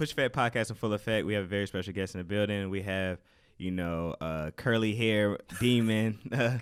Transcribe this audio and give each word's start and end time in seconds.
Push 0.00 0.14
Fed 0.14 0.32
podcast 0.32 0.70
in 0.70 0.76
full 0.76 0.94
effect. 0.94 1.26
We 1.26 1.34
have 1.34 1.44
a 1.44 1.46
very 1.46 1.66
special 1.66 1.92
guest 1.92 2.14
in 2.14 2.20
the 2.20 2.24
building. 2.24 2.70
We 2.70 2.80
have, 2.80 3.18
you 3.58 3.70
know, 3.70 4.16
uh, 4.18 4.50
curly 4.52 4.94
hair 4.94 5.36
demon, 5.60 6.18
uh, 6.32 6.56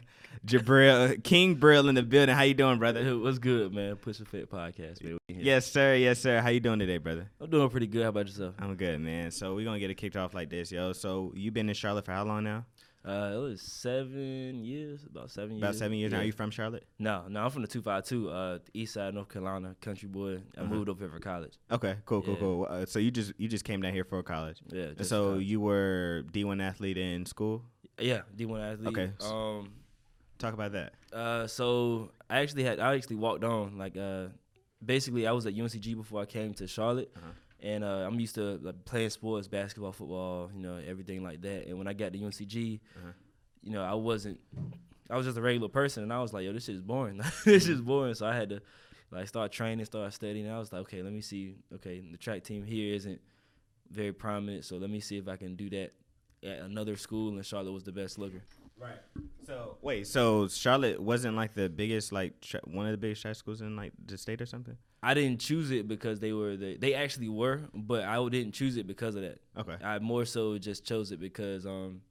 Jabril 0.45 1.23
King 1.23 1.55
Brill 1.55 1.89
in 1.89 1.95
the 1.95 2.03
building. 2.03 2.35
How 2.35 2.43
you 2.43 2.55
doing, 2.55 2.81
brother? 2.81 3.17
What's 3.17 3.39
good, 3.39 3.73
man? 3.73 3.95
Push 3.95 4.17
Fit 4.29 4.51
podcast, 4.51 5.05
man. 5.05 5.19
Yes, 5.29 5.71
sir. 5.71 5.95
Yes, 5.95 6.19
sir. 6.19 6.41
How 6.41 6.49
you 6.49 6.59
doing 6.59 6.81
today, 6.81 6.99
brother? 6.99 7.31
I'm 7.41 7.49
doing 7.49 7.71
pretty 7.71 7.87
good. 7.87 8.03
How 8.03 8.09
about 8.09 8.27
yourself? 8.27 8.57
I'm 8.59 8.75
good, 8.75 9.01
man. 9.01 9.31
So 9.31 9.55
we're 9.55 9.65
gonna 9.65 9.79
get 9.79 9.91
it 9.91 9.95
kicked 9.95 10.17
off 10.17 10.35
like 10.35 10.51
this, 10.51 10.73
yo. 10.73 10.93
So 10.93 11.33
you 11.37 11.53
been 11.53 11.69
in 11.69 11.77
Charlotte 11.77 12.07
for 12.07 12.13
how 12.15 12.25
long 12.25 12.43
now? 12.43 12.65
Uh, 13.05 13.31
it 13.33 13.39
was 13.39 13.63
seven 13.63 14.65
years, 14.65 15.05
about 15.05 15.31
seven 15.31 15.53
years. 15.53 15.63
About 15.63 15.75
seven 15.77 15.97
years. 15.97 16.11
Yeah. 16.11 16.19
Now, 16.19 16.23
are 16.23 16.27
you 16.27 16.33
from 16.33 16.51
Charlotte? 16.51 16.85
No, 16.99 17.25
no, 17.29 17.45
I'm 17.45 17.51
from 17.51 17.63
the 17.63 17.69
two 17.69 17.81
five 17.81 18.05
two, 18.05 18.29
uh, 18.29 18.59
East 18.75 18.95
Side, 18.95 19.15
North 19.15 19.29
Carolina, 19.29 19.77
country 19.81 20.09
boy. 20.09 20.43
I 20.57 20.61
uh-huh. 20.61 20.65
moved 20.67 20.89
up 20.89 20.99
here 20.99 21.09
for 21.09 21.21
college. 21.21 21.55
Okay, 21.71 21.97
cool, 22.05 22.23
cool, 22.23 22.35
yeah. 22.35 22.41
cool. 22.41 22.67
Uh, 22.69 22.87
so 22.87 22.99
you 22.99 23.11
just 23.11 23.33
you 23.39 23.49
just 23.49 23.65
came 23.65 23.81
down 23.81 23.93
here 23.93 24.05
for 24.05 24.23
college. 24.23 24.61
Yeah. 24.69 24.91
So 25.03 25.31
college. 25.31 25.47
you 25.47 25.61
were 25.61 26.25
D 26.33 26.45
one 26.45 26.61
athlete 26.61 26.99
in 26.99 27.25
school. 27.25 27.63
Yeah, 27.99 28.23
D 28.35 28.47
one 28.47 28.61
athlete. 28.61 28.89
Okay. 28.89 29.11
Um, 29.21 29.73
talk 30.39 30.55
about 30.55 30.73
that. 30.73 30.95
Uh, 31.13 31.47
so 31.47 32.11
I 32.29 32.41
actually 32.41 32.65
had 32.65 32.81
I 32.81 32.95
actually 32.95 33.17
walked 33.17 33.45
on 33.45 33.79
like 33.79 33.97
uh, 33.97 34.27
basically 34.85 35.27
I 35.27 35.33
was 35.33 35.47
at 35.47 35.55
UNCG 35.55 35.97
before 35.97 36.21
I 36.21 36.27
came 36.27 36.53
to 36.55 36.67
Charlotte. 36.67 37.13
Uh-huh 37.17 37.31
and 37.61 37.83
uh, 37.85 38.07
I'm 38.07 38.19
used 38.21 38.37
to 38.37 38.59
like, 38.63 38.85
playing 38.85 39.11
sports, 39.11 39.49
basketball, 39.49 39.93
football, 39.93 40.51
you 40.55 40.63
know, 40.63 40.81
everything 40.87 41.23
like 41.23 41.41
that. 41.43 41.67
And 41.67 41.79
when 41.79 41.89
I 41.89 41.93
got 41.93 42.13
to 42.13 42.19
UNCG, 42.19 42.81
uh-huh 42.97 43.13
you 43.63 43.73
know, 43.73 43.83
I 43.83 43.95
wasn't. 43.95 44.39
I 45.11 45.17
was 45.17 45.27
just 45.27 45.39
a 45.39 45.43
regular 45.43 45.69
person, 45.69 46.03
and 46.03 46.13
I 46.13 46.21
was 46.21 46.33
like, 46.33 46.45
"Yo, 46.45 46.53
this 46.53 46.65
shit 46.65 46.77
is 46.77 46.83
boring. 46.83 47.21
this 47.45 47.69
is 47.69 47.81
boring." 47.81 48.15
So 48.15 48.27
I 48.27 48.35
had 48.35 48.51
to 48.51 48.63
like 49.11 49.29
start 49.29 49.53
training, 49.53 49.85
start 49.87 50.13
studying. 50.13 50.47
And 50.47 50.55
I 50.55 50.59
was 50.59 50.73
like, 50.73 50.83
"Okay, 50.83 51.03
let 51.03 51.13
me 51.13 51.21
see. 51.21 51.57
Okay, 51.75 52.03
the 52.11 52.19
track 52.19 52.45
team 52.45 52.65
here 52.65 52.95
isn't 52.95 53.21
very 53.91 54.13
prominent, 54.13 54.65
so 54.65 54.77
let 54.77 54.91
me 54.91 55.01
see 55.01 55.19
if 55.19 55.29
I 55.29 55.37
can 55.37 55.57
do 55.57 55.71
that 55.71 55.93
at 56.43 56.61
another 56.61 56.97
school." 56.97 57.29
And 57.31 57.45
Charlotte 57.45 57.73
was 57.73 57.85
the 57.85 57.93
best 57.93 58.19
looker. 58.19 58.43
Right. 58.79 59.01
So 59.47 59.79
wait, 59.83 60.07
so 60.07 60.49
Charlotte 60.49 61.01
wasn't 61.01 61.37
like 61.37 61.55
the 61.55 61.69
biggest, 61.69 62.13
like 62.13 62.41
tra- 62.41 62.61
one 62.65 62.87
of 62.87 62.93
the 62.93 62.99
biggest 62.99 63.23
track 63.23 63.35
schools 63.37 63.61
in 63.61 63.77
like 63.77 63.93
the 64.07 64.17
state 64.17 64.41
or 64.41 64.47
something. 64.47 64.77
I 65.03 65.15
didn't 65.15 65.41
choose 65.41 65.71
it 65.71 65.87
because 65.87 66.19
they 66.21 66.33
were 66.33 66.57
the. 66.57 66.77
They 66.77 66.95
actually 66.95 67.29
were, 67.29 67.63
but 67.73 68.05
I 68.05 68.17
didn't 68.29 68.53
choose 68.53 68.77
it 68.77 68.87
because 68.87 69.15
of 69.15 69.23
that. 69.23 69.39
Okay. 69.57 69.77
I 69.83 69.99
more 70.01 70.25
so 70.25 70.59
just 70.59 70.85
chose 70.85 71.13
it 71.13 71.21
because 71.21 71.67
um 71.67 72.03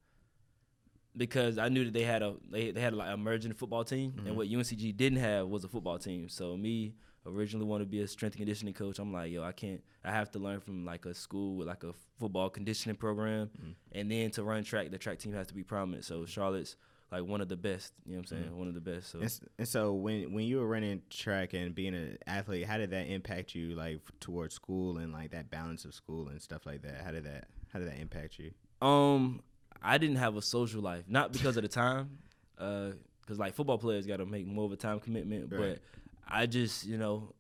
because 1.16 1.58
I 1.58 1.70
knew 1.70 1.86
that 1.86 1.94
they 1.94 2.04
had 2.04 2.22
a 2.22 2.36
they, 2.50 2.72
they 2.72 2.80
had 2.80 2.94
like 2.94 3.14
emerging 3.14 3.54
football 3.54 3.84
team, 3.84 4.12
mm-hmm. 4.12 4.28
and 4.28 4.38
what 4.38 4.48
UNCG 4.48 4.96
didn't 4.96 5.20
have 5.20 5.48
was 5.48 5.64
a 5.64 5.68
football 5.68 5.98
team. 5.98 6.30
So 6.30 6.56
me 6.56 6.94
originally 7.26 7.66
wanted 7.66 7.86
to 7.86 7.90
be 7.90 8.00
a 8.02 8.08
strength 8.08 8.36
and 8.36 8.40
conditioning 8.40 8.74
coach. 8.74 9.00
I'm 9.00 9.12
like, 9.12 9.32
yo, 9.32 9.44
I 9.44 9.52
can't. 9.52 9.82
I 10.06 10.12
have 10.12 10.32
to 10.32 10.40
learn 10.40 10.62
from 10.62 10.86
like 10.86 11.06
a 11.06 11.14
school 11.14 11.58
with 11.58 11.68
like 11.68 11.84
a 11.84 11.94
football 12.20 12.50
conditioning 12.50 12.96
program, 12.96 13.48
mm-hmm. 13.48 13.72
and 13.92 14.10
then 14.12 14.32
to 14.32 14.44
run 14.44 14.64
track, 14.64 14.92
the 14.92 14.98
track 14.98 15.20
team 15.20 15.34
has 15.34 15.48
to 15.48 15.54
be 15.54 15.64
prominent. 15.64 16.06
So 16.06 16.26
Charlotte's 16.26 16.78
like 17.12 17.24
one 17.24 17.42
of 17.42 17.50
the 17.50 17.58
best. 17.58 17.94
You 18.06 18.14
know 18.14 18.18
what 18.18 18.20
I'm 18.20 18.28
saying? 18.28 18.44
Mm-hmm. 18.44 18.58
One 18.58 18.68
of 18.68 18.74
the 18.74 18.82
best. 18.82 19.12
So 19.12 19.20
and, 19.20 19.40
and, 19.58 19.68
so 19.68 19.94
when 19.94 20.34
when 20.34 20.46
you 20.46 20.60
were 20.60 20.68
running 20.68 21.02
track 21.10 21.54
and 21.54 21.74
being 21.74 21.96
an 21.96 22.18
athlete, 22.28 22.66
how 22.66 22.78
did 22.78 22.92
that 22.92 23.08
impact 23.08 23.56
you 23.56 23.76
like 23.76 24.00
towards 24.20 24.56
school 24.56 24.98
and 24.98 25.14
like 25.14 25.32
that 25.32 25.50
balance 25.50 25.86
of 25.86 25.94
school 25.94 26.28
and 26.30 26.42
stuff 26.42 26.66
like 26.66 26.82
that? 26.84 27.02
How 27.04 27.12
did 27.12 27.24
that 27.26 27.48
how 27.72 27.80
did 27.80 27.88
that 27.88 28.00
impact 28.00 28.40
you? 28.40 28.52
Um, 28.86 29.42
I 29.82 29.98
didn't 29.98 30.18
have 30.18 30.36
a 30.36 30.42
social 30.42 30.82
life, 30.82 31.06
not 31.08 31.32
because 31.32 31.58
of 31.58 31.64
the 31.64 31.70
time, 31.70 32.18
uh, 32.58 32.92
because 33.22 33.40
uh, 33.40 33.44
like 33.44 33.54
football 33.54 33.78
players 33.78 34.06
got 34.06 34.18
to 34.18 34.26
make 34.26 34.46
more 34.46 34.66
of 34.66 34.72
a 34.72 34.76
time 34.76 35.00
commitment. 35.00 35.52
Right. 35.52 35.60
But 35.60 35.80
I 36.28 36.46
just, 36.46 36.86
you 36.86 36.98
know, 36.98 37.34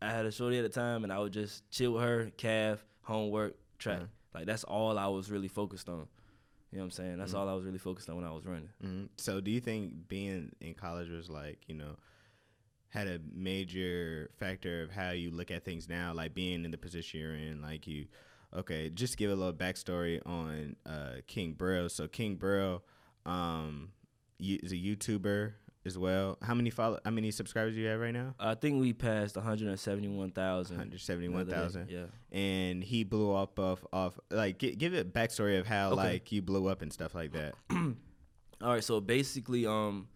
I 0.00 0.10
had 0.10 0.26
a 0.26 0.32
shorty 0.32 0.58
at 0.58 0.62
the 0.62 0.68
time, 0.68 1.04
and 1.04 1.12
I 1.12 1.18
would 1.18 1.32
just 1.32 1.68
chill 1.70 1.92
with 1.92 2.02
her, 2.02 2.30
calf, 2.36 2.84
homework, 3.02 3.56
track. 3.78 3.98
Mm-hmm. 3.98 4.06
Like 4.34 4.46
that's 4.46 4.64
all 4.64 4.98
I 4.98 5.06
was 5.06 5.30
really 5.30 5.48
focused 5.48 5.88
on. 5.88 6.08
You 6.74 6.80
know 6.80 6.86
what 6.86 6.86
I'm 6.86 6.90
saying? 6.90 7.18
That's 7.18 7.30
mm-hmm. 7.30 7.40
all 7.40 7.48
I 7.48 7.54
was 7.54 7.64
really 7.64 7.78
focused 7.78 8.10
on 8.10 8.16
when 8.16 8.24
I 8.24 8.32
was 8.32 8.44
running. 8.44 8.68
Mm-hmm. 8.84 9.04
So, 9.16 9.40
do 9.40 9.52
you 9.52 9.60
think 9.60 10.08
being 10.08 10.50
in 10.60 10.74
college 10.74 11.08
was 11.08 11.30
like, 11.30 11.60
you 11.68 11.74
know, 11.76 11.96
had 12.88 13.06
a 13.06 13.20
major 13.32 14.30
factor 14.40 14.82
of 14.82 14.90
how 14.90 15.10
you 15.10 15.30
look 15.30 15.52
at 15.52 15.64
things 15.64 15.88
now, 15.88 16.12
like 16.12 16.34
being 16.34 16.64
in 16.64 16.72
the 16.72 16.76
position 16.76 17.20
you're 17.20 17.34
in, 17.34 17.62
like 17.62 17.86
you 17.86 18.06
Okay, 18.56 18.88
just 18.88 19.16
give 19.16 19.32
a 19.32 19.34
little 19.34 19.52
backstory 19.52 20.20
on 20.24 20.76
uh, 20.86 21.16
King 21.26 21.54
Brill. 21.54 21.88
So 21.88 22.06
King 22.06 22.36
Brill 22.36 22.84
um, 23.26 23.90
is 24.38 24.70
a 24.70 24.76
YouTuber 24.76 25.54
as 25.86 25.98
well. 25.98 26.38
How 26.42 26.54
many 26.54 26.70
follow? 26.70 26.98
How 27.04 27.10
many 27.10 27.30
subscribers 27.30 27.74
do 27.74 27.80
you 27.80 27.88
have 27.88 28.00
right 28.00 28.12
now? 28.12 28.34
I 28.38 28.54
think 28.54 28.80
we 28.80 28.92
passed 28.92 29.36
171,000. 29.36 30.76
171,000. 30.76 31.90
Yeah. 31.90 32.04
And 32.32 32.82
he 32.82 33.04
blew 33.04 33.32
up 33.34 33.58
off 33.58 33.84
off 33.92 34.18
like 34.30 34.58
give, 34.58 34.78
give 34.78 34.94
it 34.94 35.06
a 35.06 35.08
backstory 35.08 35.58
of 35.58 35.66
how 35.66 35.92
okay. 35.92 35.96
like 35.96 36.32
you 36.32 36.42
blew 36.42 36.68
up 36.68 36.82
and 36.82 36.92
stuff 36.92 37.14
like 37.14 37.32
that. 37.32 37.54
All 37.70 38.72
right, 38.72 38.84
so 38.84 39.00
basically, 39.00 39.66
um, 39.66 40.08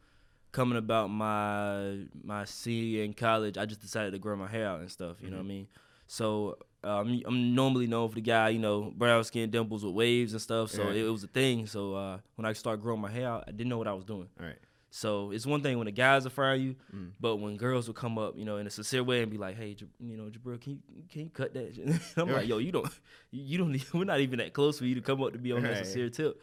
coming 0.53 0.79
about 0.79 1.11
my 1.11 1.99
my 2.23 2.45
senior 2.45 3.05
in 3.05 3.13
college, 3.13 3.59
I 3.59 3.67
just 3.67 3.81
decided 3.81 4.13
to 4.13 4.19
grow 4.19 4.37
my 4.37 4.49
hair 4.49 4.69
out 4.69 4.81
and 4.81 4.91
stuff. 4.91 5.17
You 5.21 5.27
mm-hmm. 5.27 5.37
know 5.37 5.43
what 5.43 5.45
I 5.45 5.49
mean? 5.49 5.69
So 6.07 6.57
um, 6.83 7.23
I'm 7.27 7.55
normally 7.55 7.87
known 7.87 8.09
for 8.09 8.15
the 8.15 8.21
guy, 8.21 8.51
you 8.51 8.59
know, 8.59 8.93
brown 8.97 9.23
skin, 9.25 9.51
dimples 9.51 9.85
with 9.85 9.95
waves 9.95 10.33
and 10.33 10.41
stuff. 10.41 10.71
So 10.71 10.89
it, 10.89 10.97
it, 10.97 11.11
was 11.11 11.25
a 11.25 11.29
thing. 11.29 11.67
So 11.67 11.95
uh, 11.95 12.19
when 12.37 12.47
I 12.47 12.53
started 12.53 12.81
growing 12.81 13.01
my 13.01 13.11
hair 13.11 13.29
out, 13.29 13.45
I 13.47 13.51
didn't 13.51 13.69
know 13.69 13.79
what 13.79 13.89
I 13.89 13.93
was 13.93 14.05
doing. 14.05 14.29
All 14.41 14.47
right. 14.47 14.59
So 14.91 15.33
it's 15.33 15.45
one 15.45 15.63
thing 15.63 15.77
when 15.77 15.85
the 15.85 15.93
guys 15.93 16.25
are 16.25 16.31
frying 16.31 16.63
you, 16.63 16.77
mm. 16.95 17.11
but 17.21 17.37
when 17.37 17.57
girls 17.57 17.87
will 17.87 17.95
come 17.95 18.17
up, 18.17 18.39
you 18.39 18.45
know, 18.47 18.57
in 18.57 18.67
a 18.67 18.71
sincere 18.71 19.05
way 19.05 19.23
and 19.23 19.31
be 19.31 19.37
like, 19.37 19.57
"Hey, 19.57 19.77
you 20.01 20.17
know, 20.17 20.31
Jabril, 20.31 20.61
can 20.61 20.73
you 20.73 21.03
can 21.11 21.23
you 21.23 21.31
cut 21.31 21.53
that?" 21.53 22.01
I'm 22.17 22.29
right. 22.29 22.37
like, 22.39 22.49
"Yo, 22.49 22.59
you 22.59 22.73
don't, 22.73 22.89
you 23.31 23.59
don't, 23.59 23.79
we're 23.95 24.05
not 24.05 24.21
even 24.21 24.39
that 24.39 24.55
close 24.55 24.79
for 24.79 24.87
you 24.87 24.95
to 24.95 25.03
come 25.03 25.23
up 25.23 25.33
to 25.33 25.39
be 25.39 25.53
on 25.53 25.63
right. 25.63 25.75
that 25.75 25.85
sincere 25.85 26.09
tip." 26.09 26.41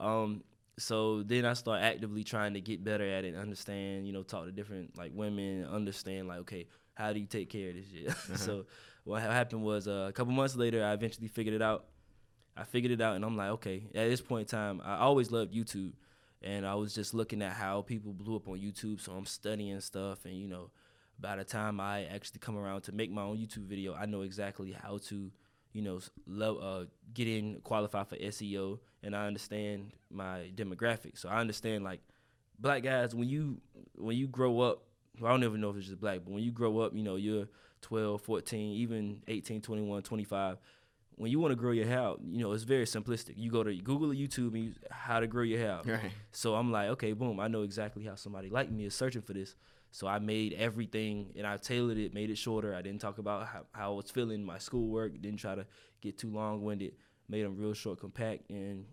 Um, 0.00 0.42
so 0.78 1.22
then 1.22 1.44
I 1.44 1.52
start 1.52 1.82
actively 1.82 2.24
trying 2.24 2.54
to 2.54 2.60
get 2.60 2.82
better 2.82 3.08
at 3.08 3.24
it, 3.24 3.36
understand, 3.36 4.06
you 4.06 4.12
know, 4.12 4.22
talk 4.22 4.46
to 4.46 4.52
different 4.52 4.96
like 4.98 5.12
women, 5.14 5.64
understand 5.66 6.28
like, 6.28 6.40
okay, 6.40 6.66
how 6.94 7.12
do 7.12 7.20
you 7.20 7.26
take 7.26 7.48
care 7.50 7.70
of 7.70 7.76
this 7.76 7.86
shit? 7.86 8.08
Uh-huh. 8.08 8.36
so 8.36 8.66
what 9.04 9.22
happened 9.22 9.62
was 9.62 9.86
uh, 9.86 10.06
a 10.08 10.12
couple 10.12 10.32
months 10.32 10.56
later, 10.56 10.84
I 10.84 10.92
eventually 10.92 11.28
figured 11.28 11.54
it 11.54 11.62
out. 11.62 11.84
I 12.56 12.64
figured 12.64 12.92
it 12.92 13.00
out, 13.00 13.16
and 13.16 13.24
I'm 13.24 13.36
like, 13.36 13.50
okay. 13.50 13.84
At 13.94 14.08
this 14.08 14.20
point 14.20 14.52
in 14.52 14.58
time, 14.58 14.80
I 14.84 14.98
always 14.98 15.30
loved 15.30 15.52
YouTube, 15.52 15.92
and 16.42 16.66
I 16.66 16.74
was 16.74 16.94
just 16.94 17.14
looking 17.14 17.42
at 17.42 17.52
how 17.52 17.82
people 17.82 18.12
blew 18.12 18.36
up 18.36 18.48
on 18.48 18.58
YouTube. 18.58 19.00
So 19.00 19.12
I'm 19.12 19.26
studying 19.26 19.80
stuff, 19.80 20.24
and 20.24 20.34
you 20.34 20.48
know, 20.48 20.70
by 21.18 21.36
the 21.36 21.44
time 21.44 21.80
I 21.80 22.04
actually 22.04 22.40
come 22.40 22.56
around 22.56 22.82
to 22.82 22.92
make 22.92 23.10
my 23.10 23.22
own 23.22 23.38
YouTube 23.38 23.66
video, 23.66 23.94
I 23.94 24.06
know 24.06 24.22
exactly 24.22 24.72
how 24.72 24.98
to, 25.08 25.30
you 25.72 25.82
know, 25.82 26.00
lo- 26.26 26.58
uh, 26.58 26.84
get 27.12 27.28
in, 27.28 27.60
qualify 27.62 28.04
for 28.04 28.16
SEO, 28.16 28.78
and 29.02 29.14
I 29.14 29.26
understand 29.26 29.92
my 30.10 30.50
demographic. 30.54 31.18
So 31.18 31.28
I 31.28 31.40
understand 31.40 31.84
like 31.84 32.00
black 32.58 32.82
guys 32.82 33.14
when 33.14 33.28
you 33.28 33.60
when 33.96 34.16
you 34.16 34.26
grow 34.26 34.60
up. 34.60 34.82
Well, 35.20 35.30
I 35.30 35.34
don't 35.34 35.44
even 35.44 35.60
know 35.60 35.70
if 35.70 35.76
it's 35.76 35.86
just 35.86 36.00
black, 36.00 36.20
but 36.24 36.32
when 36.32 36.42
you 36.42 36.50
grow 36.50 36.80
up, 36.80 36.92
you 36.94 37.04
know, 37.04 37.14
you're 37.14 37.46
12, 37.82 38.22
14, 38.22 38.72
even 38.76 39.22
18, 39.28 39.60
21, 39.60 40.02
25, 40.02 40.58
when 41.16 41.30
you 41.30 41.38
want 41.38 41.52
to 41.52 41.56
grow 41.56 41.70
your 41.70 41.86
hair 41.86 42.14
you 42.28 42.42
know, 42.42 42.52
it's 42.52 42.64
very 42.64 42.84
simplistic. 42.84 43.34
You 43.36 43.50
go 43.50 43.62
to 43.62 43.74
Google 43.74 44.10
or 44.10 44.14
YouTube 44.14 44.54
and 44.54 44.64
you, 44.64 44.72
how 44.90 45.20
to 45.20 45.26
grow 45.26 45.42
your 45.42 45.58
hair 45.58 45.80
Right. 45.84 46.10
So 46.32 46.54
I'm 46.54 46.72
like, 46.72 46.88
okay, 46.90 47.12
boom, 47.12 47.40
I 47.40 47.48
know 47.48 47.62
exactly 47.62 48.04
how 48.04 48.14
somebody 48.14 48.50
like 48.50 48.70
me 48.70 48.84
is 48.86 48.94
searching 48.94 49.22
for 49.22 49.32
this. 49.32 49.54
So 49.90 50.08
I 50.08 50.18
made 50.18 50.54
everything 50.54 51.32
and 51.36 51.46
I 51.46 51.56
tailored 51.56 51.98
it, 51.98 52.12
made 52.12 52.30
it 52.30 52.36
shorter. 52.36 52.74
I 52.74 52.82
didn't 52.82 53.00
talk 53.00 53.18
about 53.18 53.46
how, 53.46 53.60
how 53.70 53.92
I 53.92 53.94
was 53.94 54.10
feeling, 54.10 54.44
my 54.44 54.58
schoolwork, 54.58 55.20
didn't 55.22 55.38
try 55.38 55.54
to 55.54 55.66
get 56.00 56.18
too 56.18 56.30
long 56.30 56.62
winded, 56.62 56.94
made 57.28 57.44
them 57.44 57.56
real 57.56 57.74
short, 57.74 58.00
compact, 58.00 58.50
and 58.50 58.86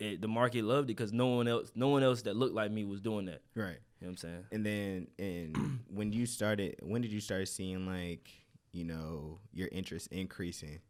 it, 0.00 0.20
the 0.20 0.28
market 0.28 0.64
loved 0.64 0.90
it 0.90 0.96
because 0.96 1.12
no 1.12 1.28
one 1.28 1.46
else, 1.46 1.70
no 1.74 1.88
one 1.88 2.02
else 2.02 2.22
that 2.22 2.34
looked 2.36 2.54
like 2.54 2.70
me 2.72 2.84
was 2.84 3.00
doing 3.00 3.26
that. 3.26 3.42
Right. 3.54 3.78
You 4.00 4.06
know 4.06 4.08
what 4.08 4.10
I'm 4.10 4.16
saying? 4.16 4.44
And 4.52 4.66
then, 4.66 5.06
and 5.18 5.80
when 5.88 6.12
you 6.12 6.26
started, 6.26 6.76
when 6.82 7.00
did 7.00 7.12
you 7.12 7.20
start 7.20 7.46
seeing 7.48 7.86
like, 7.86 8.28
you 8.72 8.84
know, 8.84 9.38
your 9.52 9.68
interest 9.70 10.08
increasing? 10.10 10.80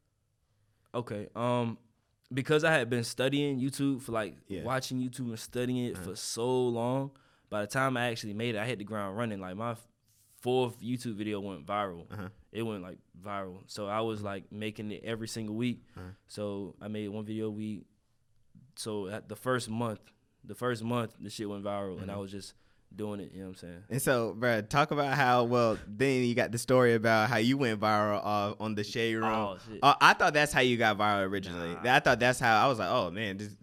Okay. 0.97 1.29
Um, 1.37 1.79
because 2.33 2.65
I 2.65 2.73
had 2.73 2.91
been 2.91 3.05
studying 3.05 3.61
YouTube 3.61 4.03
for 4.03 4.13
like 4.13 4.35
yeah. 4.49 4.63
watching 4.63 4.99
YouTube 4.99 5.29
and 5.29 5.39
studying 5.39 5.85
it 5.87 5.97
uh-huh. 5.97 6.11
for 6.11 6.17
so 6.17 6.69
long. 6.69 7.11
By 7.49 7.61
the 7.61 7.67
time 7.69 7.97
I 7.97 8.07
actually 8.11 8.35
made 8.35 8.57
it, 8.57 8.59
I 8.59 8.67
hit 8.67 8.79
the 8.79 8.85
ground 8.85 9.17
running. 9.17 9.41
Like 9.41 9.57
my 9.57 9.77
fourth 10.41 10.81
YouTube 10.81 11.15
video 11.15 11.41
went 11.41 11.65
viral. 11.67 12.11
Uh-huh. 12.13 12.29
It 12.51 12.63
went 12.63 12.83
like 12.83 12.99
viral. 13.23 13.59
So 13.67 13.87
I 13.87 14.01
was 14.01 14.23
like 14.23 14.51
making 14.51 14.91
it 14.91 15.03
every 15.05 15.29
single 15.29 15.55
week. 15.55 15.83
Uh-huh. 15.97 16.09
So 16.27 16.75
I 16.81 16.89
made 16.89 17.09
one 17.09 17.25
video 17.25 17.47
a 17.47 17.51
week. 17.51 17.85
So 18.75 19.09
at 19.09 19.29
the 19.29 19.37
first 19.37 19.69
month, 19.71 20.01
the 20.45 20.55
first 20.55 20.83
month, 20.83 21.15
the 21.21 21.31
shit 21.31 21.49
went 21.49 21.65
viral, 21.65 22.01
and 22.01 22.11
I 22.11 22.15
mm-hmm. 22.15 22.23
was 22.23 22.31
just 22.31 22.55
doing 22.97 23.21
it. 23.21 23.33
You 23.33 23.41
know 23.41 23.47
what 23.47 23.51
I'm 23.51 23.57
saying? 23.57 23.83
And 23.91 24.03
so, 24.03 24.35
bro, 24.37 24.63
talk 24.63 24.91
about 24.91 25.15
how 25.15 25.45
well. 25.45 25.79
Then 25.87 26.25
you 26.25 26.35
got 26.35 26.53
the 26.53 26.59
story 26.59 26.95
about 26.95 27.29
how 27.29 27.37
you 27.37 27.57
went 27.57 27.81
viral 27.81 28.21
uh, 28.25 28.55
on 28.59 28.75
the 28.75 28.85
shade 28.85 29.15
room. 29.15 29.25
Oh, 29.25 29.59
uh, 29.83 29.95
I 30.01 30.15
thought 30.15 30.35
that's 30.35 30.53
how 30.53 30.61
you 30.61 30.77
got 30.77 30.99
viral 30.99 31.29
originally. 31.29 31.75
Nah. 31.85 31.97
I 31.97 32.01
thought 32.01 32.19
that's 32.19 32.41
how 32.41 32.65
I 32.65 32.69
was 32.69 32.79
like, 32.79 32.91
oh 32.91 33.11
man, 33.11 33.37
this 33.37 33.57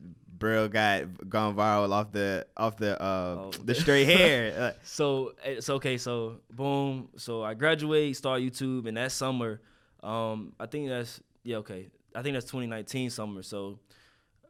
bro 0.44 0.68
got 0.68 1.30
gone 1.30 1.56
viral 1.56 1.91
off 1.91 2.12
the 2.12 2.45
off 2.57 2.77
the 2.77 3.01
uh, 3.01 3.06
oh. 3.06 3.51
the 3.63 3.74
straight 3.75 4.06
hair. 4.06 4.75
so 4.83 5.33
it's 5.44 5.69
okay. 5.69 5.97
So 5.97 6.38
boom. 6.51 7.09
So 7.18 7.44
I 7.44 7.53
graduate, 7.53 8.15
start 8.18 8.41
YouTube, 8.41 8.88
and 8.88 8.97
that 8.97 9.12
summer, 9.12 9.62
um, 10.01 10.53
I 10.59 10.65
think 10.65 10.89
that's 10.89 11.21
yeah, 11.44 11.57
okay. 11.57 11.89
I 12.15 12.21
think 12.21 12.33
that's 12.33 12.45
2019 12.45 13.09
summer. 13.09 13.41
So 13.41 13.80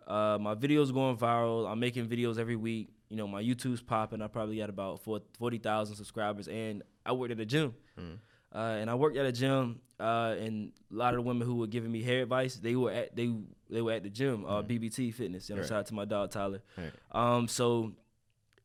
uh, 0.07 0.37
my 0.39 0.55
videos 0.55 0.93
going 0.93 1.17
viral. 1.17 1.69
I'm 1.69 1.79
making 1.79 2.07
videos 2.07 2.37
every 2.37 2.55
week. 2.55 2.89
You 3.13 3.17
know, 3.17 3.27
my 3.27 3.43
YouTube's 3.43 3.83
popping. 3.83 4.23
I 4.23 4.27
probably 4.27 4.57
got 4.57 4.69
about 4.69 5.01
40,000 5.03 5.95
subscribers, 5.95 6.47
and 6.47 6.81
I 7.05 7.11
worked 7.11 7.31
at 7.31 7.39
a 7.39 7.45
gym. 7.45 7.75
Mm. 7.99 8.17
Uh, 8.51 8.57
and 8.57 8.89
I 8.89 8.95
worked 8.95 9.17
at 9.17 9.25
a 9.27 9.31
gym, 9.31 9.81
uh, 9.99 10.33
and 10.39 10.71
a 10.91 10.95
lot 10.95 11.13
of 11.13 11.19
the 11.19 11.21
women 11.21 11.45
who 11.45 11.57
were 11.57 11.67
giving 11.67 11.91
me 11.91 12.01
hair 12.01 12.23
advice, 12.23 12.55
they 12.55 12.75
were 12.75 12.89
at 12.89 13.15
they 13.15 13.31
they 13.69 13.83
were 13.83 13.91
at 13.91 14.01
the 14.01 14.09
gym, 14.09 14.47
uh, 14.47 14.63
mm. 14.63 14.67
BBT 14.67 15.13
Fitness. 15.13 15.47
You 15.47 15.55
know, 15.55 15.61
right. 15.61 15.69
shout 15.69 15.79
out 15.81 15.85
to 15.87 15.93
my 15.93 16.05
dog 16.05 16.31
Tyler. 16.31 16.63
Right. 16.75 16.91
Um, 17.11 17.47
so 17.47 17.93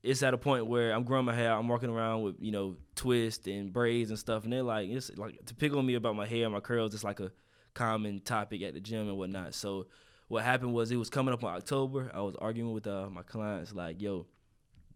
it's 0.02 0.22
at 0.22 0.32
a 0.32 0.38
point 0.38 0.66
where 0.66 0.92
I'm 0.92 1.04
growing 1.04 1.26
my 1.26 1.34
hair. 1.34 1.52
I'm 1.52 1.68
walking 1.68 1.90
around 1.90 2.22
with 2.22 2.36
you 2.38 2.52
know 2.52 2.76
twists 2.94 3.46
and 3.46 3.70
braids 3.70 4.08
and 4.08 4.18
stuff, 4.18 4.44
and 4.44 4.52
they're 4.54 4.62
like, 4.62 4.88
it's 4.88 5.10
like 5.18 5.44
to 5.44 5.54
pick 5.54 5.74
on 5.74 5.84
me 5.84 5.94
about 5.94 6.16
my 6.16 6.26
hair, 6.26 6.48
my 6.48 6.60
curls. 6.60 6.94
It's 6.94 7.04
like 7.04 7.20
a 7.20 7.30
common 7.74 8.20
topic 8.20 8.62
at 8.62 8.72
the 8.72 8.80
gym 8.80 9.08
and 9.08 9.18
whatnot. 9.18 9.52
So 9.52 9.88
what 10.28 10.44
happened 10.44 10.74
was 10.74 10.90
it 10.90 10.96
was 10.96 11.10
coming 11.10 11.32
up 11.32 11.42
in 11.42 11.48
October. 11.48 12.10
I 12.14 12.20
was 12.20 12.36
arguing 12.38 12.72
with 12.72 12.86
uh, 12.86 13.08
my 13.10 13.22
clients 13.22 13.74
like, 13.74 14.00
yo, 14.00 14.26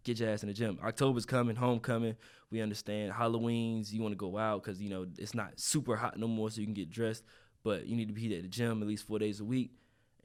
get 0.03 0.19
your 0.19 0.29
ass 0.29 0.43
in 0.43 0.47
the 0.47 0.53
gym. 0.53 0.79
October's 0.83 1.25
coming, 1.25 1.55
homecoming. 1.55 2.15
We 2.51 2.61
understand 2.61 3.13
Halloween's. 3.13 3.93
You 3.93 4.01
want 4.01 4.13
to 4.13 4.17
go 4.17 4.37
out 4.37 4.63
because 4.63 4.81
you 4.81 4.89
know 4.89 5.05
it's 5.17 5.33
not 5.33 5.59
super 5.59 5.95
hot 5.95 6.17
no 6.17 6.27
more, 6.27 6.49
so 6.51 6.61
you 6.61 6.67
can 6.67 6.73
get 6.73 6.89
dressed. 6.89 7.23
But 7.63 7.87
you 7.87 7.95
need 7.95 8.07
to 8.07 8.13
be 8.13 8.35
at 8.35 8.43
the 8.43 8.47
gym 8.49 8.81
at 8.81 8.87
least 8.87 9.07
four 9.07 9.19
days 9.19 9.39
a 9.39 9.45
week, 9.45 9.71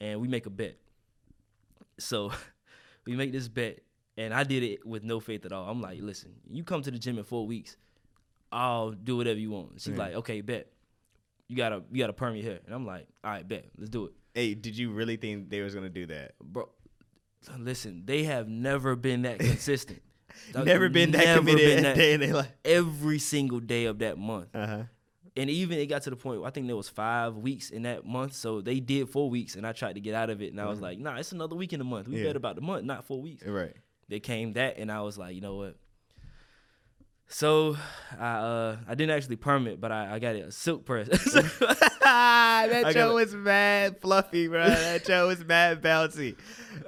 and 0.00 0.20
we 0.20 0.28
make 0.28 0.46
a 0.46 0.50
bet. 0.50 0.76
So 1.98 2.32
we 3.06 3.16
make 3.16 3.32
this 3.32 3.48
bet, 3.48 3.80
and 4.16 4.34
I 4.34 4.44
did 4.44 4.62
it 4.62 4.86
with 4.86 5.04
no 5.04 5.20
faith 5.20 5.46
at 5.46 5.52
all. 5.52 5.70
I'm 5.70 5.80
like, 5.80 6.00
listen, 6.02 6.32
you 6.50 6.64
come 6.64 6.82
to 6.82 6.90
the 6.90 6.98
gym 6.98 7.18
in 7.18 7.24
four 7.24 7.46
weeks, 7.46 7.76
I'll 8.50 8.90
do 8.90 9.16
whatever 9.16 9.38
you 9.38 9.50
want. 9.50 9.80
She's 9.80 9.96
like, 9.96 10.14
okay, 10.14 10.40
bet. 10.40 10.68
You 11.48 11.56
gotta 11.56 11.82
you 11.90 11.98
gotta 11.98 12.12
perm 12.12 12.34
your 12.34 12.44
hair, 12.44 12.58
and 12.66 12.74
I'm 12.74 12.84
like, 12.84 13.08
all 13.24 13.30
right, 13.30 13.46
bet, 13.46 13.66
let's 13.78 13.88
do 13.88 14.06
it. 14.06 14.12
Hey, 14.34 14.54
did 14.54 14.76
you 14.76 14.92
really 14.92 15.16
think 15.16 15.48
they 15.48 15.62
was 15.62 15.74
gonna 15.74 15.88
do 15.88 16.06
that, 16.08 16.32
bro? 16.38 16.68
Listen, 17.58 18.02
they 18.04 18.24
have 18.24 18.48
never 18.48 18.96
been 18.96 19.22
that 19.22 19.38
consistent. 19.38 20.02
never 20.54 20.88
been 20.88 21.12
that 21.12 21.24
never 21.24 21.40
committed 21.40 21.76
been 21.76 21.82
that, 21.82 21.96
day 21.96 22.12
in 22.14 22.20
their 22.20 22.34
life. 22.34 22.52
Every 22.64 23.18
single 23.18 23.60
day 23.60 23.86
of 23.86 24.00
that 24.00 24.18
month. 24.18 24.54
Uh-huh. 24.54 24.82
And 25.36 25.48
even 25.50 25.78
it 25.78 25.86
got 25.86 26.02
to 26.02 26.10
the 26.10 26.16
point 26.16 26.42
I 26.44 26.50
think 26.50 26.66
there 26.66 26.76
was 26.76 26.88
five 26.88 27.36
weeks 27.36 27.70
in 27.70 27.82
that 27.82 28.04
month, 28.04 28.34
so 28.34 28.60
they 28.60 28.80
did 28.80 29.08
four 29.08 29.30
weeks, 29.30 29.54
and 29.54 29.64
I 29.64 29.72
tried 29.72 29.94
to 29.94 30.00
get 30.00 30.14
out 30.14 30.30
of 30.30 30.42
it, 30.42 30.50
and 30.50 30.60
I 30.60 30.66
was 30.66 30.76
mm-hmm. 30.76 30.84
like, 30.84 30.98
"Nah, 30.98 31.16
it's 31.16 31.30
another 31.30 31.54
week 31.54 31.72
in 31.72 31.78
the 31.78 31.84
month. 31.84 32.08
We 32.08 32.18
yeah. 32.18 32.28
bet 32.28 32.36
about 32.36 32.56
the 32.56 32.60
month, 32.60 32.84
not 32.84 33.04
four 33.04 33.22
weeks." 33.22 33.46
Right. 33.46 33.74
They 34.08 34.20
came 34.20 34.54
that, 34.54 34.78
and 34.78 34.90
I 34.90 35.02
was 35.02 35.16
like, 35.16 35.34
you 35.34 35.40
know 35.40 35.56
what? 35.56 35.76
So 37.30 37.76
I 38.18 38.26
uh, 38.26 38.76
I 38.88 38.94
didn't 38.94 39.14
actually 39.14 39.36
permit, 39.36 39.80
but 39.80 39.92
I, 39.92 40.14
I 40.14 40.18
got 40.18 40.34
a 40.34 40.50
silk 40.50 40.86
press. 40.86 41.08
that 42.00 42.90
show 42.94 43.14
was 43.14 43.34
mad 43.34 44.00
fluffy, 44.00 44.48
bro. 44.48 44.66
That 44.66 45.06
show 45.06 45.28
was 45.28 45.44
mad 45.44 45.82
bouncy. 45.82 46.36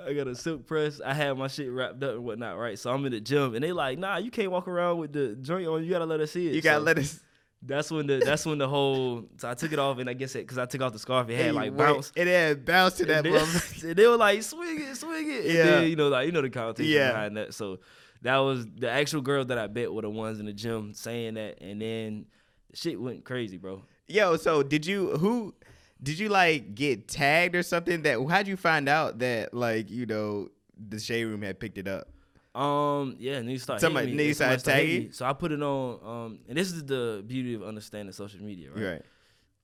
I 0.07 0.15
got 0.15 0.29
a 0.29 0.35
silk 0.35 0.67
press. 0.67 0.99
I 1.05 1.13
had 1.13 1.37
my 1.37 1.49
shit 1.49 1.71
wrapped 1.71 2.03
up 2.03 2.15
and 2.15 2.25
whatnot, 2.25 2.57
right? 2.57 2.79
So 2.79 2.91
I'm 2.91 3.05
in 3.05 3.13
the 3.13 3.21
gym, 3.21 3.55
and 3.55 3.63
they 3.63 3.73
like, 3.73 3.99
nah, 3.99 4.17
you 4.17 4.31
can't 4.31 4.51
walk 4.51 4.67
around 4.67 4.99
with 4.99 5.13
the 5.13 5.37
joint 5.37 5.69
on. 5.69 5.85
You 5.85 5.91
gotta 5.91 6.07
let 6.07 6.21
us 6.21 6.31
see 6.31 6.49
it. 6.49 6.55
You 6.55 6.63
gotta 6.63 6.81
so 6.81 6.85
let 6.85 6.99
us. 6.99 7.21
That's 7.63 7.91
when 7.91 8.07
the 8.07 8.23
that's 8.25 8.47
when 8.47 8.57
the 8.57 8.69
whole 8.69 9.27
so 9.37 9.51
I 9.51 9.53
took 9.53 9.73
it 9.73 9.79
off 9.79 9.99
and 9.99 10.09
I 10.09 10.15
guess 10.15 10.35
it 10.35 10.39
because 10.39 10.57
I 10.57 10.65
took 10.65 10.81
off 10.81 10.95
the 10.95 10.99
scarf 10.99 11.29
it 11.29 11.37
had 11.37 11.45
hey, 11.45 11.53
like 11.53 11.77
bounce 11.77 12.11
it 12.17 12.27
had 12.27 12.65
bounce 12.65 12.95
to 12.95 13.05
that 13.05 13.27
and, 13.27 13.85
and 13.85 13.97
they 13.97 14.07
were 14.07 14.17
like 14.17 14.43
swing 14.43 14.81
it 14.81 14.97
swing 14.97 15.31
it 15.31 15.45
yeah 15.45 15.65
then, 15.65 15.91
you 15.91 15.95
know 15.95 16.09
like 16.09 16.25
you 16.25 16.33
know 16.33 16.41
the 16.41 16.49
connotation 16.49 16.91
yeah. 16.91 17.11
behind 17.11 17.37
that 17.37 17.53
so 17.53 17.79
that 18.23 18.37
was 18.39 18.67
the 18.77 18.91
actual 18.91 19.21
girls 19.21 19.47
that 19.49 19.59
I 19.59 19.67
bet 19.67 19.93
were 19.93 20.03
the 20.03 20.11
ones 20.11 20.41
in 20.41 20.47
the 20.47 20.53
gym 20.53 20.95
saying 20.95 21.35
that 21.35 21.61
and 21.61 21.81
then 21.81 22.27
shit 22.75 23.01
went 23.01 23.25
crazy 23.25 23.57
bro 23.57 23.83
yo 24.07 24.37
so 24.37 24.63
did 24.63 24.87
you 24.87 25.17
who 25.17 25.55
did 26.03 26.19
you 26.19 26.29
like 26.29 26.75
get 26.75 27.09
tagged 27.09 27.55
or 27.55 27.63
something? 27.63 28.03
That 28.03 28.25
how'd 28.29 28.47
you 28.47 28.57
find 28.57 28.89
out 28.89 29.19
that 29.19 29.53
like 29.53 29.91
you 29.91 30.07
know 30.07 30.49
the 30.77 30.99
shade 30.99 31.25
room 31.25 31.43
had 31.43 31.61
picked 31.61 31.79
it 31.79 31.89
up? 31.89 32.09
Um, 32.55 33.17
yeah, 33.19 33.35
and 33.35 33.51
you 33.51 33.59
start 33.59 33.81
somebody, 33.81 34.13
me. 34.13 34.33
started 34.33 34.65
tagging. 34.65 35.13
So 35.13 35.25
I 35.25 35.33
put 35.33 35.53
it 35.53 35.63
on. 35.63 36.01
Um, 36.05 36.39
and 36.49 36.57
this 36.57 36.73
is 36.73 36.85
the 36.85 37.23
beauty 37.27 37.55
of 37.55 37.63
understanding 37.63 38.13
social 38.13 38.41
media, 38.41 38.71
right? 38.71 38.85
Right. 38.85 39.03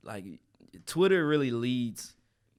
Like 0.03 0.25
Twitter 0.85 1.27
really 1.27 1.51
leads 1.51 2.15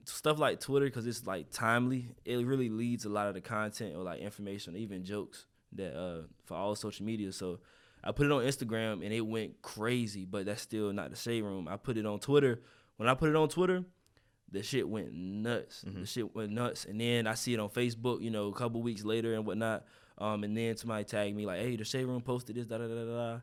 stuff 0.05 0.39
like 0.39 0.59
Twitter 0.59 0.85
because 0.85 1.05
it's 1.05 1.25
like 1.25 1.51
timely. 1.51 2.09
It 2.25 2.45
really 2.45 2.69
leads 2.69 3.05
a 3.05 3.09
lot 3.09 3.27
of 3.27 3.35
the 3.35 3.41
content 3.41 3.95
or 3.95 4.03
like 4.03 4.19
information, 4.19 4.75
even 4.75 5.05
jokes 5.05 5.45
that 5.77 5.97
uh 5.97 6.21
for 6.45 6.55
all 6.55 6.75
social 6.75 7.05
media. 7.05 7.31
So 7.31 7.59
I 8.03 8.11
put 8.11 8.25
it 8.27 8.31
on 8.31 8.43
Instagram 8.43 9.03
and 9.03 9.13
it 9.13 9.21
went 9.21 9.61
crazy, 9.61 10.25
but 10.25 10.45
that's 10.45 10.61
still 10.61 10.93
not 10.93 11.09
the 11.09 11.15
shade 11.15 11.43
room. 11.43 11.67
I 11.67 11.77
put 11.77 11.97
it 11.97 12.05
on 12.05 12.19
Twitter 12.19 12.61
when 12.97 13.07
I 13.07 13.13
put 13.13 13.29
it 13.29 13.35
on 13.35 13.47
Twitter, 13.47 13.83
the 14.51 14.61
shit 14.61 14.87
went 14.87 15.13
nuts. 15.13 15.83
Mm-hmm. 15.87 16.01
The 16.01 16.07
shit 16.07 16.35
went 16.35 16.51
nuts. 16.51 16.85
And 16.85 16.99
then 16.99 17.27
I 17.27 17.35
see 17.35 17.53
it 17.53 17.59
on 17.59 17.69
Facebook, 17.69 18.21
you 18.21 18.31
know, 18.31 18.47
a 18.47 18.53
couple 18.53 18.81
weeks 18.81 19.03
later 19.03 19.33
and 19.33 19.45
whatnot. 19.45 19.85
Um, 20.17 20.43
and 20.43 20.57
then 20.57 20.75
somebody 20.77 21.03
tagged 21.03 21.35
me 21.35 21.45
like, 21.45 21.59
"Hey, 21.59 21.75
the 21.75 21.85
shade 21.85 22.05
room 22.05 22.21
posted 22.21 22.55
this, 22.55 22.65
da 22.65 22.79
da 22.79 22.87
da 22.87 23.05
da." 23.05 23.39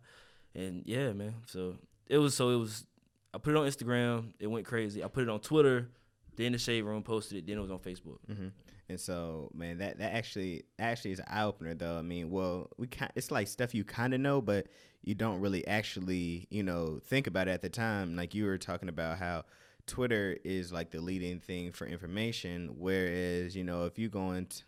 And 0.57 0.83
yeah, 0.85 1.13
man. 1.13 1.35
So 1.47 1.77
it 2.09 2.19
was 2.19 2.35
so 2.35 2.51
it 2.51 2.57
was. 2.57 2.85
I 3.33 3.39
put 3.39 3.55
it 3.55 3.57
on 3.57 3.67
Instagram. 3.67 4.33
It 4.41 4.49
went 4.49 4.67
crazy. 4.67 5.05
I 5.05 5.07
put 5.07 5.23
it 5.23 5.29
on 5.29 5.39
Twitter. 5.39 5.89
Then 6.37 6.53
the 6.53 6.59
shade 6.59 6.83
room 6.83 7.03
posted 7.03 7.39
it. 7.39 7.47
Then 7.47 7.59
it 7.59 7.61
was 7.61 7.71
on 7.71 7.79
Facebook. 7.79 8.19
Mm-hmm. 8.31 8.49
And 8.89 9.01
so, 9.01 9.51
man, 9.55 9.79
that 9.79 9.99
that 9.99 10.15
actually 10.15 10.65
actually 10.79 11.13
is 11.13 11.19
an 11.19 11.27
eye 11.29 11.45
opener, 11.45 11.75
though. 11.75 11.97
I 11.97 12.03
mean, 12.03 12.31
well, 12.31 12.71
we 12.77 12.87
kind 12.87 13.11
it's 13.15 13.31
like 13.31 13.49
stuff 13.49 13.75
you 13.75 13.85
kind 13.85 14.15
of 14.15 14.21
know, 14.21 14.41
but 14.41 14.67
you 15.03 15.15
don't 15.15 15.41
really 15.41 15.67
actually, 15.67 16.47
you 16.51 16.63
know, 16.63 17.01
think 17.05 17.27
about 17.27 17.49
it 17.49 17.53
at 17.53 17.63
the 17.63 17.69
time. 17.69 18.17
Like 18.17 18.35
you 18.35 18.45
were 18.45 18.59
talking 18.59 18.89
about 18.89 19.19
how 19.19 19.45
Twitter 19.87 20.37
is 20.45 20.73
like 20.73 20.91
the 20.91 21.01
leading 21.01 21.41
thing 21.41 21.73
for 21.73 21.87
information, 21.87 22.75
whereas 22.79 23.57
you 23.57 23.65
know 23.65 23.85
if 23.85 23.99
you 23.99 24.09
go 24.09 24.33
into 24.33 24.63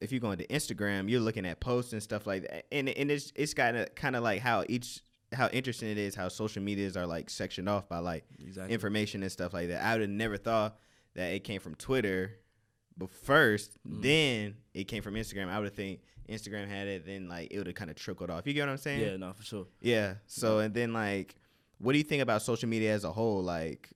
if 0.00 0.12
you 0.12 0.20
go 0.20 0.30
into 0.32 0.44
Instagram, 0.44 1.08
you're 1.08 1.20
looking 1.20 1.46
at 1.46 1.60
posts 1.60 1.92
and 1.92 2.02
stuff 2.02 2.26
like 2.26 2.42
that, 2.42 2.66
and 2.72 2.88
and 2.88 3.10
it's 3.10 3.32
it's 3.34 3.54
kind 3.54 3.76
of 3.76 3.94
kind 3.94 4.16
of 4.16 4.22
like 4.22 4.40
how 4.40 4.64
each 4.68 5.02
how 5.34 5.48
interesting 5.48 5.90
it 5.90 5.98
is 5.98 6.14
how 6.14 6.28
social 6.28 6.62
medias 6.62 6.96
are 6.96 7.06
like 7.06 7.28
sectioned 7.28 7.68
off 7.68 7.88
by 7.88 7.98
like 7.98 8.24
exactly. 8.40 8.72
information 8.72 9.22
and 9.22 9.30
stuff 9.30 9.52
like 9.52 9.68
that. 9.68 9.84
I 9.84 9.92
would 9.92 10.02
have 10.02 10.10
never 10.10 10.36
thought 10.36 10.78
that 11.14 11.32
it 11.32 11.44
came 11.44 11.60
from 11.60 11.74
Twitter 11.74 12.38
but 12.96 13.10
first, 13.10 13.72
mm. 13.86 14.02
then 14.02 14.56
it 14.72 14.84
came 14.84 15.02
from 15.02 15.14
Instagram. 15.14 15.48
I 15.48 15.58
would 15.58 15.66
have 15.66 15.74
think 15.74 16.00
Instagram 16.28 16.68
had 16.68 16.86
it, 16.86 17.06
then 17.06 17.28
like 17.28 17.52
it 17.52 17.58
would 17.58 17.66
have 17.66 17.76
kind 17.76 17.90
of 17.90 17.96
trickled 17.96 18.30
off. 18.30 18.46
You 18.46 18.54
get 18.54 18.62
what 18.62 18.70
I'm 18.70 18.78
saying? 18.78 19.00
Yeah, 19.00 19.16
no, 19.16 19.32
for 19.32 19.42
sure. 19.42 19.66
Yeah. 19.80 20.14
So 20.26 20.58
and 20.60 20.72
then 20.72 20.92
like, 20.92 21.34
what 21.78 21.92
do 21.92 21.98
you 21.98 22.04
think 22.04 22.22
about 22.22 22.42
social 22.42 22.68
media 22.68 22.92
as 22.92 23.04
a 23.04 23.12
whole? 23.12 23.42
Like, 23.42 23.90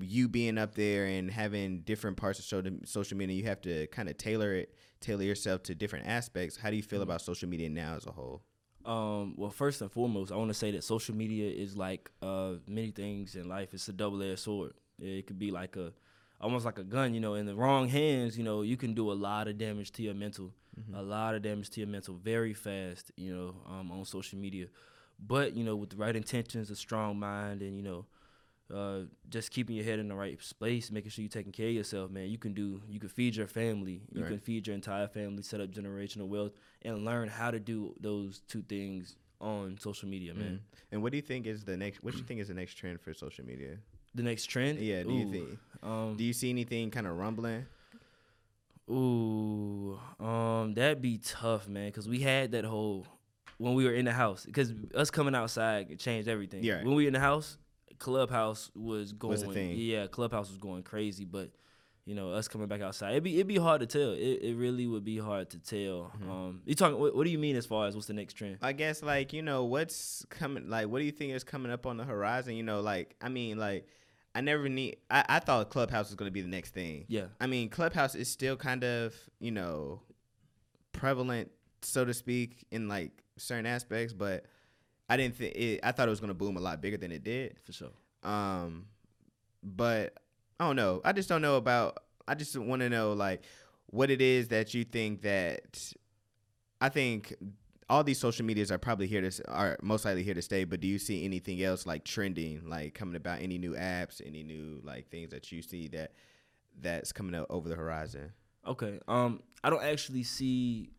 you 0.00 0.28
being 0.28 0.58
up 0.58 0.74
there 0.74 1.06
and 1.06 1.30
having 1.30 1.80
different 1.80 2.16
parts 2.16 2.38
of 2.40 2.64
social 2.84 3.16
media, 3.16 3.36
you 3.36 3.44
have 3.44 3.60
to 3.62 3.86
kind 3.88 4.08
of 4.08 4.18
tailor 4.18 4.54
it, 4.54 4.74
tailor 5.00 5.22
yourself 5.22 5.62
to 5.64 5.74
different 5.74 6.08
aspects. 6.08 6.56
How 6.56 6.70
do 6.70 6.76
you 6.76 6.82
feel 6.82 7.00
mm. 7.00 7.04
about 7.04 7.20
social 7.20 7.48
media 7.48 7.70
now 7.70 7.94
as 7.94 8.06
a 8.06 8.10
whole? 8.10 8.42
Um, 8.84 9.34
well, 9.36 9.50
first 9.50 9.80
and 9.80 9.90
foremost, 9.90 10.30
I 10.30 10.36
want 10.36 10.50
to 10.50 10.54
say 10.54 10.70
that 10.72 10.84
social 10.84 11.14
media 11.14 11.50
is 11.50 11.76
like 11.76 12.10
uh, 12.20 12.54
many 12.66 12.90
things 12.90 13.34
in 13.34 13.48
life. 13.48 13.72
It's 13.72 13.88
a 13.88 13.92
double-edged 13.92 14.38
sword. 14.38 14.74
It 14.98 15.26
could 15.26 15.38
be 15.38 15.50
like 15.50 15.76
a 15.76 15.92
almost 16.40 16.66
like 16.66 16.78
a 16.78 16.84
gun, 16.84 17.14
you 17.14 17.20
know, 17.20 17.34
in 17.34 17.46
the 17.46 17.54
wrong 17.54 17.88
hands, 17.88 18.36
you 18.36 18.44
know, 18.44 18.62
you 18.62 18.76
can 18.76 18.92
do 18.92 19.10
a 19.10 19.14
lot 19.14 19.48
of 19.48 19.56
damage 19.56 19.90
to 19.92 20.02
your 20.02 20.14
mental, 20.14 20.52
mm-hmm. 20.78 20.94
a 20.94 21.02
lot 21.02 21.34
of 21.34 21.42
damage 21.42 21.70
to 21.70 21.80
your 21.80 21.88
mental 21.88 22.14
very 22.14 22.52
fast, 22.52 23.10
you 23.16 23.34
know, 23.34 23.54
um, 23.66 23.90
on 23.90 24.04
social 24.04 24.38
media. 24.38 24.66
But, 25.18 25.56
you 25.56 25.64
know, 25.64 25.76
with 25.76 25.90
the 25.90 25.96
right 25.96 26.14
intentions, 26.14 26.70
a 26.70 26.76
strong 26.76 27.18
mind, 27.18 27.62
and, 27.62 27.76
you 27.76 27.82
know, 27.82 28.04
uh, 28.72 29.00
just 29.28 29.50
keeping 29.50 29.76
your 29.76 29.84
head 29.84 29.98
in 29.98 30.08
the 30.08 30.14
right 30.14 30.38
place, 30.58 30.90
making 30.90 31.10
sure 31.10 31.22
you're 31.22 31.28
taking 31.28 31.52
care 31.52 31.68
of 31.68 31.74
yourself, 31.74 32.10
man. 32.10 32.28
You 32.28 32.38
can 32.38 32.54
do, 32.54 32.80
you 32.88 33.00
can 33.00 33.08
feed 33.08 33.36
your 33.36 33.46
family, 33.46 34.02
you 34.12 34.22
right. 34.22 34.30
can 34.30 34.38
feed 34.38 34.66
your 34.66 34.74
entire 34.74 35.08
family, 35.08 35.42
set 35.42 35.60
up 35.60 35.70
generational 35.70 36.28
wealth, 36.28 36.52
and 36.82 37.04
learn 37.04 37.28
how 37.28 37.50
to 37.50 37.60
do 37.60 37.94
those 38.00 38.40
two 38.48 38.62
things 38.62 39.16
on 39.40 39.76
social 39.78 40.08
media, 40.08 40.34
man. 40.34 40.44
Mm-hmm. 40.44 40.92
And 40.92 41.02
what 41.02 41.12
do 41.12 41.16
you 41.16 41.22
think 41.22 41.46
is 41.46 41.64
the 41.64 41.76
next? 41.76 42.02
What 42.02 42.12
do 42.12 42.18
you 42.18 42.24
think 42.24 42.40
is 42.40 42.48
the 42.48 42.54
next 42.54 42.74
trend 42.74 43.00
for 43.00 43.12
social 43.12 43.44
media? 43.44 43.76
The 44.14 44.22
next 44.22 44.46
trend? 44.46 44.78
Yeah. 44.78 45.02
Do 45.02 45.10
Ooh. 45.10 45.18
you 45.18 45.30
think? 45.30 45.58
Um, 45.82 46.16
do 46.16 46.24
you 46.24 46.32
see 46.32 46.50
anything 46.50 46.90
kind 46.90 47.06
of 47.06 47.16
rumbling? 47.16 47.66
Ooh, 48.90 49.98
um, 50.20 50.74
that'd 50.74 51.00
be 51.00 51.18
tough, 51.18 51.68
man. 51.68 51.90
Cause 51.90 52.06
we 52.06 52.20
had 52.20 52.52
that 52.52 52.64
whole 52.64 53.06
when 53.56 53.74
we 53.74 53.84
were 53.84 53.94
in 53.94 54.04
the 54.04 54.12
house. 54.12 54.46
Cause 54.52 54.72
us 54.94 55.10
coming 55.10 55.34
outside 55.34 55.98
changed 55.98 56.28
everything. 56.28 56.62
Yeah. 56.62 56.74
Right. 56.74 56.84
When 56.84 56.94
we 56.94 57.04
were 57.04 57.08
in 57.08 57.14
the 57.14 57.20
house, 57.20 57.56
Clubhouse 57.98 58.70
was 58.74 59.12
going. 59.12 59.46
Was 59.46 59.56
yeah, 59.56 60.06
Clubhouse 60.06 60.48
was 60.48 60.58
going 60.58 60.82
crazy. 60.82 61.24
But 61.24 61.50
you 62.04 62.14
know, 62.14 62.32
us 62.32 62.48
coming 62.48 62.68
back 62.68 62.82
outside, 62.82 63.12
it'd 63.12 63.22
be 63.22 63.34
it'd 63.34 63.46
be 63.46 63.56
hard 63.56 63.80
to 63.80 63.86
tell. 63.86 64.12
It, 64.12 64.40
it 64.42 64.56
really 64.56 64.86
would 64.86 65.04
be 65.04 65.18
hard 65.18 65.50
to 65.50 65.58
tell. 65.58 66.12
Mm-hmm. 66.18 66.30
Um, 66.30 66.60
you 66.66 66.74
talking? 66.74 66.98
What, 66.98 67.16
what, 67.16 67.24
do 67.24 67.30
you 67.30 67.38
mean 67.38 67.56
as 67.56 67.66
far 67.66 67.86
as 67.86 67.94
what's 67.94 68.06
the 68.06 68.12
next 68.12 68.34
trend? 68.34 68.58
I 68.62 68.72
guess 68.72 69.02
like 69.02 69.32
you 69.32 69.42
know 69.42 69.64
what's 69.64 70.24
coming. 70.28 70.68
Like, 70.68 70.88
what 70.88 70.98
do 70.98 71.04
you 71.04 71.12
think 71.12 71.32
is 71.32 71.44
coming 71.44 71.72
up 71.72 71.86
on 71.86 71.96
the 71.96 72.04
horizon? 72.04 72.54
You 72.54 72.62
know, 72.62 72.80
like 72.80 73.14
I 73.22 73.28
mean, 73.28 73.58
like 73.58 73.86
I 74.34 74.40
never 74.40 74.68
need. 74.68 74.96
I, 75.10 75.24
I 75.28 75.38
thought 75.38 75.70
Clubhouse 75.70 76.08
was 76.08 76.16
going 76.16 76.28
to 76.28 76.32
be 76.32 76.42
the 76.42 76.48
next 76.48 76.74
thing. 76.74 77.06
Yeah. 77.08 77.26
I 77.40 77.46
mean, 77.46 77.68
Clubhouse 77.68 78.14
is 78.14 78.28
still 78.28 78.56
kind 78.56 78.84
of 78.84 79.14
you 79.38 79.50
know 79.50 80.02
prevalent, 80.92 81.50
so 81.82 82.04
to 82.04 82.12
speak, 82.12 82.66
in 82.70 82.88
like 82.88 83.12
certain 83.38 83.66
aspects, 83.66 84.12
but 84.12 84.44
I 85.08 85.16
didn't 85.16 85.36
think 85.36 85.54
it. 85.54 85.80
I 85.82 85.92
thought 85.92 86.08
it 86.08 86.10
was 86.10 86.20
going 86.20 86.28
to 86.28 86.34
boom 86.34 86.56
a 86.56 86.60
lot 86.60 86.80
bigger 86.80 86.96
than 86.96 87.12
it 87.12 87.22
did. 87.22 87.58
For 87.62 87.72
sure. 87.72 87.92
Um, 88.22 88.86
but 89.62 90.18
I 90.58 90.66
don't 90.66 90.76
know. 90.76 91.00
I 91.04 91.12
just 91.12 91.28
don't 91.28 91.42
know 91.42 91.56
about. 91.56 91.98
I 92.26 92.34
just 92.34 92.56
want 92.56 92.80
to 92.80 92.88
know 92.88 93.12
like 93.12 93.42
what 93.86 94.10
it 94.10 94.20
is 94.20 94.48
that 94.48 94.74
you 94.74 94.84
think 94.84 95.22
that. 95.22 95.92
I 96.80 96.88
think 96.88 97.34
all 97.88 98.02
these 98.02 98.18
social 98.18 98.44
medias 98.44 98.72
are 98.72 98.78
probably 98.78 99.06
here 99.06 99.28
to 99.28 99.50
are 99.50 99.76
most 99.82 100.04
likely 100.04 100.22
here 100.22 100.34
to 100.34 100.42
stay. 100.42 100.64
But 100.64 100.80
do 100.80 100.86
you 100.86 100.98
see 100.98 101.24
anything 101.24 101.62
else 101.62 101.86
like 101.86 102.04
trending, 102.04 102.68
like 102.68 102.94
coming 102.94 103.16
about? 103.16 103.40
Any 103.42 103.58
new 103.58 103.72
apps? 103.72 104.20
Any 104.24 104.42
new 104.42 104.80
like 104.84 105.08
things 105.08 105.30
that 105.30 105.52
you 105.52 105.62
see 105.62 105.88
that 105.88 106.12
that's 106.80 107.12
coming 107.12 107.34
up 107.34 107.46
over 107.50 107.68
the 107.68 107.76
horizon? 107.76 108.32
Okay. 108.66 109.00
Um, 109.06 109.42
I 109.62 109.70
don't 109.70 109.82
actually 109.82 110.22
see. 110.22 110.90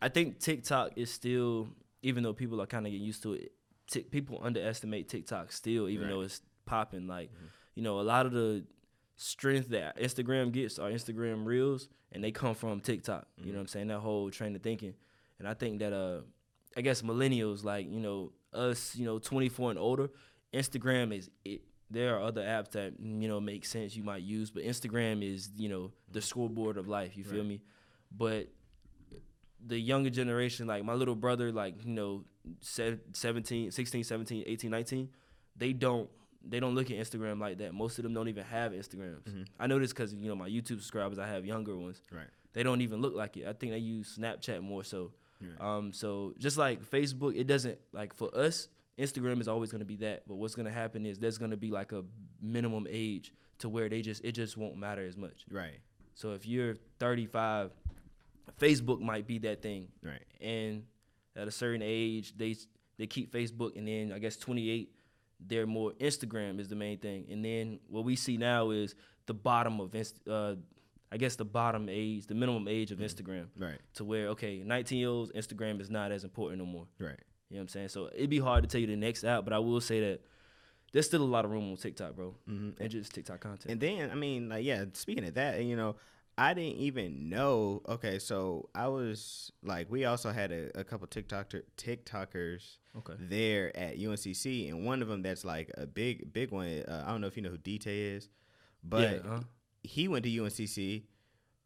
I 0.00 0.08
think 0.08 0.38
TikTok 0.40 0.92
is 0.96 1.12
still, 1.12 1.68
even 2.02 2.22
though 2.22 2.32
people 2.32 2.60
are 2.60 2.66
kind 2.66 2.86
of 2.86 2.92
getting 2.92 3.06
used 3.06 3.22
to 3.22 3.34
it, 3.34 3.52
t- 3.90 4.02
people 4.02 4.40
underestimate 4.42 5.08
TikTok 5.08 5.52
still, 5.52 5.88
even 5.88 6.08
though 6.08 6.22
it's 6.22 6.40
popping. 6.66 7.06
Like, 7.06 7.30
mm-hmm. 7.30 7.46
you 7.74 7.82
know, 7.82 8.00
a 8.00 8.02
lot 8.02 8.26
of 8.26 8.32
the 8.32 8.64
strength 9.16 9.68
that 9.68 9.98
Instagram 9.98 10.52
gets 10.52 10.78
are 10.78 10.90
Instagram 10.90 11.44
Reels, 11.44 11.88
and 12.10 12.22
they 12.22 12.32
come 12.32 12.54
from 12.54 12.80
TikTok. 12.80 13.26
You 13.36 13.44
know 13.44 13.48
mm-hmm. 13.48 13.56
what 13.56 13.60
I'm 13.60 13.66
saying? 13.68 13.86
That 13.88 14.00
whole 14.00 14.30
train 14.30 14.54
of 14.56 14.62
thinking, 14.62 14.94
and 15.38 15.46
I 15.46 15.54
think 15.54 15.78
that 15.80 15.92
uh, 15.92 16.20
I 16.76 16.80
guess 16.80 17.02
millennials 17.02 17.64
like 17.64 17.90
you 17.90 18.00
know 18.00 18.32
us, 18.52 18.94
you 18.96 19.04
know, 19.04 19.18
24 19.18 19.70
and 19.70 19.78
older, 19.78 20.10
Instagram 20.52 21.16
is 21.16 21.30
it. 21.44 21.62
There 21.90 22.16
are 22.16 22.22
other 22.22 22.42
apps 22.42 22.70
that 22.70 23.02
mm, 23.02 23.20
you 23.20 23.28
know 23.28 23.40
make 23.40 23.64
sense 23.64 23.94
you 23.94 24.02
might 24.02 24.22
use, 24.22 24.50
but 24.50 24.64
Instagram 24.64 25.22
is 25.22 25.50
you 25.56 25.68
know 25.68 25.92
the 26.10 26.18
mm-hmm. 26.18 26.26
scoreboard 26.26 26.76
of 26.76 26.88
life. 26.88 27.16
You 27.16 27.24
feel 27.24 27.40
Right. 27.40 27.48
me? 27.48 27.62
But 28.10 28.48
the 29.66 29.78
younger 29.78 30.10
generation, 30.10 30.66
like 30.66 30.84
my 30.84 30.94
little 30.94 31.14
brother, 31.14 31.52
like 31.52 31.84
you 31.84 31.92
know, 31.92 32.24
se- 32.60 32.98
17, 33.12 33.70
16, 33.70 34.04
17, 34.04 34.44
18, 34.46 34.70
19, 34.70 35.08
they 35.56 35.72
don't 35.72 36.08
they 36.44 36.58
don't 36.58 36.74
look 36.74 36.90
at 36.90 36.96
Instagram 36.96 37.38
like 37.40 37.58
that. 37.58 37.72
Most 37.72 37.98
of 37.98 38.02
them 38.02 38.14
don't 38.14 38.26
even 38.28 38.42
have 38.44 38.72
Instagrams. 38.72 39.22
Mhm. 39.22 39.46
I 39.60 39.68
know 39.68 39.78
this 39.78 39.92
because 39.92 40.12
you 40.12 40.28
know 40.28 40.34
my 40.34 40.48
YouTube 40.48 40.80
subscribers. 40.80 41.18
I 41.18 41.28
have 41.28 41.46
younger 41.46 41.76
ones. 41.76 42.02
Right. 42.10 42.26
They 42.52 42.62
don't 42.64 42.80
even 42.80 43.00
look 43.00 43.14
like 43.14 43.36
it. 43.36 43.46
I 43.46 43.52
think 43.52 43.72
they 43.72 43.78
use 43.78 44.18
Snapchat 44.18 44.60
more 44.60 44.82
so. 44.84 45.12
Right. 45.40 45.60
Um, 45.60 45.92
so 45.92 46.34
just 46.38 46.56
like 46.58 46.82
Facebook, 46.84 47.36
it 47.36 47.46
doesn't 47.46 47.78
like 47.92 48.12
for 48.14 48.34
us. 48.36 48.68
Instagram 48.98 49.40
is 49.40 49.48
always 49.48 49.70
going 49.70 49.78
to 49.80 49.84
be 49.86 49.96
that, 49.96 50.24
but 50.28 50.34
what's 50.34 50.54
going 50.54 50.66
to 50.66 50.72
happen 50.72 51.06
is 51.06 51.18
there's 51.18 51.38
going 51.38 51.50
to 51.52 51.56
be 51.56 51.70
like 51.70 51.92
a 51.92 52.04
minimum 52.40 52.86
age 52.90 53.32
to 53.58 53.68
where 53.68 53.88
they 53.88 54.02
just 54.02 54.24
it 54.24 54.32
just 54.32 54.56
won't 54.56 54.76
matter 54.76 55.06
as 55.06 55.16
much. 55.16 55.44
Right. 55.50 55.78
So 56.14 56.32
if 56.32 56.44
you're 56.46 56.76
35, 56.98 57.70
Facebook 58.62 59.00
might 59.00 59.26
be 59.26 59.38
that 59.38 59.60
thing, 59.62 59.88
Right. 60.02 60.22
and 60.40 60.84
at 61.36 61.48
a 61.48 61.50
certain 61.50 61.82
age, 61.82 62.36
they 62.36 62.56
they 62.98 63.06
keep 63.06 63.32
Facebook, 63.32 63.76
and 63.76 63.88
then 63.88 64.12
I 64.12 64.18
guess 64.18 64.36
28, 64.36 64.94
they're 65.40 65.66
more 65.66 65.92
Instagram 65.94 66.60
is 66.60 66.68
the 66.68 66.76
main 66.76 66.98
thing, 66.98 67.26
and 67.30 67.44
then 67.44 67.80
what 67.88 68.04
we 68.04 68.16
see 68.16 68.36
now 68.36 68.70
is 68.70 68.94
the 69.26 69.34
bottom 69.34 69.80
of 69.80 69.94
Inst- 69.94 70.26
uh, 70.28 70.54
I 71.10 71.16
guess 71.16 71.36
the 71.36 71.44
bottom 71.44 71.88
age, 71.90 72.26
the 72.26 72.34
minimum 72.34 72.68
age 72.68 72.90
of 72.92 72.98
Instagram, 73.00 73.46
Right. 73.56 73.78
to 73.94 74.04
where 74.04 74.28
okay, 74.28 74.62
19 74.62 74.98
year 74.98 75.08
olds, 75.08 75.32
Instagram 75.32 75.80
is 75.80 75.90
not 75.90 76.12
as 76.12 76.22
important 76.24 76.58
no 76.60 76.66
more. 76.66 76.86
Right. 76.98 77.18
You 77.50 77.56
know 77.56 77.60
what 77.60 77.62
I'm 77.62 77.68
saying? 77.68 77.88
So 77.88 78.08
it'd 78.14 78.30
be 78.30 78.38
hard 78.38 78.62
to 78.64 78.68
tell 78.68 78.80
you 78.80 78.86
the 78.86 78.96
next 78.96 79.24
app, 79.24 79.44
but 79.44 79.52
I 79.52 79.58
will 79.58 79.80
say 79.80 80.00
that 80.00 80.20
there's 80.92 81.06
still 81.06 81.22
a 81.22 81.24
lot 81.24 81.44
of 81.44 81.50
room 81.50 81.70
on 81.70 81.76
TikTok, 81.76 82.14
bro, 82.14 82.34
Mm-hmm. 82.48 82.80
and 82.82 82.90
just 82.90 83.12
TikTok 83.14 83.40
content. 83.40 83.72
And 83.72 83.80
then, 83.80 84.10
I 84.10 84.14
mean, 84.14 84.48
like, 84.48 84.64
yeah, 84.64 84.84
speaking 84.92 85.24
of 85.24 85.34
that, 85.34 85.62
you 85.64 85.76
know, 85.76 85.96
I 86.38 86.54
didn't 86.54 86.78
even 86.78 87.28
know. 87.28 87.82
Okay, 87.88 88.18
so 88.18 88.68
I 88.74 88.88
was 88.88 89.52
like, 89.62 89.90
we 89.90 90.04
also 90.04 90.30
had 90.30 90.50
a, 90.50 90.80
a 90.80 90.84
couple 90.84 91.06
TikToker 91.06 91.62
TikTokers 91.76 92.78
okay. 92.98 93.14
there 93.18 93.76
at 93.76 93.98
UNCC, 93.98 94.70
and 94.70 94.86
one 94.86 95.02
of 95.02 95.08
them 95.08 95.22
that's 95.22 95.44
like 95.44 95.70
a 95.76 95.86
big, 95.86 96.32
big 96.32 96.50
one. 96.50 96.68
Uh, 96.88 97.04
I 97.06 97.10
don't 97.10 97.20
know 97.20 97.26
if 97.26 97.36
you 97.36 97.42
know 97.42 97.50
who 97.50 97.58
DT 97.58 97.86
is, 97.86 98.28
but 98.82 99.00
yeah, 99.24 99.30
uh-huh. 99.30 99.40
he 99.82 100.08
went 100.08 100.24
to 100.24 100.30
UNCC, 100.30 101.04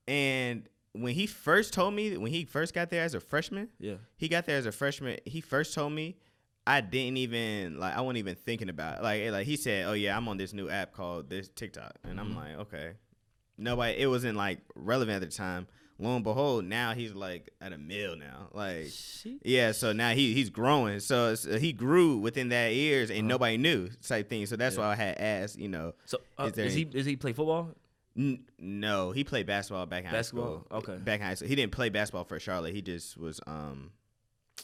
and 0.08 0.68
when 0.92 1.14
he 1.14 1.26
first 1.26 1.72
told 1.72 1.94
me, 1.94 2.16
when 2.16 2.32
he 2.32 2.44
first 2.44 2.74
got 2.74 2.90
there 2.90 3.02
as 3.04 3.14
a 3.14 3.20
freshman, 3.20 3.68
yeah. 3.78 3.96
he 4.16 4.28
got 4.28 4.46
there 4.46 4.56
as 4.58 4.66
a 4.66 4.72
freshman. 4.72 5.18
He 5.26 5.40
first 5.40 5.74
told 5.74 5.92
me, 5.92 6.16
I 6.66 6.80
didn't 6.80 7.18
even 7.18 7.78
like. 7.78 7.94
I 7.96 8.00
wasn't 8.00 8.18
even 8.18 8.34
thinking 8.34 8.68
about 8.68 8.98
it. 8.98 9.02
like 9.04 9.30
like 9.30 9.46
he 9.46 9.56
said, 9.56 9.86
oh 9.86 9.92
yeah, 9.92 10.16
I'm 10.16 10.26
on 10.28 10.36
this 10.36 10.52
new 10.52 10.68
app 10.68 10.92
called 10.92 11.30
this 11.30 11.48
TikTok, 11.48 11.92
and 12.02 12.18
I'm 12.18 12.32
Mhm. 12.32 12.36
like, 12.36 12.56
okay. 12.66 12.92
Nobody. 13.58 13.98
It 13.98 14.06
wasn't 14.06 14.36
like 14.36 14.60
relevant 14.74 15.22
at 15.22 15.28
the 15.30 15.34
time. 15.34 15.66
Lo 15.98 16.14
and 16.14 16.22
behold, 16.22 16.66
now 16.66 16.92
he's 16.92 17.14
like 17.14 17.48
at 17.60 17.72
a 17.72 17.78
mill 17.78 18.16
now. 18.16 18.48
Like 18.52 18.88
Shit. 18.90 19.38
yeah, 19.44 19.72
so 19.72 19.92
now 19.94 20.10
he 20.10 20.34
he's 20.34 20.50
growing. 20.50 21.00
So 21.00 21.34
he 21.58 21.72
grew 21.72 22.18
within 22.18 22.50
that 22.50 22.74
years, 22.74 23.08
and 23.08 23.20
Uh-huh. 23.20 23.28
nobody 23.28 23.56
knew 23.56 23.88
type 24.06 24.28
thing. 24.28 24.44
So 24.44 24.56
that's 24.56 24.76
Yeah. 24.76 24.82
why 24.82 24.92
I 24.92 24.94
had 24.96 25.18
asked. 25.18 25.58
You 25.58 25.68
know, 25.68 25.94
So 26.04 26.18
uh, 26.38 26.44
Is 26.44 26.52
there 26.52 26.66
is, 26.66 26.74
he 26.74 26.82
is 26.92 27.06
he 27.06 27.16
play 27.16 27.32
football? 27.32 27.74
N- 28.14 28.44
no, 28.58 29.10
he 29.12 29.24
played 29.24 29.46
basketball 29.46 29.86
back 29.86 30.04
in 30.04 30.10
Basketball? 30.10 30.66
high 30.70 30.78
school. 30.80 30.92
Okay. 30.94 31.02
back 31.02 31.20
in 31.20 31.26
high 31.26 31.34
school. 31.34 31.48
He 31.48 31.54
didn't 31.54 31.72
play 31.72 31.88
basketball 31.88 32.24
for 32.24 32.38
Charlotte. 32.40 32.74
He 32.74 32.82
just 32.82 33.16
was 33.16 33.40
um, 33.46 33.90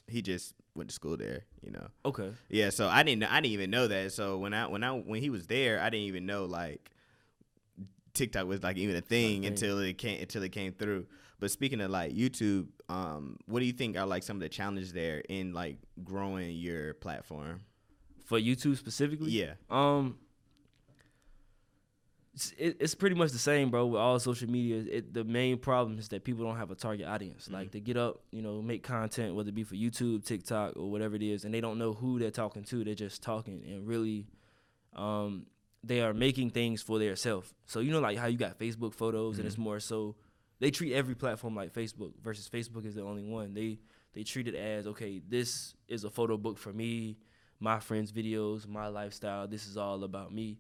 he 0.09 0.21
just 0.21 0.55
went 0.75 0.91
to 0.91 0.95
school 0.95 1.17
there. 1.17 1.45
You 1.65 1.71
know. 1.73 1.87
Okay. 2.05 2.31
Yeah. 2.51 2.69
So 2.69 2.89
I 2.89 3.03
didn't. 3.05 3.25
I 3.25 3.41
didn't 3.41 3.53
even 3.53 3.71
know 3.71 3.89
that. 3.89 4.13
So 4.13 4.37
when 4.37 4.53
I 4.53 4.67
when 4.67 4.85
I 4.85 4.91
when 4.93 5.21
he 5.23 5.31
was 5.31 5.47
there, 5.47 5.81
I 5.81 5.89
didn't 5.89 6.09
even 6.09 6.27
know 6.27 6.45
like 6.45 6.91
TikTok 8.15 8.47
was 8.47 8.63
like 8.63 8.77
even 8.77 8.97
a 8.97 9.01
thing 9.01 9.47
until 9.47 9.79
it 9.79 9.99
came 9.99 10.21
until 10.21 10.43
it 10.43 10.51
came 10.51 10.73
through. 10.73 11.07
But 11.41 11.51
speaking 11.51 11.81
of 11.81 11.91
like 11.91 12.13
YouTube, 12.13 12.69
um, 12.89 13.37
what 13.47 13.61
do 13.61 13.67
you 13.67 13.73
think 13.73 13.97
are 13.97 14.07
like 14.07 14.23
some 14.23 14.37
of 14.37 14.43
the 14.43 14.49
challenges 14.49 14.93
there 14.93 15.23
in 15.29 15.53
like 15.53 15.79
growing 16.05 16.57
your 16.57 16.95
platform? 16.95 17.63
For 18.25 18.39
YouTube 18.39 18.77
specifically? 18.77 19.33
Yeah. 19.33 19.55
Um, 19.69 20.19
it's, 22.35 22.53
it, 22.57 22.77
it's 22.81 22.95
pretty 22.95 23.17
much 23.17 23.33
the 23.33 23.39
same, 23.39 23.71
bro. 23.71 23.87
With 23.87 24.01
all 24.01 24.19
social 24.19 24.49
media, 24.49 24.85
it, 24.89 25.13
the 25.13 25.25
main 25.25 25.59
problem 25.59 25.99
is 25.99 26.09
that 26.09 26.25
people 26.25 26.45
don't 26.45 26.57
have 26.57 26.71
a 26.71 26.75
target 26.75 27.07
audience. 27.07 27.45
Mm-hmm. 27.45 27.55
Like 27.55 27.73
they 27.73 27.81
get 27.81 27.97
up, 27.97 28.21
you 28.31 28.41
know, 28.41 28.63
make 28.63 28.83
content, 28.83 29.35
whether 29.35 29.49
it 29.49 29.55
be 29.55 29.65
for 29.65 29.75
YouTube, 29.75 30.25
TikTok, 30.25 30.77
or 30.77 30.91
whatever 30.91 31.17
it 31.17 31.23
is, 31.23 31.45
and 31.45 31.53
they 31.53 31.61
don't 31.61 31.79
know 31.79 31.93
who 31.93 32.19
they're 32.19 32.31
talking 32.31 32.63
to. 32.65 32.85
They're 32.85 32.95
just 32.95 33.23
talking, 33.23 33.63
and 33.67 33.87
really, 33.87 34.27
um, 34.95 35.47
they 35.85 36.01
are 36.01 36.15
making 36.15 36.51
things 36.51 36.81
for 36.83 36.99
their 36.99 37.17
self. 37.17 37.53
So 37.67 37.81
you 37.81 37.91
know, 37.93 38.01
like 38.01 38.19
how 38.19 38.27
you 38.27 38.39
got 38.39 38.59
Facebook 38.59 38.95
photos, 38.95 39.39
and 39.39 39.47
it's 39.47 39.55
Mm-hmm. 39.57 39.63
more 39.65 39.81
so 39.81 40.17
they 40.61 40.71
treat 40.71 40.93
every 40.93 41.15
platform 41.17 41.57
like 41.57 41.73
Facebook 41.73 42.13
versus 42.23 42.49
Facebook 42.49 42.85
is 42.87 42.95
the 42.95 43.03
only 43.03 43.25
one. 43.25 43.53
They 43.55 43.79
they 44.15 44.23
treat 44.23 44.47
it 44.49 44.55
as 44.55 44.87
okay, 44.87 45.21
this 45.29 45.75
is 45.89 46.05
a 46.05 46.11
photo 46.11 46.37
book 46.37 46.59
for 46.59 46.73
me, 46.73 47.17
my 47.59 47.81
friends' 47.81 48.13
videos, 48.13 48.67
my 48.69 48.87
lifestyle. 48.89 49.49
This 49.49 49.67
is 49.67 49.77
all 49.77 50.05
about 50.05 50.33
me. 50.33 50.59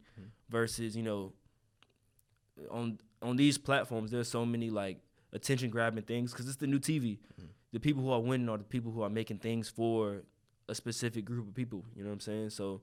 Versus 0.48 0.96
you 0.96 1.02
know, 1.02 1.32
on 2.70 2.98
on 3.22 3.36
these 3.36 3.58
platforms, 3.58 4.10
there's 4.10 4.28
so 4.28 4.44
many 4.44 4.70
like 4.70 4.98
attention 5.32 5.70
grabbing 5.70 6.02
things 6.04 6.32
because 6.32 6.46
it's 6.48 6.56
the 6.56 6.66
new 6.66 6.78
TV. 6.80 7.18
The 7.72 7.80
people 7.80 8.02
who 8.02 8.10
are 8.10 8.20
winning 8.20 8.48
are 8.50 8.58
the 8.58 8.64
people 8.64 8.92
who 8.92 9.02
are 9.02 9.08
making 9.08 9.38
things 9.38 9.68
for 9.68 10.22
a 10.68 10.74
specific 10.74 11.24
group 11.24 11.48
of 11.48 11.54
people. 11.54 11.84
You 11.96 12.02
know 12.02 12.10
what 12.10 12.14
I'm 12.14 12.20
saying? 12.20 12.50
So 12.50 12.82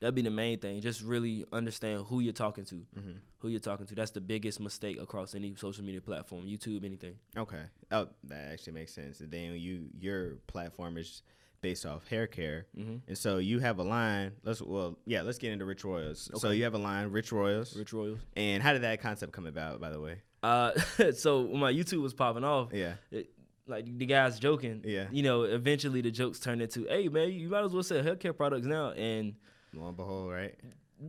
that'd 0.00 0.14
be 0.14 0.22
the 0.22 0.30
main 0.30 0.58
thing. 0.58 0.80
Just 0.80 1.02
really 1.02 1.44
understand 1.52 2.04
who 2.06 2.20
you're 2.20 2.32
talking 2.32 2.64
to. 2.66 2.74
Mm-hmm. 2.76 3.10
Who 3.40 3.48
you're 3.48 3.60
talking 3.60 3.86
to. 3.86 3.94
That's 3.94 4.10
the 4.10 4.20
biggest 4.20 4.58
mistake 4.60 5.00
across 5.00 5.34
any 5.34 5.54
social 5.54 5.84
media 5.84 6.00
platform, 6.00 6.44
YouTube, 6.46 6.84
anything. 6.84 7.14
Okay. 7.36 7.62
Oh, 7.92 8.08
that 8.24 8.48
actually 8.52 8.72
makes 8.72 8.92
sense. 8.92 9.20
And 9.20 9.30
then 9.30 9.54
you 9.54 9.86
your 10.00 10.36
platform 10.48 10.96
is 10.98 11.22
based 11.60 11.84
off 11.86 12.06
hair 12.08 12.26
care, 12.28 12.66
Mm-hmm. 12.76 12.96
and 13.08 13.18
so 13.18 13.38
you 13.38 13.58
have 13.60 13.78
a 13.78 13.82
line. 13.82 14.32
Let's 14.44 14.60
well, 14.62 14.96
yeah, 15.06 15.22
let's 15.22 15.38
get 15.38 15.52
into 15.52 15.64
Rich 15.64 15.84
Royals. 15.84 16.30
So 16.36 16.50
you 16.50 16.64
have 16.64 16.74
a 16.74 16.78
line, 16.78 17.10
Rich 17.10 17.30
Royals. 17.32 17.76
Rich 17.76 17.92
Royals. 17.92 18.18
And 18.36 18.62
how 18.62 18.72
did 18.72 18.82
that 18.82 19.00
concept 19.00 19.32
come 19.32 19.46
about? 19.46 19.80
By 19.80 19.90
the 19.90 20.00
way. 20.00 20.22
Uh, 20.42 20.72
so 21.14 21.42
when 21.42 21.60
my 21.60 21.72
YouTube 21.72 22.00
was 22.02 22.14
popping 22.14 22.44
off, 22.44 22.70
Yeah. 22.72 22.94
it, 23.10 23.30
like 23.66 23.84
the 23.98 24.06
guys 24.06 24.38
joking. 24.38 24.82
Yeah. 24.84 25.06
You 25.12 25.22
know, 25.22 25.42
eventually 25.42 26.00
the 26.00 26.10
jokes 26.12 26.38
turned 26.40 26.62
into, 26.62 26.86
"Hey 26.88 27.08
man, 27.08 27.30
you 27.32 27.48
might 27.48 27.64
as 27.64 27.72
well 27.72 27.82
sell 27.82 28.02
healthcare 28.02 28.36
products 28.36 28.66
now." 28.66 28.90
And 28.92 29.34
Lo 29.80 29.88
and 29.88 29.96
behold, 29.96 30.30
right? 30.30 30.54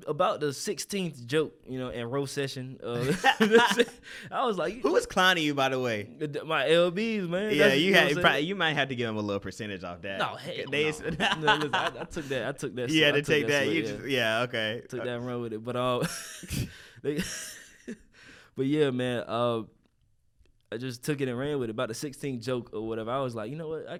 about 0.07 0.39
the 0.39 0.47
16th 0.47 1.25
joke, 1.25 1.53
you 1.67 1.79
know, 1.79 1.89
in 1.89 2.09
row 2.09 2.25
session, 2.25 2.79
uh, 2.83 3.11
I 4.31 4.45
was 4.45 4.57
like, 4.57 4.81
Who 4.81 4.93
was 4.93 5.05
clowning 5.05 5.43
you, 5.43 5.55
by 5.55 5.69
the 5.69 5.79
way? 5.79 6.07
My 6.45 6.65
LBs, 6.65 7.27
man. 7.27 7.51
Yeah, 7.51 7.63
That's- 7.63 7.79
you 7.79 7.91
know 7.93 7.99
had 7.99 8.21
probably, 8.21 8.41
you 8.41 8.55
might 8.55 8.73
have 8.73 8.89
to 8.89 8.95
give 8.95 9.07
them 9.07 9.17
a 9.17 9.21
little 9.21 9.39
percentage 9.39 9.83
off 9.83 10.01
that. 10.03 10.19
No, 10.19 10.35
hell 10.35 10.53
They- 10.69 10.83
no. 10.83 10.91
no 11.39 11.55
listen, 11.55 11.73
I, 11.73 11.91
I 12.01 12.03
took 12.03 12.25
that. 12.25 12.47
I 12.47 12.51
took 12.51 12.75
that. 12.75 12.89
you 12.89 13.03
had 13.03 13.15
to 13.15 13.21
take 13.23 13.47
that. 13.47 13.63
sweat, 13.63 13.75
You 13.75 13.81
yeah. 13.81 13.88
just, 13.88 14.05
yeah, 14.07 14.41
okay. 14.41 14.81
took 14.88 15.03
that 15.03 15.15
and 15.15 15.25
run 15.25 15.41
with 15.41 15.53
it. 15.53 15.63
But 15.63 15.75
um, 15.75 16.03
they, 17.01 17.21
but 18.55 18.65
yeah, 18.65 18.91
man. 18.91 19.23
Uh, 19.27 19.63
I 20.71 20.77
just 20.77 21.03
took 21.03 21.19
it 21.19 21.27
and 21.27 21.38
ran 21.38 21.57
with 21.57 21.69
it. 21.69 21.71
About 21.71 21.88
the 21.88 21.95
16th 21.95 22.43
joke 22.43 22.69
or 22.73 22.88
whatever, 22.88 23.09
I 23.09 23.21
was 23.21 23.33
like, 23.33 23.49
you 23.49 23.55
know 23.55 23.69
what, 23.69 23.89
I, 23.89 23.99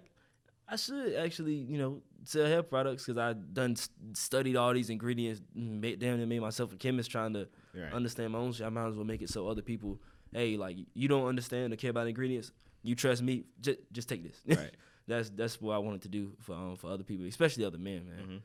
I 0.72 0.76
should 0.76 1.16
actually, 1.16 1.56
you 1.56 1.78
know, 1.78 2.02
sell 2.24 2.46
hair 2.46 2.62
products 2.64 3.06
because 3.06 3.18
I 3.18 3.34
done 3.34 3.76
studied 4.14 4.56
all 4.56 4.74
these 4.74 4.90
ingredients, 4.90 5.42
made, 5.56 6.00
damn 6.00 6.18
near 6.18 6.28
made 6.28 6.42
myself 6.42 6.74
a 6.74 6.76
chemist 6.76 7.10
trying 7.10 7.34
to 7.34 7.48
Right. 7.74 7.94
understand 7.94 8.34
my 8.34 8.40
own 8.40 8.52
shit. 8.52 8.66
I 8.66 8.70
might 8.70 8.88
as 8.88 8.96
well 8.96 9.06
make 9.06 9.22
it 9.22 9.30
so 9.30 9.48
other 9.48 9.62
people, 9.62 10.00
hey, 10.32 10.58
like 10.58 10.78
you 10.94 11.08
don't 11.08 11.28
understand 11.28 11.74
or 11.74 11.76
care 11.76 11.90
about 11.92 12.08
ingredients, 12.08 12.52
you 12.84 12.96
trust 12.96 13.22
me, 13.24 13.46
just 13.62 13.80
just 13.92 14.10
take 14.10 14.24
this. 14.24 14.42
Right. 14.60 14.76
that's 15.08 15.30
that's 15.32 15.60
what 15.62 15.74
I 15.74 15.80
wanted 15.80 16.02
to 16.04 16.10
do 16.10 16.34
for 16.40 16.54
um, 16.54 16.76
for 16.76 16.92
other 16.92 17.04
people, 17.04 17.26
especially 17.26 17.66
other 17.66 17.78
men, 17.80 18.06
man. 18.08 18.26
Mhm. 18.28 18.42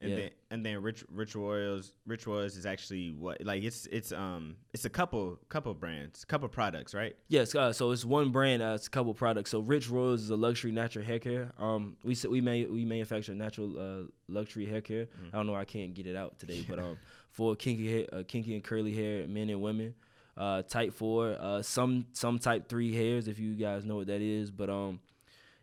And 0.00 0.10
yeah. 0.10 0.16
then 0.16 0.30
and 0.50 0.66
then 0.66 0.80
rich 0.80 1.04
rich 1.12 1.34
royals 1.34 1.92
rich 2.06 2.26
royals 2.26 2.56
is 2.56 2.66
actually 2.66 3.10
what 3.10 3.44
like 3.44 3.64
it's 3.64 3.86
it's 3.86 4.12
um 4.12 4.54
it's 4.72 4.84
a 4.84 4.90
couple 4.90 5.40
couple 5.48 5.74
brands 5.74 6.24
couple 6.24 6.48
products 6.48 6.94
right 6.94 7.16
Yes, 7.28 7.54
uh, 7.54 7.72
so 7.72 7.90
it's 7.90 8.04
one 8.04 8.30
brand. 8.30 8.62
Uh, 8.62 8.72
it's 8.74 8.86
a 8.86 8.90
couple 8.90 9.12
products. 9.12 9.50
So 9.50 9.60
Rich 9.60 9.90
Royals 9.90 10.22
is 10.22 10.30
a 10.30 10.36
luxury 10.36 10.72
natural 10.72 11.04
hair 11.04 11.18
care. 11.18 11.52
Um, 11.58 11.96
we 12.02 12.16
we 12.28 12.40
may 12.40 12.64
we 12.64 12.84
manufacture 12.84 13.34
natural 13.34 13.78
uh, 13.78 14.06
luxury 14.28 14.66
hair 14.66 14.80
care. 14.80 15.06
Mm-hmm. 15.06 15.28
I 15.32 15.36
don't 15.36 15.46
know. 15.46 15.54
I 15.54 15.64
can't 15.64 15.92
get 15.94 16.06
it 16.06 16.16
out 16.16 16.38
today, 16.38 16.64
but 16.68 16.78
um, 16.78 16.98
for 17.30 17.54
kinky 17.54 17.90
hair, 17.90 18.06
uh, 18.12 18.22
kinky 18.26 18.54
and 18.54 18.64
curly 18.64 18.94
hair, 18.94 19.26
men 19.28 19.50
and 19.50 19.60
women. 19.60 19.94
Uh, 20.36 20.62
type 20.62 20.94
four, 20.94 21.36
uh, 21.40 21.60
some 21.62 22.06
some 22.12 22.38
type 22.38 22.68
three 22.68 22.94
hairs, 22.94 23.28
if 23.28 23.38
you 23.38 23.54
guys 23.54 23.84
know 23.84 23.96
what 23.96 24.06
that 24.06 24.20
is. 24.20 24.50
But 24.50 24.70
um, 24.70 25.00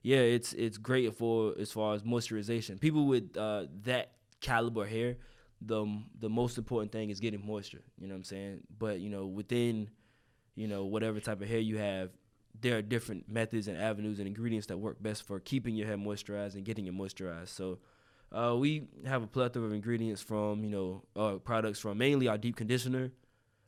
yeah, 0.01 0.19
it's 0.19 0.53
it's 0.53 0.77
great 0.77 1.15
for 1.15 1.55
as 1.57 1.71
far 1.71 1.95
as 1.95 2.03
moisturization. 2.03 2.79
People 2.79 3.07
with 3.07 3.35
uh, 3.37 3.65
that 3.83 4.11
caliber 4.45 4.85
hair, 4.85 5.17
the 5.61 5.85
the 6.19 6.29
most 6.29 6.57
important 6.57 6.91
thing 6.91 7.09
is 7.09 7.19
getting 7.19 7.45
moisture. 7.45 7.83
You 7.99 8.07
know 8.07 8.13
what 8.13 8.19
I'm 8.19 8.23
saying? 8.23 8.61
But 8.77 8.99
you 8.99 9.09
know 9.09 9.25
within 9.25 9.89
you 10.55 10.67
know, 10.67 10.85
whatever 10.85 11.19
type 11.19 11.41
of 11.41 11.47
hair 11.47 11.59
you 11.59 11.77
have, 11.77 12.11
there 12.59 12.77
are 12.77 12.81
different 12.81 13.29
methods 13.29 13.67
and 13.67 13.77
avenues 13.77 14.19
and 14.19 14.27
ingredients 14.27 14.67
that 14.67 14.77
work 14.77 15.01
best 15.01 15.23
for 15.23 15.39
keeping 15.39 15.75
your 15.75 15.87
hair 15.87 15.97
moisturized 15.97 16.55
and 16.55 16.63
getting 16.63 16.87
it 16.87 16.93
moisturized. 16.93 17.49
So, 17.49 17.79
uh, 18.31 18.55
we 18.57 18.87
have 19.05 19.21
a 19.21 19.27
plethora 19.27 19.63
of 19.63 19.73
ingredients 19.73 20.21
from, 20.21 20.63
you 20.63 20.69
know, 20.69 21.03
uh, 21.15 21.37
products 21.37 21.79
from 21.79 21.97
mainly 21.97 22.27
our 22.27 22.37
deep 22.37 22.55
conditioner, 22.55 23.11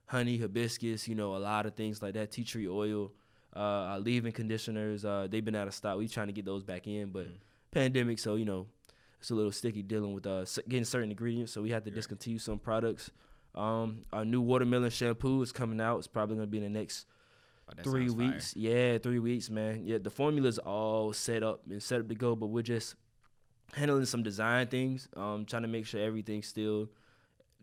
honey, 0.08 0.38
hibiscus, 0.38 1.08
you 1.08 1.16
know, 1.16 1.36
a 1.36 1.38
lot 1.38 1.66
of 1.66 1.76
things 1.76 2.02
like 2.02 2.14
that, 2.14 2.32
tea 2.32 2.44
tree 2.44 2.68
oil, 2.68 3.12
uh, 3.56 3.60
our 3.60 4.00
leave-in 4.00 4.32
conditioners. 4.32 5.06
Uh, 5.06 5.28
they've 5.30 5.46
been 5.46 5.56
out 5.56 5.68
of 5.68 5.74
stock. 5.74 5.98
We 5.98 6.08
trying 6.08 6.28
to 6.28 6.34
get 6.34 6.46
those 6.46 6.64
back 6.64 6.88
in, 6.88 7.12
but 7.12 7.28
pandemic, 7.72 8.20
so 8.20 8.36
you 8.36 8.46
know, 8.46 8.68
it's 9.20 9.32
a 9.32 9.36
little 9.36 9.52
sticky 9.52 9.84
dealing 9.84 10.14
with 10.14 10.26
uh 10.28 10.46
getting 10.68 10.86
certain 10.86 11.10
ingredients. 11.12 11.52
So 11.52 11.62
we 11.62 11.72
had 11.72 11.86
to 11.86 11.92
discontinue 11.92 12.40
some 12.40 12.60
products. 12.60 13.10
Um, 13.56 14.06
our 14.14 14.24
new 14.26 14.42
watermelon 14.42 14.92
shampoo 14.92 15.42
is 15.42 15.52
coming 15.52 15.82
out. 15.82 15.98
It's 15.98 16.08
probably 16.08 16.36
gonna 16.36 16.48
be 16.48 16.58
in 16.58 16.64
the 16.64 16.70
next 16.80 17.06
Oh, 17.70 17.84
three 17.84 18.08
fire. 18.08 18.18
weeks. 18.18 18.56
Yeah, 18.56 18.98
three 18.98 19.20
weeks, 19.20 19.50
man. 19.50 19.82
Yeah, 19.86 19.98
the 19.98 20.10
formula's 20.10 20.58
all 20.58 21.12
set 21.12 21.44
up 21.44 21.62
and 21.70 21.84
set 21.84 22.00
up 22.00 22.08
to 22.08 22.16
go, 22.16 22.34
but 22.34 22.46
we're 22.48 22.62
just 22.62 22.96
handling 23.74 24.06
some 24.06 24.24
design 24.24 24.68
things. 24.68 25.10
Um, 25.18 25.44
trying 25.46 25.64
to 25.64 25.68
make 25.68 25.86
sure 25.86 26.02
everything's 26.02 26.48
still 26.48 26.90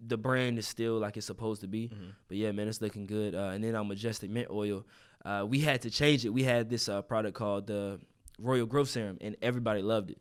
the 0.06 0.18
brand 0.18 0.58
is 0.58 0.66
still 0.68 0.99
like 0.99 1.16
it's 1.16 1.25
supposed 1.26 1.62
to 1.62 1.68
be. 1.68 1.88
Mm-hmm. 1.88 2.11
But 2.28 2.37
yeah, 2.37 2.52
man, 2.52 2.68
it's 2.68 2.82
looking 2.82 3.06
good. 3.06 3.34
Uh, 3.34 3.52
and 3.54 3.64
then 3.64 3.75
our 3.75 3.84
majestic 3.84 4.28
mint 4.28 4.49
oil, 4.50 4.84
uh, 5.25 5.46
we 5.49 5.61
had 5.61 5.80
to 5.82 5.90
change 5.90 6.26
it. 6.26 6.30
We 6.30 6.42
had 6.42 6.68
this 6.68 6.88
uh, 6.88 7.00
product 7.00 7.34
called 7.37 7.66
the 7.68 7.99
Royal 8.38 8.66
Growth 8.66 8.90
Serum, 8.90 9.16
and 9.23 9.37
everybody 9.40 9.80
loved 9.80 10.11
it. 10.11 10.18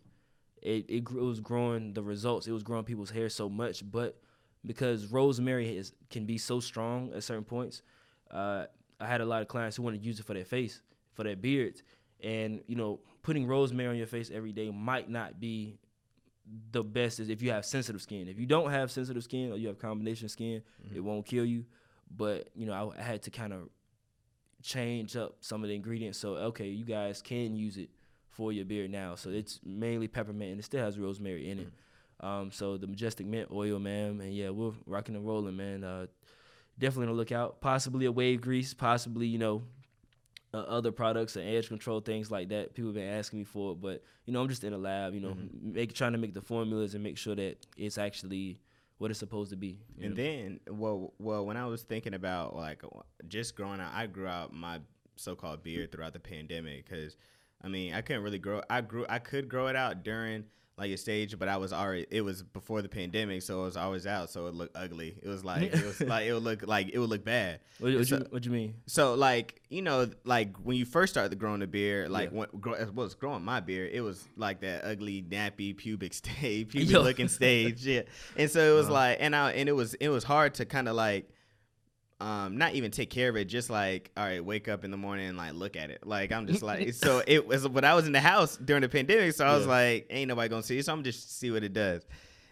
It 0.63 0.85
it, 0.89 1.03
it 1.03 1.13
was 1.13 1.39
growing 1.39 1.93
the 1.93 2.01
results. 2.01 2.47
It 2.47 2.51
was 2.51 2.63
growing 2.63 2.85
people's 2.85 3.11
hair 3.11 3.29
so 3.29 3.49
much, 3.49 3.83
but 3.89 4.17
because 4.65 5.07
rosemary 5.07 5.77
is 5.77 5.93
can 6.09 6.25
be 6.25 6.37
so 6.37 6.59
strong 6.59 7.11
at 7.13 7.23
certain 7.23 7.43
points, 7.43 7.81
uh, 8.31 8.65
I 8.99 9.07
had 9.07 9.21
a 9.21 9.25
lot 9.25 9.41
of 9.41 9.47
clients 9.49 9.75
who 9.75 9.83
wanted 9.83 10.01
to 10.01 10.05
use 10.05 10.19
it 10.19 10.25
for 10.25 10.33
their 10.33 10.45
face, 10.45 10.81
for 11.13 11.23
their 11.23 11.35
beards, 11.35 11.83
and 12.23 12.61
you 12.67 12.75
know, 12.75 13.01
putting 13.21 13.45
rosemary 13.45 13.89
on 13.89 13.97
your 13.97 14.07
face 14.07 14.31
every 14.33 14.53
day 14.53 14.69
might 14.71 15.09
not 15.09 15.39
be 15.39 15.77
the 16.71 16.83
best 16.83 17.19
is 17.19 17.29
if 17.29 17.41
you 17.41 17.51
have 17.51 17.65
sensitive 17.65 18.01
skin. 18.01 18.27
If 18.27 18.39
you 18.39 18.45
don't 18.45 18.71
have 18.71 18.91
sensitive 18.91 19.23
skin 19.23 19.51
or 19.51 19.57
you 19.57 19.67
have 19.67 19.79
combination 19.79 20.29
skin, 20.29 20.61
it 20.93 20.99
won't 20.99 21.25
kill 21.25 21.45
you. 21.45 21.65
But 22.15 22.49
you 22.55 22.65
know, 22.65 22.73
I, 22.73 22.99
I 22.99 23.03
had 23.03 23.23
to 23.23 23.31
kind 23.31 23.53
of 23.53 23.69
change 24.61 25.17
up 25.17 25.35
some 25.41 25.63
of 25.63 25.69
the 25.69 25.75
ingredients. 25.75 26.19
So 26.19 26.35
okay, 26.35 26.67
you 26.67 26.85
guys 26.85 27.21
can 27.21 27.55
use 27.55 27.77
it 27.77 27.89
for 28.35 28.51
your 28.51 28.65
beard 28.65 28.91
now. 28.91 29.15
So 29.15 29.29
it's 29.29 29.59
mainly 29.63 30.07
peppermint 30.07 30.51
and 30.51 30.59
it 30.59 30.63
still 30.63 30.83
has 30.83 30.99
rosemary 30.99 31.49
in 31.49 31.59
it. 31.59 31.67
Um, 32.19 32.51
so 32.51 32.77
the 32.77 32.87
majestic 32.87 33.25
mint 33.25 33.49
oil, 33.51 33.79
man, 33.79 34.21
and 34.21 34.33
yeah, 34.33 34.49
we're 34.49 34.71
rocking 34.85 35.15
and 35.15 35.25
rolling, 35.25 35.57
man. 35.57 35.83
Uh, 35.83 36.07
definitely 36.79 37.07
on 37.07 37.13
the 37.13 37.17
lookout. 37.17 37.59
Possibly 37.61 38.05
a 38.05 38.11
wave 38.11 38.41
grease, 38.41 38.73
possibly 38.73 39.27
you 39.27 39.37
know 39.37 39.63
uh, 40.53 40.59
other 40.59 40.91
products 40.91 41.35
and 41.35 41.47
edge 41.47 41.67
control 41.67 41.99
things 41.99 42.31
like 42.31 42.49
that. 42.49 42.73
People 42.73 42.89
have 42.89 42.95
been 42.95 43.09
asking 43.09 43.39
me 43.39 43.45
for 43.45 43.73
it, 43.73 43.81
but 43.81 44.03
you 44.25 44.33
know 44.33 44.41
I'm 44.41 44.47
just 44.47 44.63
in 44.63 44.71
the 44.71 44.77
lab, 44.77 45.13
you 45.13 45.19
know, 45.19 45.35
make 45.61 45.93
trying 45.93 46.13
to 46.13 46.17
make 46.17 46.33
the 46.33 46.41
formulas 46.41 46.93
and 46.93 47.03
make 47.03 47.17
sure 47.17 47.35
that 47.35 47.65
it's 47.77 47.97
actually 47.97 48.59
what 48.99 49.11
it's 49.11 49.19
supposed 49.19 49.49
to 49.49 49.57
be. 49.57 49.79
And 50.01 50.15
know? 50.15 50.23
then, 50.23 50.59
well, 50.69 51.13
well, 51.19 51.45
when 51.45 51.57
I 51.57 51.65
was 51.65 51.81
thinking 51.81 52.13
about 52.13 52.55
like 52.55 52.83
just 53.27 53.55
growing 53.55 53.81
out, 53.81 53.91
I 53.93 54.07
grew 54.07 54.27
out 54.27 54.53
my 54.53 54.79
so-called 55.15 55.63
beard 55.63 55.91
throughout 55.91 56.13
the 56.13 56.19
pandemic 56.19 56.89
because, 56.89 57.17
I 57.63 57.67
mean, 57.69 57.93
I 57.93 58.01
couldn't 58.01 58.23
really 58.23 58.39
grow. 58.39 58.61
I 58.69 58.81
grew, 58.81 59.05
I 59.07 59.19
could 59.19 59.47
grow 59.47 59.67
it 59.67 59.75
out 59.75 60.03
during 60.03 60.45
like 60.75 60.89
a 60.89 60.97
stage, 60.97 61.37
but 61.37 61.47
I 61.47 61.57
was 61.57 61.71
already. 61.71 62.07
It 62.09 62.21
was 62.21 62.41
before 62.41 62.81
the 62.81 62.89
pandemic, 62.89 63.43
so 63.43 63.61
it 63.61 63.65
was 63.65 63.77
always 63.77 64.07
out, 64.07 64.31
so 64.31 64.47
it 64.47 64.55
looked 64.55 64.75
ugly. 64.75 65.15
It 65.21 65.27
was 65.29 65.45
like 65.45 65.61
it 65.73 65.85
was 65.85 66.01
like 66.13 66.25
it 66.25 66.33
would 66.33 66.41
look 66.43 66.65
like 66.67 66.89
it 66.91 66.97
would 66.99 67.09
look 67.09 67.23
bad. 67.23 67.59
what, 67.79 67.93
what, 67.93 68.07
so- 68.07 68.17
you, 68.17 68.25
what 68.31 68.43
you 68.43 68.51
mean? 68.51 68.73
So 68.87 69.13
like 69.13 69.61
you 69.69 69.81
know 69.83 70.09
like 70.25 70.57
when 70.57 70.75
you 70.75 70.85
first 70.85 71.13
started 71.13 71.37
growing 71.37 71.59
the 71.59 71.67
beard, 71.67 72.09
like 72.09 72.31
Yeah. 72.31 72.39
when 72.39 72.47
grow, 72.59 72.73
as 72.73 72.89
well 72.91 73.05
as 73.05 73.13
growing 73.13 73.43
my 73.45 73.59
beard, 73.59 73.91
it 73.93 74.01
was 74.01 74.27
like 74.35 74.61
that 74.61 74.83
ugly 74.83 75.21
nappy 75.21 75.77
pubic 75.77 76.13
stage, 76.23 76.69
pubic 76.69 76.89
Yo. 76.89 77.01
looking 77.01 77.27
stage, 77.27 77.85
yeah. 77.85 78.01
And 78.35 78.49
so 78.49 78.59
it 78.73 78.75
was 78.75 78.85
Uh-huh. 78.87 78.93
like, 78.95 79.17
and 79.21 79.35
I 79.35 79.51
and 79.51 79.69
it 79.69 79.73
was 79.73 79.93
it 79.95 80.09
was 80.09 80.23
hard 80.23 80.55
to 80.55 80.65
kind 80.65 80.89
of 80.89 80.95
like. 80.95 81.29
Um, 82.23 82.57
not 82.57 82.73
even 82.73 82.89
take 82.89 83.09
care 83.09 83.27
of 83.29 83.35
it, 83.35 83.45
just 83.45 83.69
like 83.69 84.09
all 84.15 84.23
right, 84.23 84.43
wake 84.43 84.69
up 84.69 84.85
in 84.85 84.91
the 84.91 84.97
morning 84.97 85.27
and 85.27 85.37
like 85.37 85.53
look 85.53 85.75
at 85.75 85.89
it. 85.89 86.07
Like 86.07 86.31
I'm 86.31 86.47
just 86.47 86.63
like 86.63 86.93
so 86.93 87.21
it 87.27 87.45
was 87.45 87.67
when 87.67 87.83
I 87.83 87.93
was 87.95 88.07
in 88.07 88.13
the 88.13 88.21
house 88.21 88.55
during 88.55 88.81
the 88.81 88.87
pandemic, 88.89 89.33
so 89.33 89.45
I 89.45 89.53
was 89.55 89.65
Yeah. 89.65 89.71
like, 89.71 90.07
ain't 90.09 90.29
nobody 90.29 90.47
gonna 90.47 90.63
see 90.63 90.77
it, 90.77 90.85
so 90.85 90.93
I'm 90.93 91.03
just 91.03 91.37
see 91.37 91.51
what 91.51 91.63
it 91.63 91.73
does. 91.73 92.05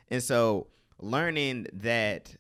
And 0.10 0.22
so 0.22 0.68
learning 1.00 1.68
that 1.74 2.36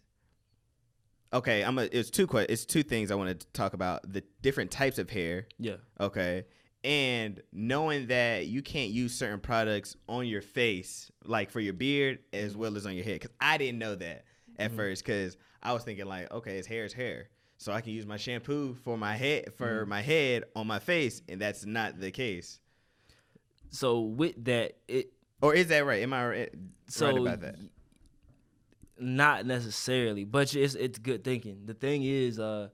okay, 1.34 1.64
I'm 1.64 1.78
a, 1.80 1.84
it's 1.84 2.10
two 2.10 2.28
it's 2.50 2.66
two 2.66 2.84
things 2.84 3.12
I 3.12 3.16
want 3.16 3.40
to 3.40 3.48
talk 3.54 3.74
about 3.74 4.12
the 4.12 4.24
different 4.42 4.70
types 4.72 4.98
of 5.00 5.10
hair, 5.10 5.48
Yeah, 5.58 5.76
okay, 6.00 6.44
and 6.84 7.42
knowing 7.54 8.08
that 8.08 8.48
you 8.48 8.62
can't 8.62 8.92
use 8.92 9.14
certain 9.14 9.40
products 9.40 9.96
on 10.10 10.28
your 10.28 10.42
face, 10.42 11.10
like 11.24 11.50
for 11.50 11.60
your 11.62 11.74
beard 11.74 12.20
as 12.34 12.58
well 12.58 12.76
as 12.76 12.86
on 12.86 12.94
your 12.96 13.06
head, 13.06 13.22
because 13.22 13.32
I 13.40 13.58
didn't 13.58 13.80
know 13.80 13.96
that 13.96 14.26
at 14.58 14.72
first, 14.74 15.06
because 15.06 15.38
I 15.64 15.74
was 15.74 15.84
thinking 15.84 16.06
like, 16.06 16.32
okay, 16.32 16.58
it's 16.58 16.68
hair 16.68 16.86
is 16.86 16.94
hair, 16.94 17.30
so 17.58 17.72
I 17.72 17.82
can 17.82 17.94
use 17.94 18.06
my 18.06 18.18
shampoo 18.18 18.74
for 18.84 18.98
my 18.98 19.16
head 19.16 19.54
for 19.56 19.86
my 19.86 20.02
head 20.02 20.44
on 20.56 20.68
my 20.68 20.80
face, 20.80 21.22
and 21.30 21.40
that's 21.40 21.66
not 21.66 22.00
the 22.00 22.12
case. 22.12 22.60
so 23.70 24.02
with 24.02 24.44
that, 24.46 24.78
it 24.88 25.14
Or 25.42 25.54
is 25.56 25.68
that 25.68 25.86
right? 25.86 26.02
Am 26.02 26.14
I 26.14 26.28
right, 26.28 26.54
so 26.88 27.08
right 27.08 27.18
about 27.18 27.42
that? 27.42 27.56
Not 29.00 29.46
necessarily, 29.46 30.26
but 30.26 30.54
it's 30.56 30.76
it's 30.76 31.00
good 31.00 31.24
thinking. 31.24 31.66
The 31.66 31.74
thing 31.74 32.04
is, 32.04 32.40
uh, 32.40 32.70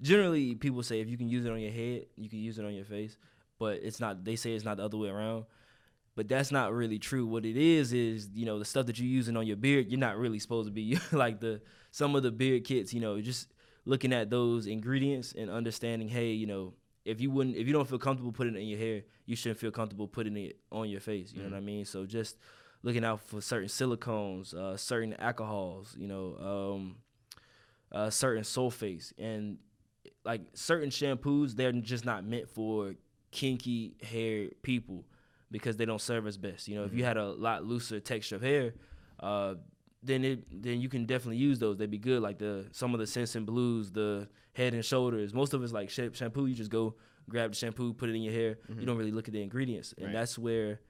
generally 0.00 0.54
people 0.54 0.82
say 0.82 1.00
if 1.00 1.08
you 1.08 1.18
can 1.18 1.28
use 1.28 1.44
it 1.44 1.52
on 1.52 1.60
your 1.60 1.72
head, 1.72 2.06
you 2.16 2.28
can 2.30 2.38
use 2.38 2.58
it 2.58 2.64
on 2.64 2.72
your 2.74 2.84
face, 2.86 3.18
but 3.58 3.80
it's 3.82 4.00
not. 4.00 4.24
They 4.24 4.36
say 4.36 4.52
it's 4.54 4.64
not 4.64 4.78
the 4.78 4.84
other 4.84 4.96
way 4.96 5.08
around, 5.10 5.44
but 6.18 6.26
that's 6.26 6.50
not 6.50 6.72
really 6.72 6.98
true. 6.98 7.24
What 7.24 7.46
it 7.46 7.56
is 7.56 7.92
is 7.92 8.28
you 8.34 8.44
know 8.44 8.58
the 8.58 8.64
stuff 8.64 8.86
that 8.86 8.98
you're 8.98 9.06
using 9.06 9.36
on 9.36 9.46
your 9.46 9.56
beard, 9.56 9.86
you're 9.88 10.00
not 10.00 10.16
really 10.18 10.40
supposed 10.40 10.66
to 10.66 10.72
be 10.72 10.98
like 11.12 11.38
the 11.38 11.60
some 11.92 12.16
of 12.16 12.24
the 12.24 12.32
beard 12.32 12.64
kits. 12.64 12.92
You 12.92 12.98
know, 12.98 13.20
just 13.20 13.46
looking 13.84 14.12
at 14.12 14.28
those 14.28 14.66
ingredients 14.66 15.32
and 15.38 15.48
understanding, 15.48 16.08
hey, 16.08 16.32
you 16.32 16.48
know, 16.48 16.74
if 17.04 17.20
you 17.20 17.30
wouldn't, 17.30 17.54
if 17.56 17.68
you 17.68 17.72
don't 17.72 17.88
feel 17.88 18.00
comfortable 18.00 18.32
putting 18.32 18.56
it 18.56 18.58
in 18.58 18.66
your 18.66 18.80
hair, 18.80 19.02
you 19.26 19.36
shouldn't 19.36 19.60
feel 19.60 19.70
comfortable 19.70 20.08
putting 20.08 20.36
it 20.36 20.56
on 20.72 20.90
your 20.90 20.98
face. 21.00 21.32
You 21.32 21.44
know 21.44 21.50
what 21.50 21.56
I 21.56 21.60
mean? 21.60 21.84
So 21.84 22.04
just 22.04 22.36
looking 22.82 23.04
out 23.04 23.20
for 23.20 23.40
certain 23.40 23.68
silicones, 23.68 24.52
uh, 24.54 24.76
certain 24.76 25.14
alcohols, 25.20 25.94
you 25.96 26.08
know, 26.08 26.74
um, 26.74 26.96
uh, 27.92 28.10
certain 28.10 28.42
sulfates, 28.42 29.12
and 29.18 29.58
like 30.24 30.40
certain 30.54 30.90
shampoos, 30.90 31.54
they're 31.54 31.70
just 31.70 32.04
not 32.04 32.24
meant 32.24 32.48
for 32.48 32.96
kinky 33.30 33.94
hair 34.02 34.48
people 34.62 35.04
because 35.50 35.76
they 35.76 35.84
don't 35.84 36.00
serve 36.00 36.26
as 36.26 36.36
best. 36.36 36.68
You 36.68 36.76
know, 36.76 36.84
if 36.84 36.92
you 36.92 36.98
mm-hmm. 36.98 37.06
had 37.06 37.16
a 37.16 37.26
lot 37.26 37.64
looser 37.64 38.00
texture 38.00 38.36
of 38.36 38.42
hair, 38.42 38.74
uh, 39.20 39.54
then 40.02 40.24
it 40.24 40.62
then 40.62 40.80
you 40.80 40.88
can 40.88 41.06
definitely 41.06 41.38
use 41.38 41.58
those. 41.58 41.76
They'd 41.76 41.90
be 41.90 41.98
good. 41.98 42.22
Like 42.22 42.38
the 42.38 42.66
some 42.72 42.94
of 42.94 43.00
the 43.00 43.06
Selsun 43.06 43.44
Blues, 43.44 43.90
the 43.90 44.28
Head 44.52 44.74
and 44.74 44.84
Shoulders. 44.84 45.34
Most 45.34 45.54
of 45.54 45.62
it's 45.62 45.72
like 45.72 45.90
sha- 45.90 46.12
shampoo. 46.12 46.46
You 46.46 46.54
just 46.54 46.70
go 46.70 46.94
grab 47.28 47.50
the 47.50 47.56
shampoo, 47.56 47.92
put 47.92 48.08
it 48.08 48.14
in 48.14 48.22
your 48.22 48.32
hair. 48.32 48.58
You 48.68 48.74
mm-hmm. 48.74 48.84
don't 48.86 48.96
really 48.96 49.12
look 49.12 49.28
at 49.28 49.34
the 49.34 49.42
ingredients, 49.42 49.94
and 49.96 50.06
Right. 50.06 50.14
that's 50.14 50.38
where 50.38 50.80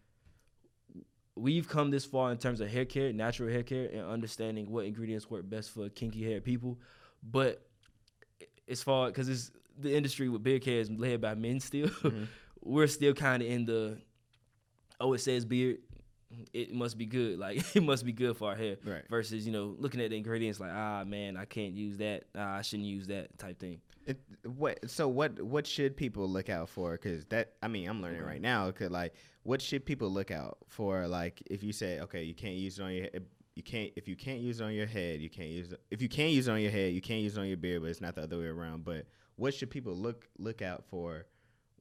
we've 1.34 1.68
come 1.68 1.90
this 1.90 2.04
far 2.04 2.32
in 2.32 2.38
terms 2.38 2.60
of 2.60 2.68
hair 2.68 2.84
care, 2.84 3.12
natural 3.12 3.50
hair 3.50 3.62
care, 3.62 3.86
and 3.86 4.02
understanding 4.02 4.70
what 4.70 4.84
ingredients 4.84 5.30
work 5.30 5.48
best 5.48 5.70
for 5.70 5.88
kinky 5.88 6.24
hair 6.24 6.40
people. 6.40 6.78
But 7.22 7.64
as 8.68 8.82
far 8.82 9.08
because 9.08 9.28
it's 9.28 9.50
the 9.78 9.94
industry 9.96 10.28
with 10.28 10.42
beard 10.42 10.62
care 10.62 10.80
is 10.80 10.90
led 10.90 11.20
by 11.20 11.34
men 11.34 11.60
still, 11.60 11.88
mm-hmm. 11.88 12.24
we're 12.60 12.86
still 12.86 13.14
kind 13.14 13.42
of 13.42 13.48
in 13.48 13.64
the 13.64 13.98
oh 15.00 15.12
it 15.12 15.18
says 15.18 15.44
beard, 15.44 15.78
it 16.52 16.72
must 16.72 16.98
be 16.98 17.06
good. 17.06 17.38
Like 17.48 17.76
it 17.76 17.82
must 17.82 18.04
be 18.04 18.12
good 18.12 18.36
for 18.36 18.50
our 18.50 18.56
hair. 18.56 18.76
Right. 18.84 19.02
Versus 19.08 19.46
you 19.46 19.52
know 19.52 19.74
looking 19.78 20.00
at 20.00 20.10
the 20.10 20.16
ingredients 20.16 20.60
like 20.60 20.72
ah 20.72 21.04
man 21.04 21.36
I 21.36 21.44
can't 21.44 21.74
use 21.74 21.98
that. 21.98 22.24
Ah, 22.36 22.56
I 22.56 22.62
shouldn't 22.62 22.88
use 22.88 23.06
that 23.08 23.38
type 23.38 23.58
thing. 23.58 23.80
It, 24.06 24.20
what 24.44 24.90
so 24.90 25.06
what 25.08 25.40
what 25.42 25.66
should 25.66 25.96
people 25.96 26.28
look 26.28 26.48
out 26.48 26.70
for 26.70 26.92
because 26.92 27.26
that 27.26 27.52
i 27.62 27.68
mean 27.68 27.86
i'm 27.86 28.00
learning 28.00 28.22
right 28.22 28.40
now 28.40 28.68
because 28.68 28.90
like 28.90 29.12
what 29.42 29.60
should 29.60 29.84
people 29.84 30.08
look 30.08 30.30
out 30.30 30.56
for 30.66 31.06
like 31.06 31.42
if 31.50 31.62
you 31.62 31.74
say 31.74 32.00
okay 32.00 32.22
you 32.22 32.32
can't 32.32 32.54
use 32.54 32.78
it 32.78 32.82
on 32.84 32.92
your 32.92 33.02
head 33.02 33.26
you 33.58 33.64
can't 33.64 33.92
if 33.96 34.06
you 34.06 34.14
can't 34.14 34.38
use 34.38 34.60
it 34.60 34.64
on 34.64 34.72
your 34.72 34.86
head, 34.86 35.20
you 35.20 35.28
can't 35.28 35.48
use 35.48 35.72
it. 35.72 35.80
If 35.90 36.00
you 36.00 36.08
can't 36.08 36.30
use 36.30 36.46
it 36.46 36.52
on 36.52 36.60
your 36.60 36.70
head, 36.70 36.92
you 36.92 37.00
can't 37.00 37.22
use 37.22 37.36
it 37.36 37.40
on 37.40 37.48
your 37.48 37.56
beard. 37.56 37.82
But 37.82 37.88
it's 37.88 38.00
not 38.00 38.14
the 38.14 38.22
other 38.22 38.38
way 38.38 38.46
around. 38.46 38.84
But 38.84 39.06
what 39.34 39.52
should 39.52 39.68
people 39.68 39.96
look 39.96 40.28
look 40.38 40.62
out 40.62 40.84
for 40.88 41.26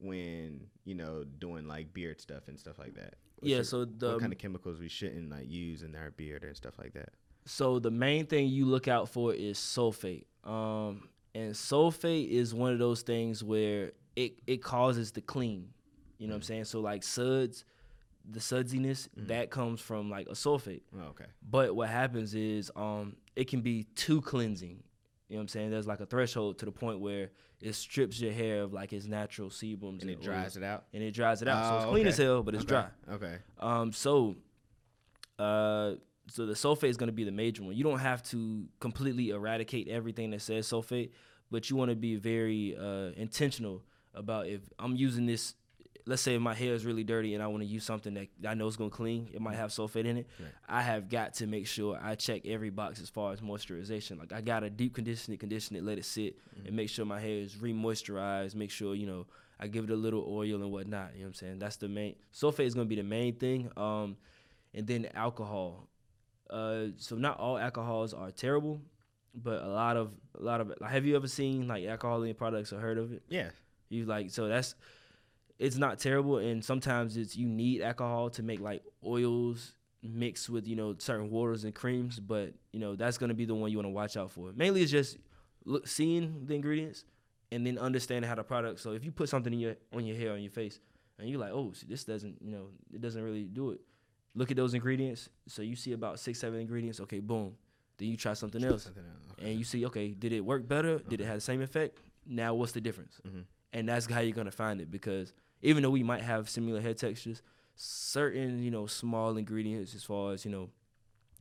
when 0.00 0.66
you 0.84 0.94
know 0.94 1.24
doing 1.24 1.66
like 1.66 1.92
beard 1.92 2.20
stuff 2.20 2.48
and 2.48 2.58
stuff 2.58 2.78
like 2.78 2.94
that? 2.94 3.14
What 3.38 3.50
yeah. 3.50 3.58
should- 3.58 3.66
So 3.66 3.84
the 3.84 4.12
what 4.12 4.20
kind 4.20 4.32
of 4.32 4.38
chemicals 4.38 4.78
we 4.80 4.88
shouldn't 4.88 5.30
like 5.30 5.48
use 5.48 5.82
in 5.82 5.94
our 5.94 6.10
beard 6.10 6.44
and 6.44 6.56
stuff 6.56 6.78
like 6.78 6.94
that? 6.94 7.10
So 7.46 7.78
the 7.78 7.90
main 7.90 8.26
thing 8.26 8.48
you 8.48 8.66
look 8.66 8.88
out 8.88 9.08
for 9.08 9.32
is 9.32 9.58
sulfate. 9.58 10.24
Um, 10.44 11.08
and 11.34 11.54
sulfate 11.54 12.28
is 12.28 12.54
one 12.54 12.72
of 12.72 12.78
those 12.78 13.02
things 13.02 13.42
where 13.42 13.92
it, 14.16 14.38
it 14.46 14.62
causes 14.62 15.12
the 15.12 15.20
clean. 15.20 15.68
You 16.18 16.26
know 16.26 16.32
what 16.32 16.38
I'm 16.38 16.42
saying? 16.42 16.64
So 16.64 16.80
like 16.80 17.02
suds, 17.04 17.64
the 18.28 18.40
sudsiness, 18.40 19.08
that 19.16 19.50
comes 19.50 19.80
from 19.80 20.10
like 20.10 20.26
a 20.26 20.32
sulfate. 20.32 20.82
Oh, 20.94 21.08
okay. 21.10 21.26
But 21.48 21.74
what 21.74 21.88
happens 21.88 22.34
is 22.34 22.70
um 22.76 23.16
it 23.36 23.48
can 23.48 23.60
be 23.60 23.84
too 23.94 24.20
cleansing. 24.20 24.82
You 25.28 25.36
know 25.36 25.38
what 25.38 25.42
I'm 25.42 25.48
saying? 25.48 25.70
There's 25.70 25.86
like 25.86 26.00
a 26.00 26.06
threshold 26.06 26.58
to 26.58 26.64
the 26.64 26.72
point 26.72 27.00
where 27.00 27.30
it 27.60 27.74
strips 27.74 28.20
your 28.20 28.32
hair 28.32 28.62
of 28.62 28.72
like 28.72 28.92
its 28.92 29.06
natural 29.06 29.50
sebums 29.50 30.00
And 30.02 30.10
it 30.10 30.16
oils. 30.18 30.24
dries 30.24 30.56
it 30.56 30.62
out. 30.62 30.84
And 30.94 31.02
it 31.02 31.12
dries 31.12 31.42
it 31.42 31.48
out. 31.48 31.64
so 31.64 31.72
Oh, 31.72 31.76
it's 31.78 31.86
clean 31.90 32.00
okay. 32.02 32.08
as 32.10 32.16
hell, 32.18 32.42
but 32.42 32.54
it's 32.54 32.64
okay. 32.64 32.86
dry. 33.08 33.14
Okay. 33.14 33.36
Um, 33.58 33.92
so, 33.92 34.36
uh, 35.38 35.94
so 36.28 36.46
the 36.46 36.52
sulfate 36.54 36.88
is 36.88 36.96
going 36.96 37.08
to 37.08 37.12
be 37.12 37.24
the 37.24 37.32
major 37.32 37.62
one. 37.62 37.74
You 37.74 37.84
don't 37.84 37.98
have 38.00 38.22
to 38.24 38.66
completely 38.80 39.30
eradicate 39.30 39.88
everything 39.88 40.30
that 40.30 40.42
says 40.42 40.66
sulfate, 40.68 41.10
but 41.50 41.70
you 41.70 41.76
want 41.76 41.90
to 41.90 41.96
be 41.96 42.16
very 42.16 42.76
uh, 42.76 43.10
intentional 43.16 43.82
about 44.14 44.46
if 44.46 44.60
I'm 44.78 44.96
using 44.96 45.26
this. 45.26 45.54
Let's 46.08 46.22
say 46.22 46.38
my 46.38 46.54
hair 46.54 46.72
is 46.72 46.86
really 46.86 47.04
dirty 47.04 47.34
and 47.34 47.42
I 47.42 47.46
want 47.48 47.62
to 47.62 47.68
use 47.68 47.84
something 47.84 48.14
that 48.14 48.28
I 48.48 48.54
know 48.54 48.66
is 48.66 48.76
going 48.76 48.90
to 48.90 48.96
clean. 48.96 49.28
It 49.32 49.40
might 49.42 49.56
have 49.56 49.70
sulfate 49.70 50.06
in 50.06 50.16
it. 50.16 50.26
Right. 50.40 50.48
I 50.68 50.82
have 50.82 51.08
got 51.08 51.34
to 51.34 51.46
make 51.46 51.66
sure 51.66 51.98
I 52.02 52.14
check 52.14 52.46
every 52.46 52.70
box 52.70 53.00
as 53.00 53.10
far 53.10 53.32
as 53.32 53.40
moisturization. 53.40 54.18
Like 54.18 54.32
I 54.32 54.40
got 54.40 54.60
to 54.60 54.70
deep 54.70 54.94
condition 54.94 55.34
it, 55.34 55.40
condition 55.40 55.76
it, 55.76 55.84
let 55.84 55.98
it 55.98 56.06
sit, 56.06 56.38
and 56.64 56.74
make 56.74 56.88
sure 56.88 57.04
my 57.04 57.20
hair 57.20 57.38
is 57.38 57.60
re-moisturized. 57.60 58.54
Make 58.54 58.70
sure 58.70 58.94
you 58.94 59.06
know 59.06 59.26
I 59.60 59.66
give 59.66 59.84
it 59.84 59.90
a 59.90 59.96
little 59.96 60.24
oil 60.28 60.62
and 60.62 60.72
whatnot. 60.72 61.10
You 61.12 61.20
know 61.20 61.24
what 61.24 61.28
I'm 61.28 61.34
saying? 61.34 61.58
That's 61.58 61.76
the 61.76 61.88
main. 61.88 62.14
Sulfate 62.32 62.66
is 62.66 62.74
going 62.74 62.86
to 62.86 62.88
be 62.88 63.00
the 63.00 63.06
main 63.06 63.34
thing. 63.34 63.70
Um, 63.76 64.16
and 64.74 64.86
then 64.86 65.08
alcohol. 65.14 65.88
Uh, 66.48 66.86
so 66.96 67.16
not 67.16 67.38
all 67.38 67.58
alcohols 67.58 68.14
are 68.14 68.30
terrible, 68.30 68.80
but 69.34 69.62
a 69.62 69.68
lot 69.68 69.96
of 69.96 70.12
a 70.38 70.42
lot 70.42 70.60
of. 70.60 70.72
Like, 70.80 70.90
have 70.90 71.04
you 71.04 71.16
ever 71.16 71.28
seen 71.28 71.68
like 71.68 71.84
alcohol 71.84 72.22
in 72.22 72.34
products 72.34 72.72
or 72.72 72.80
heard 72.80 72.98
of 72.98 73.12
it? 73.12 73.22
Yeah. 73.28 73.50
You 73.88 74.04
like 74.04 74.30
so 74.30 74.48
that's 74.48 74.74
it's 75.58 75.76
not 75.76 75.98
terrible, 75.98 76.38
and 76.38 76.64
sometimes 76.64 77.16
it's 77.16 77.36
you 77.36 77.46
need 77.46 77.82
alcohol 77.82 78.30
to 78.30 78.42
make 78.42 78.60
like 78.60 78.82
oils 79.04 79.72
mixed 80.02 80.48
with 80.48 80.66
you 80.68 80.76
know 80.76 80.94
certain 80.98 81.30
waters 81.30 81.64
and 81.64 81.74
creams, 81.74 82.20
but 82.20 82.52
you 82.72 82.78
know 82.80 82.94
that's 82.96 83.18
gonna 83.18 83.34
be 83.34 83.44
the 83.44 83.54
one 83.54 83.70
you 83.70 83.76
want 83.78 83.86
to 83.86 83.90
watch 83.92 84.16
out 84.16 84.30
for. 84.30 84.52
Mainly, 84.54 84.82
it's 84.82 84.90
just 84.90 85.18
look 85.64 85.86
seeing 85.88 86.46
the 86.46 86.54
ingredients 86.54 87.04
and 87.50 87.66
then 87.66 87.78
understanding 87.78 88.28
how 88.28 88.34
the 88.34 88.42
product. 88.44 88.78
So 88.80 88.92
if 88.92 89.04
you 89.04 89.10
put 89.10 89.28
something 89.28 89.52
in 89.52 89.58
your 89.58 89.76
on 89.92 90.06
your 90.06 90.16
hair 90.16 90.32
on 90.32 90.40
your 90.42 90.50
face, 90.52 90.78
and 91.18 91.28
you're 91.28 91.40
like, 91.40 91.52
oh, 91.52 91.72
this 91.88 92.04
doesn't 92.04 92.36
you 92.40 92.52
know 92.52 92.66
it 92.92 93.00
doesn't 93.00 93.22
really 93.22 93.44
do 93.44 93.70
it. 93.72 93.80
Look 94.34 94.50
at 94.52 94.56
those 94.56 94.74
ingredients. 94.74 95.28
So 95.48 95.62
you 95.62 95.74
see 95.74 95.92
about 95.92 96.20
six 96.20 96.38
seven 96.38 96.60
ingredients. 96.60 97.00
Okay, 97.00 97.18
boom. 97.18 97.54
Then 97.96 98.08
you 98.08 98.16
try 98.16 98.34
something 98.34 98.62
else 98.62 98.84
Something 98.84 99.02
else. 99.02 99.32
Okay. 99.32 99.50
and 99.50 99.58
you 99.58 99.64
see, 99.64 99.84
okay, 99.86 100.10
did 100.10 100.32
it 100.32 100.40
work 100.40 100.68
better? 100.68 100.98
Did 101.00 101.20
it 101.20 101.24
have 101.24 101.34
the 101.34 101.40
same 101.40 101.60
effect? 101.62 101.98
Now, 102.24 102.54
what's 102.54 102.70
the 102.70 102.80
difference? 102.80 103.20
Mhm. 103.26 103.42
And 103.72 103.88
that's 103.88 104.10
how 104.10 104.20
you're 104.20 104.34
gonna 104.34 104.50
find 104.50 104.80
it 104.80 104.90
because 104.90 105.32
even 105.62 105.82
though 105.82 105.90
we 105.90 106.02
might 106.02 106.22
have 106.22 106.48
similar 106.48 106.80
hair 106.80 106.94
textures, 106.94 107.42
certain 107.74 108.62
you 108.62 108.70
know 108.70 108.86
small 108.86 109.36
ingredients 109.36 109.94
as 109.94 110.04
far 110.04 110.32
as 110.32 110.44
you 110.44 110.50
know 110.50 110.70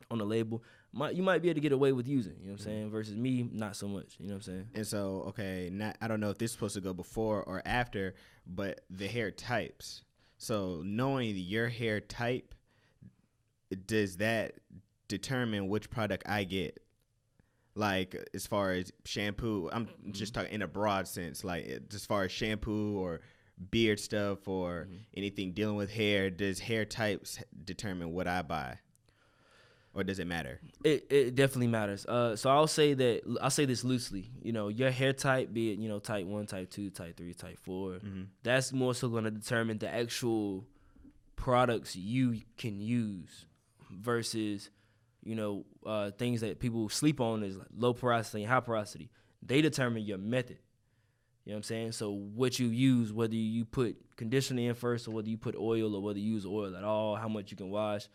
on 0.09 0.19
the 0.19 0.25
label, 0.25 0.63
might 0.93 1.15
you 1.15 1.23
might 1.23 1.41
be 1.41 1.49
able 1.49 1.55
to 1.55 1.61
get 1.61 1.71
away 1.71 1.91
with 1.91 2.07
using. 2.07 2.35
You 2.39 2.47
know 2.47 2.53
what 2.53 2.61
I'm 2.61 2.65
mm. 2.65 2.65
saying? 2.65 2.89
Versus 2.91 3.15
me, 3.15 3.49
not 3.51 3.75
so 3.75 3.87
much. 3.87 4.15
You 4.19 4.27
know 4.27 4.33
what 4.33 4.47
I'm 4.47 4.53
saying? 4.53 4.69
And 4.75 4.87
so, 4.87 5.25
okay, 5.29 5.69
not 5.71 5.97
I 6.01 6.07
don't 6.07 6.19
know 6.19 6.29
if 6.29 6.37
this 6.37 6.51
is 6.51 6.53
supposed 6.53 6.75
to 6.75 6.81
go 6.81 6.93
before 6.93 7.43
or 7.43 7.61
after, 7.65 8.15
but 8.45 8.81
the 8.89 9.07
hair 9.07 9.31
types. 9.31 10.03
So 10.37 10.81
knowing 10.85 11.35
your 11.35 11.67
hair 11.67 11.99
type, 11.99 12.53
does 13.85 14.17
that 14.17 14.55
determine 15.07 15.67
which 15.67 15.89
product 15.89 16.23
I 16.27 16.43
get? 16.43 16.79
Like 17.77 18.15
as 18.33 18.47
far 18.47 18.71
as 18.71 18.91
shampoo, 19.05 19.69
I'm 19.71 19.85
mm-hmm. 19.85 20.11
just 20.11 20.33
talking 20.33 20.51
in 20.51 20.63
a 20.63 20.67
broad 20.67 21.07
sense. 21.07 21.43
Like 21.43 21.67
as 21.93 22.05
far 22.05 22.23
as 22.23 22.31
shampoo 22.31 22.97
or 22.97 23.21
beard 23.71 23.99
stuff 23.99 24.47
or 24.47 24.87
mm-hmm. 24.87 24.95
anything 25.15 25.51
dealing 25.51 25.75
with 25.75 25.91
hair, 25.91 26.29
does 26.29 26.59
hair 26.59 26.85
types 26.85 27.39
determine 27.65 28.13
what 28.13 28.27
I 28.27 28.41
buy, 28.41 28.79
or 29.93 30.03
does 30.03 30.17
it 30.17 30.25
matter? 30.25 30.59
It 30.83 31.05
it 31.11 31.35
definitely 31.35 31.67
matters. 31.67 32.05
Uh, 32.07 32.35
so 32.35 32.49
I'll 32.49 32.65
say 32.65 32.95
that 32.95 33.37
I'll 33.41 33.51
say 33.51 33.65
this 33.65 33.83
loosely. 33.83 34.31
You 34.41 34.53
know, 34.53 34.69
your 34.69 34.89
hair 34.89 35.13
type, 35.13 35.53
be 35.53 35.71
it 35.71 35.77
you 35.77 35.87
know 35.87 35.99
type 35.99 36.25
one, 36.25 36.47
type 36.47 36.71
two, 36.71 36.89
type 36.89 37.15
three, 37.15 37.35
type 37.35 37.59
4 37.59 37.91
mm-hmm. 37.91 38.21
that's 38.41 38.73
more 38.73 38.95
so 38.95 39.07
going 39.07 39.25
to 39.25 39.31
determine 39.31 39.77
the 39.77 39.93
actual 39.93 40.65
products 41.35 41.95
you 41.95 42.41
can 42.57 42.81
use 42.81 43.45
versus 43.91 44.71
you 45.23 45.35
know 45.35 45.65
uh, 45.85 46.11
things 46.11 46.41
that 46.41 46.59
people 46.59 46.89
sleep 46.89 47.19
on 47.19 47.43
is 47.43 47.57
like 47.57 47.67
low 47.75 47.93
porosity 47.93 48.43
and 48.43 48.51
high 48.51 48.59
porosity. 48.59 49.09
They 49.41 49.61
determine 49.61 50.03
your 50.03 50.17
method. 50.17 50.59
You 51.45 51.51
know 51.51 51.55
what 51.55 51.59
I'm 51.59 51.63
saying? 51.63 51.91
So 51.93 52.11
what 52.11 52.59
you 52.59 52.67
use, 52.67 53.13
whether 53.13 53.35
you 53.35 53.63
put 53.63 53.95
conditioner 54.17 54.63
in 54.63 54.73
first 54.73 55.07
or 55.07 55.11
whether 55.11 55.29
you 55.29 55.37
put 55.37 55.55
oil 55.55 55.95
or 55.95 56.01
whether 56.01 56.19
you 56.19 56.33
use 56.33 56.45
oil 56.45 56.75
at 56.75 56.83
all, 56.83 57.15
how 57.15 57.29
much 57.29 57.51
you 57.51 57.57
can 57.57 57.69
wash. 57.69 58.09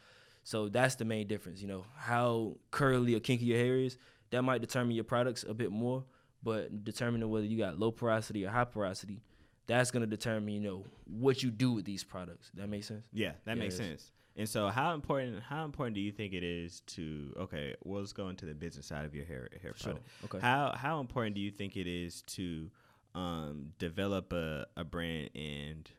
So 0.45 0.69
that's 0.69 0.97
the 0.97 1.05
main 1.05 1.27
difference. 1.27 1.63
You 1.63 1.69
know 1.69 1.87
how 1.97 2.57
curly 2.71 3.15
or 3.15 3.21
kinky 3.21 3.47
your 3.47 3.59
hair 3.59 3.77
is. 3.77 3.97
That 4.31 4.43
might 4.43 4.61
determine 4.61 4.95
your 4.95 5.05
products 5.05 5.45
a 5.49 5.55
bit 5.55 5.71
more, 5.71 6.05
but 6.43 6.85
determining 6.85 7.31
whether 7.31 7.47
you 7.47 7.57
got 7.57 7.79
low 7.79 7.91
porosity 7.91 8.45
or 8.45 8.51
high 8.51 8.65
porosity, 8.65 9.23
that's 9.67 9.91
gonna 9.91 10.07
determine 10.07 10.53
you 10.53 10.61
know 10.61 10.85
what 11.07 11.43
you 11.43 11.51
do 11.51 11.73
with 11.73 11.85
these 11.85 12.05
products. 12.05 12.51
That 12.55 12.69
makes 12.69 12.89
sense. 12.89 13.05
Yeah, 13.13 13.33
that 13.45 13.57
makes 13.57 13.77
sense. 13.77 14.11
And 14.37 14.49
so, 14.49 14.69
how 14.69 14.95
important 14.95 15.43
how 15.43 15.65
important 15.65 15.95
do 15.95 16.01
you 16.01 16.11
think 16.13 16.33
it 16.33 16.43
is 16.43 16.81
to 16.89 17.35
okay? 17.41 17.75
Well, 17.85 18.01
let's 18.01 18.13
go 18.15 18.29
into 18.29 18.47
the 18.47 18.55
business 18.55 18.87
side 18.87 19.05
of 19.05 19.15
your 19.15 19.27
hair 19.27 19.49
hair 19.61 19.75
Sure. 19.77 19.93
product. 19.93 20.09
Okay. 20.25 20.39
How 20.41 20.73
how 20.77 21.01
important 21.01 21.35
do 21.35 21.41
you 21.43 21.51
think 21.51 21.77
it 21.77 21.87
is 21.87 22.23
to 22.23 22.71
um, 23.15 23.73
develop 23.79 24.33
a, 24.33 24.67
a 24.77 24.85
brand 24.85 25.31
and 25.35 25.91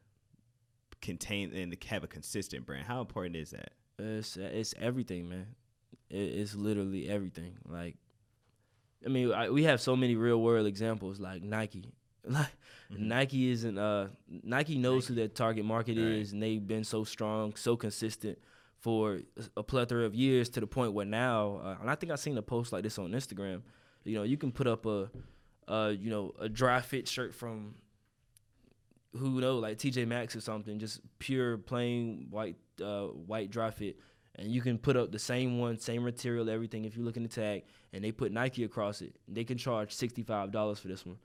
contain 1.01 1.53
and 1.53 1.77
have 1.85 2.03
a 2.03 2.07
consistent 2.07 2.65
brand? 2.65 2.85
How 2.85 3.01
important 3.01 3.35
is 3.35 3.51
that? 3.51 3.73
It's 3.99 4.35
it's 4.35 4.73
everything, 4.79 5.29
man. 5.29 5.47
It, 6.09 6.17
it's 6.39 6.55
literally 6.55 7.07
everything. 7.09 7.53
Like, 7.69 7.97
I 9.05 9.09
mean, 9.09 9.31
I, 9.31 9.51
we 9.51 9.65
have 9.65 9.79
so 9.79 9.95
many 9.95 10.15
real 10.15 10.41
world 10.41 10.65
examples, 10.65 11.19
like 11.19 11.43
Nike. 11.43 11.93
Like 12.25 12.47
Nike 12.89 13.49
isn't. 13.51 13.77
Uh, 13.77 14.07
Nike 14.43 14.77
knows 14.77 15.07
who 15.07 15.15
their 15.15 15.27
target 15.27 15.65
market 15.65 15.97
Right. 15.97 16.19
is, 16.19 16.31
and 16.31 16.41
they've 16.41 16.65
been 16.65 16.83
so 16.83 17.03
strong, 17.03 17.55
so 17.55 17.75
consistent 17.75 18.37
for 18.79 19.21
a 19.57 19.63
plethora 19.63 20.05
of 20.05 20.13
years 20.13 20.49
to 20.49 20.59
the 20.59 20.67
point 20.67 20.93
where 20.93 21.05
now, 21.05 21.57
uh, 21.63 21.77
and 21.81 21.89
I 21.89 21.95
think 21.95 22.11
I've 22.11 22.19
seen 22.19 22.37
a 22.37 22.41
post 22.41 22.71
like 22.73 22.83
this 22.83 22.97
on 22.99 23.11
Instagram. 23.11 23.61
You 24.03 24.15
know, 24.15 24.23
you 24.23 24.37
can 24.37 24.51
put 24.51 24.67
up 24.67 24.85
a, 24.85 25.09
uh, 25.67 25.93
you 25.97 26.09
know, 26.09 26.33
a 26.39 26.47
dry 26.49 26.81
fit 26.81 27.07
shirt 27.07 27.33
from 27.33 27.75
who 29.17 29.39
know 29.41 29.57
like 29.59 29.77
TJ 29.77 30.07
Maxx 30.07 30.35
or 30.35 30.41
something, 30.41 30.79
just 30.79 30.99
pure 31.19 31.57
plain 31.57 32.27
white 32.29 32.55
uh, 32.83 33.05
white 33.07 33.49
dry 33.51 33.69
fit, 33.71 33.97
and 34.35 34.51
you 34.51 34.61
can 34.61 34.77
put 34.77 34.95
up 34.97 35.11
the 35.11 35.19
same 35.19 35.59
one, 35.59 35.77
same 35.77 36.03
material, 36.03 36.49
everything. 36.49 36.85
If 36.85 36.97
you 36.97 37.03
look 37.03 37.17
in 37.17 37.23
the 37.23 37.29
tag, 37.29 37.63
and 37.93 38.03
they 38.03 38.11
put 38.11 38.31
Nike 38.31 38.63
across 38.63 39.01
it, 39.01 39.15
they 39.27 39.43
can 39.43 39.57
charge 39.57 39.93
sixty 39.93 40.23
five 40.23 40.51
dollars 40.51 40.79
for 40.79 40.87
this 40.87 41.05
one, 41.05 41.17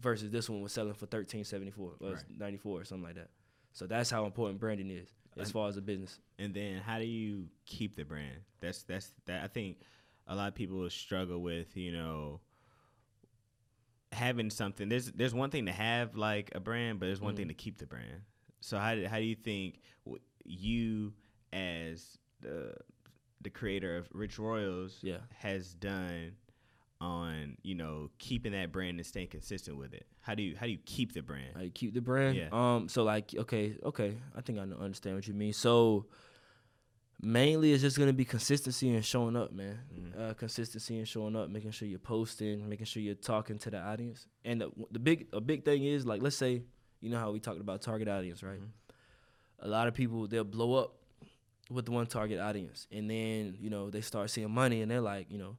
versus 0.00 0.30
this 0.30 0.48
one 0.48 0.60
was 0.62 0.72
selling 0.72 0.94
for 0.94 1.06
thirteen 1.06 1.44
seventy 1.44 1.70
four 1.70 1.92
or 2.00 2.12
Right. 2.14 2.24
ninety 2.38 2.58
four 2.58 2.80
or 2.80 2.84
something 2.84 3.04
like 3.04 3.16
that. 3.16 3.30
So 3.72 3.86
that's 3.86 4.10
how 4.10 4.26
important 4.26 4.60
branding 4.60 4.90
is 4.90 5.08
as 5.38 5.50
far 5.50 5.68
as 5.68 5.76
a 5.76 5.80
business. 5.82 6.18
And 6.38 6.52
then 6.54 6.80
how 6.82 6.98
do 6.98 7.04
you 7.06 7.48
keep 7.66 7.96
the 7.96 8.04
brand? 8.04 8.38
That's 8.60 8.82
that's 8.82 9.12
that 9.26 9.42
I 9.42 9.48
think 9.48 9.78
a 10.26 10.36
lot 10.36 10.48
of 10.48 10.54
people 10.54 10.88
struggle 10.90 11.40
with, 11.40 11.76
you 11.76 11.90
know, 11.92 12.40
having 14.12 14.50
something. 14.50 14.88
There's 14.88 15.10
there's 15.12 15.34
one 15.34 15.50
thing 15.50 15.66
to 15.66 15.72
have 15.72 16.16
like 16.16 16.50
a 16.54 16.60
brand, 16.60 17.00
but 17.00 17.06
there's 17.06 17.20
one 17.20 17.34
Mm. 17.34 17.38
thing 17.38 17.48
to 17.48 17.54
keep 17.54 17.78
the 17.78 17.86
brand. 17.86 18.22
So 18.60 18.78
how 18.78 18.94
do, 18.94 19.06
how 19.06 19.18
do 19.18 19.24
you 19.24 19.34
think 19.34 19.80
w- 20.04 20.22
you 20.44 21.14
as 21.52 22.18
the 22.40 22.74
the 23.40 23.50
creator 23.50 23.96
of 23.96 24.08
Rich 24.12 24.38
Royals 24.38 24.98
Yeah. 25.02 25.18
has 25.38 25.74
done 25.74 26.36
on, 27.02 27.56
you 27.62 27.74
know, 27.74 28.10
keeping 28.18 28.52
that 28.52 28.70
brand 28.70 28.98
and 28.98 29.06
staying 29.06 29.26
consistent 29.26 29.76
with 29.76 29.92
it? 29.92 30.06
How 30.20 30.34
do 30.34 30.42
you 30.42 30.56
how 30.56 30.66
do 30.66 30.72
you 30.72 30.78
keep 30.86 31.12
the 31.12 31.22
brand? 31.22 31.50
How 31.54 31.62
you 31.62 31.70
keep 31.70 31.92
the 31.92 32.00
brand? 32.00 32.36
Yeah. 32.36 32.48
Um. 32.52 32.88
So 32.88 33.02
like, 33.02 33.34
okay, 33.36 33.76
okay. 33.84 34.16
I 34.36 34.40
think 34.40 34.58
I 34.58 34.62
understand 34.62 35.16
what 35.16 35.26
you 35.26 35.34
mean. 35.34 35.52
So 35.52 36.06
mainly, 37.20 37.72
it's 37.72 37.82
just 37.82 37.98
gonna 37.98 38.12
be 38.12 38.24
consistency 38.24 38.94
and 38.94 39.04
showing 39.04 39.36
up, 39.36 39.52
man. 39.52 39.80
Mm-hmm. 39.92 40.22
Uh, 40.22 40.34
consistency 40.34 40.96
and 40.98 41.08
showing 41.08 41.34
up, 41.34 41.50
making 41.50 41.72
sure 41.72 41.88
you're 41.88 41.98
posting, 41.98 42.68
making 42.68 42.86
sure 42.86 43.02
you're 43.02 43.16
talking 43.16 43.58
to 43.58 43.70
the 43.70 43.78
audience. 43.78 44.28
And 44.44 44.60
the, 44.60 44.70
the 44.92 45.00
big 45.00 45.26
a 45.32 45.40
big 45.40 45.64
thing 45.64 45.84
is 45.84 46.06
like, 46.06 46.22
let's 46.22 46.36
say, 46.36 46.62
you 47.00 47.10
know 47.10 47.18
how 47.18 47.32
we 47.32 47.40
talked 47.40 47.60
about 47.60 47.82
target 47.82 48.08
audience, 48.08 48.44
right? 48.44 48.60
Mm-hmm. 48.60 49.66
A 49.66 49.68
lot 49.68 49.88
of 49.88 49.94
people 49.94 50.28
they'll 50.28 50.44
blow 50.44 50.74
up 50.74 50.94
with 51.68 51.88
one 51.88 52.06
target 52.06 52.38
audience, 52.38 52.86
and 52.92 53.10
then 53.10 53.56
you 53.58 53.70
know 53.70 53.90
they 53.90 54.02
start 54.02 54.30
seeing 54.30 54.50
money, 54.52 54.82
and 54.82 54.90
they're 54.90 55.00
like, 55.00 55.26
you 55.30 55.38
know, 55.38 55.56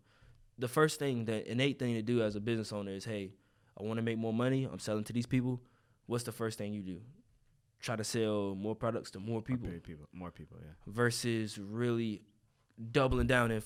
the 0.57 0.67
first 0.67 0.99
thing 0.99 1.25
that 1.25 1.47
innate 1.47 1.79
thing 1.79 1.95
to 1.95 2.01
do 2.01 2.21
as 2.21 2.35
a 2.35 2.39
business 2.39 2.71
owner 2.71 2.91
is, 2.91 3.05
hey, 3.05 3.31
I 3.79 3.83
want 3.83 3.97
to 3.97 4.03
make 4.03 4.17
more 4.17 4.33
money. 4.33 4.67
I'm 4.71 4.79
selling 4.79 5.03
to 5.05 5.13
these 5.13 5.25
people. 5.25 5.61
What's 6.05 6.23
the 6.23 6.31
first 6.31 6.57
thing 6.57 6.73
you 6.73 6.81
do? 6.81 7.01
Try 7.79 7.95
to 7.95 8.03
sell 8.03 8.55
more 8.55 8.75
products 8.75 9.11
to 9.11 9.19
more 9.19 9.41
people. 9.41 9.69
More 9.69 9.79
people, 9.79 10.05
more 10.13 10.31
people, 10.31 10.57
yeah. 10.61 10.71
Versus 10.87 11.57
really 11.57 12.21
doubling 12.91 13.27
down 13.27 13.51
and 13.51 13.63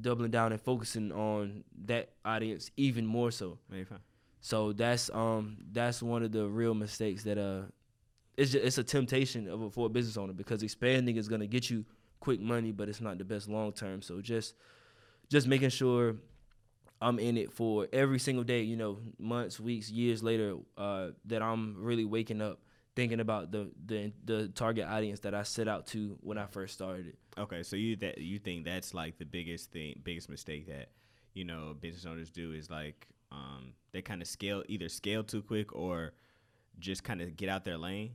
doubling 0.00 0.30
down 0.30 0.52
and 0.52 0.60
focusing 0.60 1.12
on 1.12 1.64
that 1.86 2.10
audience 2.24 2.70
even 2.76 3.06
more 3.06 3.30
so. 3.30 3.58
So 4.40 4.72
that's 4.72 5.10
um 5.10 5.58
that's 5.72 6.02
one 6.02 6.22
of 6.22 6.32
the 6.32 6.46
real 6.46 6.74
mistakes 6.74 7.24
that 7.24 7.38
uh 7.38 7.62
it's 8.36 8.52
just, 8.52 8.64
it's 8.64 8.78
a 8.78 8.84
temptation 8.84 9.48
of 9.48 9.62
a, 9.62 9.70
for 9.70 9.86
a 9.86 9.88
business 9.88 10.16
owner 10.16 10.32
because 10.32 10.62
expanding 10.62 11.16
is 11.16 11.28
gonna 11.28 11.46
get 11.46 11.68
you 11.70 11.84
quick 12.20 12.40
money, 12.40 12.72
but 12.72 12.88
it's 12.88 13.00
not 13.00 13.18
the 13.18 13.24
best 13.24 13.48
long 13.48 13.72
term. 13.72 14.02
So 14.02 14.20
just 14.20 14.54
just 15.30 15.46
making 15.46 15.70
sure 15.70 16.16
I'm 17.00 17.18
in 17.18 17.36
it 17.36 17.52
for 17.52 17.86
every 17.92 18.18
single 18.18 18.44
day, 18.44 18.62
you 18.62 18.76
know, 18.76 18.98
months, 19.18 19.60
weeks, 19.60 19.90
years 19.90 20.22
later, 20.22 20.56
uh, 20.76 21.08
that 21.26 21.42
I'm 21.42 21.76
really 21.82 22.04
waking 22.04 22.42
up 22.42 22.60
thinking 22.96 23.20
about 23.20 23.52
the, 23.52 23.70
the 23.86 24.12
the 24.24 24.48
target 24.48 24.84
audience 24.88 25.20
that 25.20 25.32
I 25.32 25.44
set 25.44 25.68
out 25.68 25.86
to 25.88 26.18
when 26.20 26.36
I 26.36 26.46
first 26.46 26.74
started. 26.74 27.16
Okay, 27.38 27.62
so 27.62 27.76
you 27.76 27.94
that 27.96 28.18
you 28.18 28.40
think 28.40 28.64
that's 28.64 28.92
like 28.94 29.18
the 29.18 29.24
biggest 29.24 29.70
thing, 29.70 30.00
biggest 30.02 30.28
mistake 30.28 30.66
that 30.66 30.88
you 31.34 31.44
know 31.44 31.76
business 31.80 32.06
owners 32.06 32.30
do 32.30 32.52
is 32.52 32.68
like 32.68 33.06
um, 33.30 33.74
they 33.92 34.02
kind 34.02 34.20
of 34.20 34.26
scale 34.26 34.64
either 34.68 34.88
scale 34.88 35.22
too 35.22 35.42
quick 35.42 35.74
or 35.74 36.14
just 36.80 37.04
kind 37.04 37.20
of 37.20 37.36
get 37.36 37.48
out 37.48 37.64
their 37.64 37.78
lane 37.78 38.12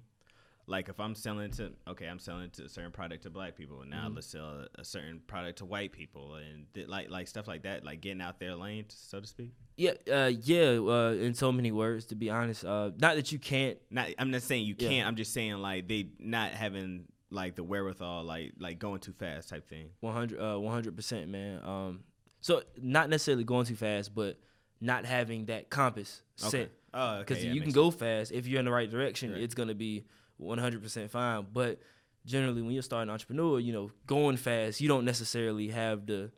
like 0.65 0.87
if 0.87 0.99
I'm 0.99 1.13
selling 1.15 1.51
to 1.51 1.71
okay, 1.87 2.05
I'm 2.05 2.19
selling 2.19 2.49
to 2.51 2.63
a 2.63 2.69
certain 2.69 2.91
product 2.91 3.23
to 3.23 3.29
black 3.29 3.55
people, 3.55 3.81
and 3.81 3.89
now 3.89 4.05
mm-hmm. 4.05 4.15
let's 4.15 4.27
sell 4.27 4.45
a, 4.45 4.81
a, 4.81 4.85
certain 4.85 5.21
product 5.27 5.57
to 5.57 5.65
white 5.65 5.91
people, 5.91 6.35
and 6.35 6.65
th- 6.73 6.87
like 6.87 7.09
like 7.09 7.27
stuff 7.27 7.47
like 7.47 7.63
that, 7.63 7.83
like 7.83 8.01
getting 8.01 8.21
out 8.21 8.39
their 8.39 8.55
lane, 8.55 8.85
so 8.87 9.19
to 9.19 9.27
speak. 9.27 9.51
Yeah, 9.75 9.91
uh, 10.11 10.31
yeah. 10.41 10.79
Uh, 10.79 11.15
in 11.19 11.33
so 11.33 11.51
many 11.51 11.71
words, 11.71 12.05
to 12.07 12.15
be 12.15 12.29
honest, 12.29 12.63
uh, 12.63 12.91
not 12.97 13.15
that 13.15 13.31
you 13.31 13.39
can't. 13.39 13.77
Not, 13.91 14.09
I'm 14.17 14.31
not 14.31 14.41
saying 14.41 14.65
you 14.65 14.75
can't. 14.75 15.07
I'm 15.07 15.15
just 15.15 15.33
saying 15.33 15.55
like 15.57 15.87
they 15.87 16.07
not 16.19 16.51
having 16.51 17.05
like 17.29 17.55
the 17.55 17.63
wherewithal, 17.63 18.23
like 18.23 18.53
like 18.57 18.79
going 18.79 18.99
too 18.99 19.13
fast 19.13 19.49
type 19.49 19.67
thing. 19.67 19.89
100, 19.99 20.39
uh, 20.39 20.59
100 20.59 20.95
percent, 20.95 21.29
man. 21.29 21.61
Um, 21.63 21.99
so 22.39 22.61
not 22.81 23.09
necessarily 23.09 23.43
going 23.43 23.65
too 23.65 23.75
fast, 23.75 24.15
but 24.15 24.37
not 24.79 25.05
having 25.05 25.45
that 25.45 25.69
compass 25.69 26.21
okay. 26.41 26.49
set. 26.49 26.71
Oh, 26.93 27.19
because 27.19 27.37
okay, 27.37 27.47
yeah, 27.47 27.53
you 27.53 27.61
can 27.61 27.71
sense. 27.71 27.75
go 27.75 27.91
fast 27.91 28.31
if 28.31 28.47
you're 28.47 28.59
in 28.59 28.65
the 28.65 28.71
right 28.71 28.89
direction. 28.89 29.31
Right. 29.31 29.41
It's 29.41 29.55
gonna 29.55 29.73
be 29.73 30.05
100% 30.43 31.09
fine. 31.09 31.45
But 31.51 31.79
generally, 32.25 32.61
when 32.61 32.71
you're 32.71 32.83
starting 32.83 33.09
an 33.09 33.13
entrepreneur, 33.13 33.59
you 33.59 33.73
know, 33.73 33.91
going 34.05 34.37
fast, 34.37 34.81
you 34.81 34.87
don't 34.87 35.05
necessarily 35.05 35.69
have 35.69 36.05
the 36.05 36.31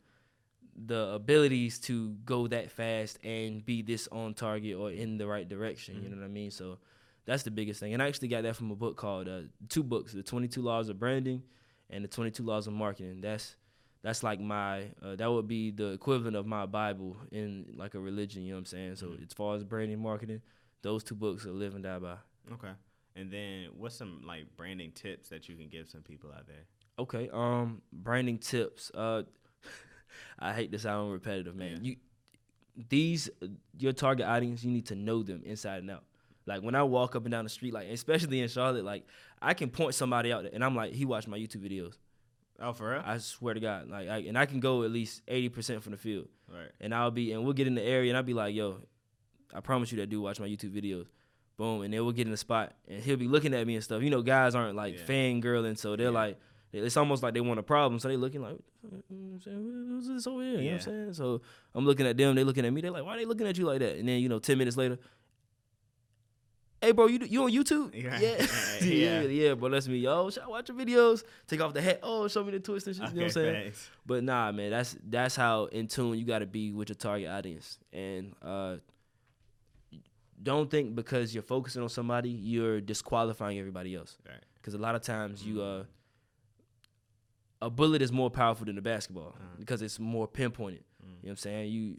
the 0.77 1.07
abilities 1.13 1.79
to 1.79 2.09
go 2.25 2.47
that 2.47 2.69
fast 2.69 3.17
and 3.23 3.65
be 3.65 3.81
this 3.81 4.09
on 4.11 4.33
target 4.33 4.75
or 4.75 4.91
in 4.91 5.17
the 5.17 5.25
right 5.25 5.47
direction. 5.47 5.95
Mm-hmm. 5.95 6.03
You 6.03 6.09
know 6.09 6.17
what 6.17 6.25
I 6.25 6.29
mean? 6.29 6.51
So 6.51 6.79
that's 7.25 7.43
the 7.43 7.51
biggest 7.51 7.79
thing. 7.79 7.93
And 7.93 8.03
I 8.03 8.07
actually 8.07 8.27
got 8.27 8.43
that 8.43 8.57
from 8.57 8.71
a 8.71 8.75
book 8.75 8.97
called 8.97 9.29
uh, 9.29 9.41
two 9.69 9.83
books: 9.83 10.13
the 10.13 10.23
22 10.23 10.61
Laws 10.61 10.89
of 10.89 10.99
Branding 10.99 11.43
and 11.89 12.03
the 12.03 12.09
22 12.09 12.43
Laws 12.43 12.67
of 12.67 12.73
Marketing. 12.73 13.21
That's 13.21 13.55
that's 14.03 14.21
like 14.21 14.39
my 14.39 14.83
uh, 15.01 15.15
that 15.15 15.31
would 15.31 15.47
be 15.47 15.71
the 15.71 15.93
equivalent 15.93 16.35
of 16.35 16.45
my 16.45 16.65
Bible 16.65 17.17
in 17.31 17.73
like 17.75 17.95
a 17.95 17.99
religion. 17.99 18.43
You 18.43 18.49
know 18.49 18.57
what 18.57 18.59
I'm 18.59 18.65
saying? 18.65 18.95
So 18.97 19.07
mm-hmm. 19.07 19.23
as 19.23 19.33
far 19.33 19.55
as 19.55 19.63
branding, 19.63 19.99
marketing, 19.99 20.41
those 20.81 21.03
two 21.03 21.15
books 21.15 21.45
are 21.45 21.51
live 21.51 21.73
and 21.73 21.83
die 21.83 21.99
by. 21.99 22.17
Okay. 22.53 22.73
And 23.15 23.31
then 23.31 23.69
what's 23.77 23.95
some 23.95 24.21
like 24.25 24.45
branding 24.57 24.91
tips 24.91 25.29
that 25.29 25.47
you 25.47 25.55
can 25.55 25.69
give 25.69 25.89
some 25.89 26.01
people 26.01 26.31
out 26.35 26.47
there? 26.47 26.65
Okay, 26.99 27.29
um, 27.31 27.81
branding 27.93 28.37
tips. 28.37 28.91
Uh, 28.93 29.23
I 30.39 30.53
hate 30.53 30.71
to 30.73 30.79
sound 30.79 31.11
repetitive, 31.11 31.55
man. 31.55 31.79
Yeah. 31.81 31.91
You 31.91 31.95
these 32.89 33.29
your 33.77 33.93
target 33.93 34.25
audience, 34.25 34.63
you 34.63 34.71
need 34.71 34.87
to 34.87 34.95
know 34.95 35.23
them 35.23 35.41
inside 35.45 35.79
and 35.79 35.91
out. 35.91 36.03
Like 36.45 36.61
when 36.61 36.75
I 36.75 36.83
walk 36.83 37.15
up 37.15 37.23
and 37.23 37.31
down 37.31 37.45
the 37.45 37.49
street, 37.49 37.73
like 37.73 37.87
especially 37.87 38.41
in 38.41 38.49
Charlotte, 38.49 38.83
like 38.83 39.05
I 39.41 39.53
can 39.53 39.69
point 39.69 39.95
somebody 39.95 40.31
out 40.33 40.45
and 40.45 40.63
I'm 40.63 40.75
like, 40.75 40.93
he 40.93 41.05
watched 41.05 41.27
my 41.27 41.37
YouTube 41.37 41.69
videos. 41.69 41.95
Oh, 42.59 42.71
for 42.73 42.91
real? 42.91 43.01
I 43.05 43.17
swear 43.17 43.53
to 43.53 43.59
God, 43.59 43.89
like, 43.89 44.07
I, 44.07 44.19
and 44.19 44.37
I 44.37 44.45
can 44.45 44.61
go 44.61 44.83
at 44.83 44.91
least 44.91 45.21
eighty 45.27 45.49
percent 45.49 45.83
from 45.83 45.91
the 45.91 45.97
field. 45.97 46.27
Right. 46.49 46.71
And 46.79 46.93
I'll 46.93 47.11
be, 47.11 47.33
and 47.33 47.43
we'll 47.43 47.53
get 47.53 47.67
in 47.67 47.75
the 47.75 47.81
area, 47.81 48.09
and 48.09 48.17
I'll 48.17 48.23
be 48.23 48.33
like, 48.33 48.55
yo, 48.55 48.77
I 49.53 49.59
promise 49.59 49.91
you 49.91 49.99
that 49.99 50.09
dude 50.09 50.23
watch 50.23 50.39
my 50.39 50.47
YouTube 50.47 50.71
videos 50.71 51.07
boom, 51.57 51.81
and 51.81 51.93
then 51.93 52.03
we'll 52.03 52.13
get 52.13 52.27
in 52.27 52.31
the 52.31 52.37
spot, 52.37 52.73
and 52.87 53.01
he'll 53.01 53.17
be 53.17 53.27
looking 53.27 53.53
at 53.53 53.65
me 53.65 53.75
and 53.75 53.83
stuff. 53.83 54.01
You 54.01 54.09
know, 54.09 54.21
guys 54.21 54.55
aren't 54.55 54.75
like 54.75 54.95
yeah. 54.95 55.05
fangirling, 55.05 55.77
so 55.77 55.95
they're 55.95 56.07
yeah. 56.07 56.11
like, 56.11 56.39
it's 56.73 56.97
almost 56.97 57.23
like 57.23 57.33
they 57.33 57.41
want 57.41 57.59
a 57.59 57.63
problem, 57.63 57.99
so 57.99 58.07
they 58.07 58.17
looking 58.17 58.41
like, 58.41 58.57
who's 59.09 60.07
this 60.07 60.27
over 60.27 60.41
here? 60.41 60.51
You 60.51 60.57
know 60.57 60.63
what 60.63 60.73
I'm 60.73 60.79
saying? 60.81 61.13
So 61.13 61.41
I'm 61.73 61.85
looking 61.85 62.05
at 62.05 62.17
them, 62.17 62.35
they 62.35 62.43
looking 62.43 62.65
at 62.65 62.73
me, 62.73 62.81
they're 62.81 62.91
like, 62.91 63.05
why 63.05 63.15
are 63.15 63.17
they 63.17 63.25
looking 63.25 63.47
at 63.47 63.57
you 63.57 63.65
like 63.65 63.79
that? 63.79 63.97
And 63.97 64.07
then 64.07 64.19
you 64.19 64.29
know, 64.29 64.39
ten 64.39 64.57
minutes 64.57 64.77
later. 64.77 64.99
Hey 66.81 66.91
bro, 66.91 67.07
you 67.07 67.19
you 67.25 67.43
on 67.43 67.51
YouTube? 67.51 67.95
Yeah, 67.95 68.19
yeah, 68.19 68.45
yeah, 68.85 69.21
yeah, 69.21 69.53
bro. 69.55 69.69
That's 69.69 69.87
me. 69.87 69.97
Yo, 69.97 70.29
should 70.29 70.43
I 70.43 70.47
watch 70.47 70.69
your 70.69 70.77
videos? 70.77 71.23
Take 71.47 71.61
off 71.61 71.73
the 71.73 71.81
hat. 71.81 72.01
Oh, 72.03 72.27
show 72.27 72.43
me 72.43 72.51
the 72.51 72.59
twist 72.59 72.85
and 72.85 72.95
shit. 72.95 73.05
Okay, 73.05 73.13
you 73.13 73.19
know 73.21 73.23
what 73.23 73.37
I'm 73.37 73.43
saying? 73.43 73.63
Thanks. 73.63 73.89
But 74.05 74.23
nah, 74.23 74.51
man, 74.51 74.69
that's 74.69 74.95
that's 75.03 75.35
how 75.35 75.65
in 75.65 75.87
tune 75.87 76.19
you 76.19 76.25
got 76.25 76.39
to 76.39 76.45
be 76.45 76.71
with 76.71 76.89
your 76.89 76.95
target 76.95 77.29
audience. 77.29 77.79
And 77.91 78.33
uh, 78.39 78.75
don't 80.41 80.69
think 80.69 80.95
because 80.95 81.33
you're 81.33 81.43
focusing 81.43 81.81
on 81.81 81.89
somebody 81.89 82.29
you're 82.29 82.81
disqualifying 82.81 83.57
everybody 83.59 83.95
else. 83.95 84.17
Because 84.55 84.73
right. 84.73 84.79
a 84.79 84.83
lot 84.83 84.95
of 84.95 85.01
times 85.01 85.41
mm-hmm. 85.41 85.57
you 85.57 85.61
uh 85.61 85.83
a 87.61 87.69
bullet 87.69 88.01
is 88.01 88.11
more 88.11 88.29
powerful 88.29 88.65
than 88.65 88.77
a 88.77 88.81
basketball 88.81 89.35
uh-huh. 89.35 89.55
because 89.57 89.81
it's 89.81 89.99
more 89.99 90.27
pinpointed. 90.27 90.83
Mm-hmm. 91.01 91.09
You 91.09 91.13
know 91.13 91.19
what 91.21 91.29
I'm 91.31 91.37
saying? 91.37 91.71
You 91.71 91.97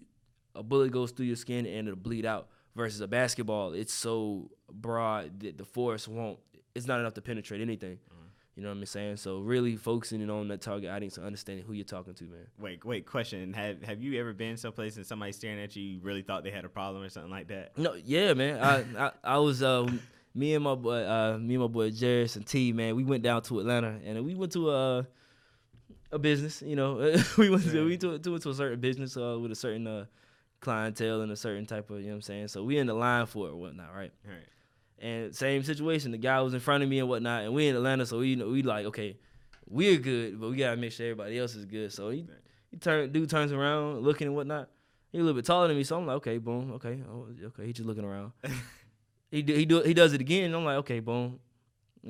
a 0.55 0.63
bullet 0.63 0.93
goes 0.93 1.11
through 1.11 1.27
your 1.27 1.37
skin 1.37 1.67
and 1.67 1.89
it'll 1.89 1.97
bleed 1.97 2.27
out 2.27 2.49
versus 2.75 3.01
a 3.01 3.09
basketball 3.09 3.73
it's 3.73 3.93
so 3.93 4.51
broad 4.71 5.41
that 5.41 5.57
the 5.57 5.65
force 5.65 6.07
won't 6.07 6.39
it's 6.75 6.87
not 6.87 7.01
enough 7.01 7.15
to 7.15 7.23
penetrate 7.23 7.61
anything. 7.61 7.97
Mm-hmm. 7.97 8.16
You 8.57 8.63
know 8.63 8.71
what 8.71 8.79
I'm 8.79 8.87
saying? 8.87 9.19
So 9.19 9.41
really 9.41 9.77
focusing 9.77 10.29
on 10.31 10.49
that 10.49 10.63
target 10.63 10.91
audience 10.91 11.19
and 11.19 11.27
understanding 11.27 11.67
who 11.67 11.75
you're 11.75 11.85
talking 11.85 12.15
to, 12.15 12.25
man. 12.25 12.47
Wait, 12.59 12.83
wait, 12.87 13.05
question. 13.05 13.53
Have 13.53 13.83
have 13.83 14.03
you 14.03 14.19
ever 14.19 14.33
been 14.33 14.57
someplace 14.57 14.97
and 14.97 15.05
somebody 15.05 15.33
staring 15.33 15.61
at 15.61 15.77
you, 15.77 15.83
you 15.83 16.01
really 16.01 16.23
thought 16.23 16.43
they 16.43 16.51
had 16.51 16.65
a 16.65 16.69
problem 16.71 17.03
or 17.03 17.11
something 17.11 17.31
like 17.31 17.49
that? 17.49 17.77
No, 17.77 17.95
yeah, 18.03 18.33
man. 18.33 18.63
I, 18.63 19.07
I, 19.07 19.13
I 19.23 19.39
was 19.39 19.63
um 19.63 20.01
me 20.35 20.55
and 20.55 20.65
my 20.65 20.75
boy 20.75 21.05
uh 21.05 21.37
me 21.39 21.55
and 21.55 21.65
my 21.65 21.69
boy 21.69 21.91
Jarris 21.91 22.37
and 22.37 22.47
T, 22.47 22.73
man, 22.73 22.97
we 22.97 23.05
went 23.05 23.23
down 23.23 23.43
to 23.43 23.61
Atlanta 23.61 24.01
and 24.03 24.25
we 24.25 24.35
went 24.35 24.53
to 24.53 24.71
a 24.71 25.07
a 26.11 26.19
business, 26.19 26.63
you 26.63 26.77
know. 26.77 27.15
we 27.39 27.51
went 27.51 27.71
to 27.71 27.85
we 27.85 27.99
to, 27.99 28.19
to, 28.19 28.39
to 28.39 28.51
a 28.51 28.55
certain 28.55 28.81
business 28.81 29.19
uh 29.19 29.39
with 29.39 29.53
a 29.53 29.57
certain 29.57 29.87
uh 29.87 30.07
clientele 30.61 31.21
and 31.21 31.31
a 31.31 31.37
certain 31.37 31.67
type 31.67 31.91
of, 31.91 31.99
you 31.99 32.07
know 32.07 32.13
what 32.13 32.17
I'm 32.17 32.23
saying? 32.23 32.49
So 32.49 32.65
we 32.65 32.79
in 32.79 32.87
the 32.87 32.95
line 32.95 33.27
for 33.27 33.49
it 33.49 33.51
or 33.51 33.57
whatnot, 33.57 33.95
right? 33.95 34.13
Right. 34.27 34.47
And 34.99 35.35
same 35.35 35.63
situation, 35.63 36.11
the 36.11 36.19
guy 36.19 36.41
was 36.41 36.55
in 36.55 36.61
front 36.61 36.83
of 36.83 36.89
me 36.89 36.99
and 37.01 37.09
whatnot, 37.09 37.45
and 37.45 37.53
we 37.53 37.69
in 37.69 37.77
Atlanta, 37.77 38.07
so 38.07 38.21
we 38.21 38.29
you 38.29 38.37
know 38.37 38.49
we 38.49 38.63
like 38.63 38.87
okay, 38.87 39.19
we're 39.69 39.99
good, 39.99 40.41
but 40.41 40.51
we 40.51 40.57
gotta 40.57 40.77
make 40.77 40.93
sure 40.93 41.07
everybody 41.07 41.39
else 41.39 41.55
is 41.55 41.67
good. 41.67 41.93
So 41.93 42.11
he 42.11 42.27
he 42.71 42.79
turn 42.79 43.13
dude 43.13 43.29
turns 43.29 43.53
around, 43.53 44.01
looking 44.01 44.29
and 44.29 44.37
whatnot. 44.37 44.71
He 45.13 45.19
a 45.19 45.21
little 45.23 45.37
bit 45.37 45.45
taller 45.45 45.69
than 45.69 45.77
me, 45.77 45.85
so 45.85 45.99
I'm 45.99 46.07
like, 46.07 46.17
okay, 46.17 46.39
boom, 46.39 46.73
okay, 46.73 47.03
oh, 47.11 47.29
okay. 47.47 47.67
He 47.67 47.73
just 47.73 47.87
looking 47.87 48.05
around. 48.05 48.33
he 49.31 49.43
do, 49.43 49.55
he 49.55 49.65
do 49.67 49.83
he 49.83 49.95
does 49.95 50.13
it 50.13 50.21
again. 50.21 50.55
I'm 50.55 50.65
like, 50.65 50.77
okay, 50.79 51.01
boom, 51.01 51.41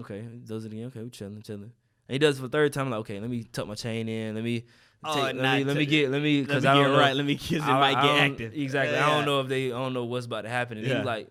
okay, 0.00 0.22
he 0.22 0.38
does 0.38 0.64
it 0.64 0.72
again. 0.72 0.86
Okay, 0.86 1.02
we 1.02 1.10
chilling, 1.10 1.42
chilling. 1.42 1.72
And 2.08 2.14
he 2.14 2.18
does 2.18 2.36
it 2.38 2.40
for 2.40 2.48
the 2.48 2.52
third 2.52 2.72
time. 2.72 2.86
I'm 2.86 2.90
like, 2.90 3.00
okay, 3.00 3.20
let 3.20 3.28
me 3.28 3.44
tuck 3.44 3.66
my 3.66 3.74
chain 3.74 4.08
in. 4.08 4.34
Let 4.34 4.44
me. 4.44 4.64
Oh, 5.04 5.14
take, 5.14 5.36
oh, 5.36 5.38
let, 5.38 5.58
me, 5.58 5.64
let 5.64 5.76
me 5.76 5.86
get 5.86 6.10
let 6.10 6.22
me 6.22 6.40
because 6.42 6.64
I 6.64 6.74
don't 6.74 6.92
know, 6.92 6.98
right. 6.98 7.14
Let 7.14 7.26
me 7.26 7.34
because 7.34 7.58
it 7.58 7.72
might 7.72 8.00
get 8.02 8.30
active. 8.30 8.54
Exactly. 8.54 8.96
Yeah. 8.96 9.06
I 9.06 9.10
don't 9.14 9.26
know 9.26 9.40
if 9.40 9.48
they 9.48 9.66
I 9.66 9.76
don't 9.76 9.92
know 9.92 10.04
what's 10.04 10.26
about 10.26 10.42
to 10.42 10.48
happen. 10.48 10.78
And 10.78 10.86
yeah. 10.86 10.96
he's 10.98 11.06
like, 11.06 11.28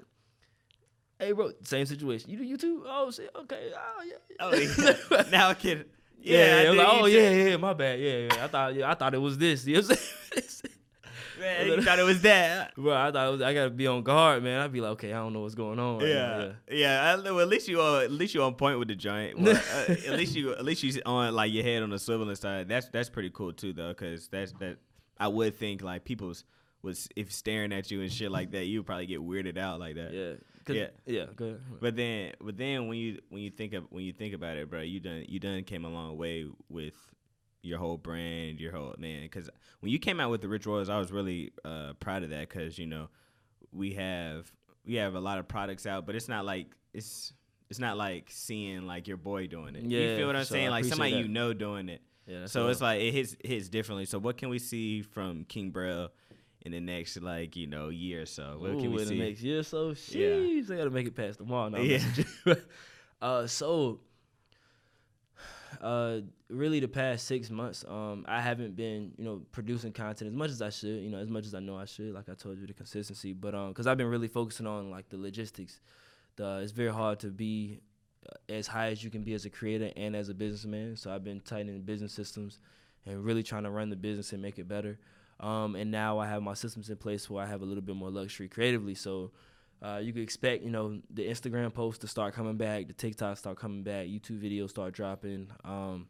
Hey, 1.20 1.32
bro, 1.32 1.52
same 1.64 1.86
situation. 1.86 2.30
You 2.30 2.38
do 2.38 2.44
YouTube? 2.44 2.84
Oh 2.86 3.10
shit. 3.12 3.30
Okay. 3.36 3.72
Oh 3.74 4.04
yeah. 4.04 4.16
Oh, 4.40 4.54
yeah. 4.54 5.24
now 5.32 5.50
I 5.50 5.54
can. 5.54 5.86
Yeah. 6.20 6.64
yeah 6.64 6.70
like, 6.72 6.88
oh 6.90 7.06
yeah, 7.06 7.30
yeah. 7.30 7.58
My 7.58 7.74
bad. 7.74 8.00
Yeah, 8.00 8.18
yeah. 8.18 8.44
I 8.44 8.48
thought, 8.48 8.76
yeah, 8.76 8.92
I 8.92 8.96
thought 8.96 9.14
it 9.14 9.20
was 9.20 9.38
this. 9.38 9.66
You 9.66 9.76
know 9.76 9.82
what 9.82 9.92
I'm 9.92 10.44
saying? 10.44 10.76
Man, 11.40 11.68
you 11.68 11.82
thought 11.82 12.00
it 12.00 12.04
was 12.04 12.22
that, 12.22 12.76
bro. 12.78 12.94
I 12.96 13.12
thought 13.12 13.32
was, 13.32 13.42
I 13.42 13.54
gotta 13.54 13.70
be 13.70 13.88
on 13.88 14.04
guard, 14.04 14.44
man. 14.44 14.62
I'd 14.62 14.72
be 14.72 14.82
like, 14.82 14.92
okay, 14.92 15.14
I 15.14 15.18
don't 15.18 15.34
know 15.34 15.42
what's 15.42 15.56
going 15.56 15.80
on. 15.80 16.00
Right 16.00 16.08
yeah, 16.08 16.38
now. 16.38 16.52
yeah. 16.70 17.16
yeah. 17.16 17.32
well, 17.32 17.42
at 17.42 17.48
least 17.48 17.68
you 17.68 17.82
are, 17.82 18.04
at 18.04 18.12
least 18.12 18.34
you 18.34 18.44
on 18.44 18.56
point 18.56 18.80
with 18.80 18.88
the 18.88 18.96
joint. 18.96 19.40
Well, 19.40 19.56
uh, 19.56 19.92
at 19.92 20.18
least 20.18 20.36
you, 20.36 20.54
at 20.54 20.64
least 20.64 20.84
you 20.84 21.02
on 21.06 21.34
like 21.34 21.52
your 21.52 21.64
head 21.64 21.84
on 21.84 21.90
the 21.90 21.98
swiveling 21.98 22.38
side. 22.38 22.68
That's 22.68 22.90
that's 22.90 23.10
pretty 23.10 23.32
cool 23.32 23.54
too, 23.54 23.74
though, 23.74 23.90
because 23.90 24.28
that's 24.28 24.54
that. 24.54 24.78
I 25.18 25.28
would 25.28 25.56
think 25.58 25.82
like 25.82 26.04
people's 26.04 26.44
was 26.86 27.10
if 27.16 27.34
staring 27.34 27.74
at 27.74 27.92
you 27.92 28.02
and 28.02 28.12
shit 28.12 28.32
like 28.32 28.52
that, 28.52 28.66
you 28.66 28.80
would 28.80 28.86
probably 28.86 29.08
get 29.08 29.20
weirded 29.20 29.58
out 29.58 29.80
like 29.80 29.96
that. 29.96 30.14
Yeah. 30.14 30.34
Yeah, 30.68 30.88
yeah. 31.06 31.26
Go 31.36 31.46
ahead. 31.46 31.62
But 31.80 31.96
then, 31.96 32.34
but 32.42 32.58
then 32.58 32.88
when 32.88 32.98
you 32.98 33.20
when 33.30 33.44
you 33.44 33.52
think 33.52 33.74
of 33.74 33.84
when 33.90 34.04
you 34.04 34.14
think 34.14 34.34
about 34.34 34.58
it, 34.58 34.70
bro, 34.70 34.82
you 34.82 35.00
done 35.00 35.26
you 35.28 35.40
done 35.40 35.64
came 35.64 35.86
a 35.86 35.90
long 35.90 36.18
way 36.18 36.48
with 36.70 36.96
your 37.62 37.78
whole 37.78 37.98
brand, 37.98 38.60
your 38.60 38.72
whole 38.72 38.96
man. 38.98 39.24
Because 39.24 39.50
when 39.82 39.92
you 39.92 40.00
came 40.00 40.20
out 40.20 40.32
with 40.32 40.42
the 40.42 40.48
Rich 40.48 40.66
Royals, 40.66 40.90
I 40.90 40.98
was 40.98 41.12
really 41.12 41.52
uh, 41.64 41.94
proud 42.00 42.24
of 42.24 42.32
that. 42.32 42.50
Because 42.50 42.80
you 42.80 42.88
know, 42.88 43.10
we 43.72 43.94
have 43.94 44.52
we 44.86 44.96
have 44.96 45.14
a 45.14 45.20
lot 45.20 45.38
of 45.38 45.48
products 45.48 45.86
out, 45.86 46.08
but 46.08 46.16
it's 46.16 46.28
not 46.28 46.46
like 46.46 46.68
it's 46.96 47.34
It's 47.70 47.80
not 47.80 47.98
like 47.98 48.30
seeing 48.30 48.86
like 48.86 49.08
your 49.08 49.18
boy 49.18 49.48
doing 49.48 49.76
it. 49.76 49.84
Yeah, 49.86 50.00
you 50.00 50.18
feel 50.18 50.28
what 50.28 50.36
I'm 50.36 50.46
so 50.46 50.54
saying? 50.54 50.70
Like 50.70 50.86
somebody 50.86 51.12
appreciate 51.12 51.28
you 51.28 51.34
know 51.34 51.54
doing 51.54 51.90
it. 51.90 52.02
Yeah. 52.28 52.46
So 52.48 52.64
all. 52.64 52.70
it's 52.70 52.82
like 52.82 53.02
it 53.02 53.12
hits 53.12 53.36
hits 53.44 53.70
differently. 53.70 54.06
So 54.06 54.20
what 54.20 54.38
can 54.38 54.50
we 54.50 54.60
see 54.60 55.02
from 55.02 55.46
King 55.46 55.72
Braille 55.72 56.10
in 56.66 56.72
the 56.72 56.80
next 56.82 57.22
like 57.22 57.56
you 57.56 57.68
know 57.68 57.90
year 57.90 58.24
or 58.24 58.26
so? 58.26 58.58
What 58.60 58.80
can 58.80 58.88
Ooh, 58.88 58.96
we 58.96 59.02
in 59.02 59.08
see? 59.08 59.18
the 59.20 59.26
next 59.26 59.42
year 59.42 59.60
or 59.60 59.64
so? 59.64 59.90
Yeah. 59.90 59.94
Sheesh, 59.94 60.72
I 60.72 60.78
gotta 60.78 60.90
make 60.90 61.08
it 61.08 61.16
past 61.16 61.38
tomorrow. 61.40 61.70
No, 61.70 61.82
Yeah. 61.82 61.98
messing 61.98 62.26
with 62.46 62.58
you. 62.58 62.64
uh, 63.22 63.48
so 63.48 64.00
uh, 65.82 66.22
really 66.50 66.80
the 66.80 66.88
past 66.88 67.28
six 67.28 67.50
months, 67.50 67.84
um, 67.88 68.26
I 68.28 68.42
haven't 68.42 68.76
been, 68.76 69.12
you 69.18 69.26
know, 69.26 69.42
producing 69.52 69.92
content 69.92 70.30
as 70.30 70.36
much 70.36 70.50
as 70.52 70.62
I 70.62 70.70
should, 70.70 71.02
you 71.04 71.10
know, 71.10 71.18
as 71.18 71.30
much 71.30 71.46
as 71.46 71.54
I 71.54 71.60
know 71.60 71.78
I 71.78 71.86
should. 71.86 72.14
Like 72.14 72.30
I 72.30 72.34
told 72.34 72.58
you, 72.58 72.68
the 72.68 72.74
consistency, 72.74 73.34
but 73.34 73.54
um, 73.54 73.70
because 73.70 73.88
I've 73.88 73.98
been 73.98 74.08
really 74.10 74.28
focusing 74.28 74.68
on 74.68 74.90
like 74.90 75.10
the 75.10 75.18
logistics. 75.18 75.80
The 76.38 76.60
it's 76.64 76.72
very 76.72 76.92
hard 76.92 77.20
to 77.20 77.28
be 77.28 77.80
uh, 78.28 78.54
as 78.54 78.68
high 78.68 78.88
as 78.88 79.04
you 79.04 79.10
can 79.10 79.24
be 79.24 79.34
as 79.34 79.46
a 79.46 79.50
creator 79.50 79.92
and 79.96 80.16
as 80.16 80.30
a 80.30 80.34
businessman. 80.34 80.96
So 80.98 81.14
I've 81.14 81.24
been 81.24 81.42
tightening 81.42 81.82
business 81.82 82.14
systems 82.14 82.60
and 83.06 83.24
really 83.24 83.44
trying 83.44 83.64
to 83.64 83.70
run 83.70 83.90
the 83.90 83.96
business 83.96 84.34
and 84.34 84.42
make 84.42 84.58
it 84.60 84.68
better. 84.68 84.98
Um, 85.40 85.76
and 85.76 85.92
now 85.92 86.20
I 86.20 86.28
have 86.28 86.42
my 86.42 86.54
systems 86.54 86.90
in 86.90 86.98
place 86.98 87.30
where 87.30 87.44
I 87.44 87.48
have 87.48 87.62
a 87.62 87.66
little 87.66 87.82
bit 87.82 87.96
more 87.96 88.10
luxury 88.10 88.48
creatively. 88.48 88.96
So 88.96 89.32
uh, 89.82 90.00
you 90.02 90.14
could 90.14 90.22
expect, 90.22 90.64
you 90.64 90.70
know, 90.70 91.00
the 91.14 91.28
Instagram 91.28 91.74
posts 91.74 92.00
to 92.00 92.08
start 92.08 92.34
coming 92.34 92.56
back, 92.56 92.88
the 92.88 92.94
TikTok 92.94 93.38
start 93.38 93.58
coming 93.58 93.84
back, 93.84 94.08
YouTube 94.08 94.42
videos 94.42 94.70
start 94.70 94.94
dropping. 94.94 95.50
Um, 95.64 96.08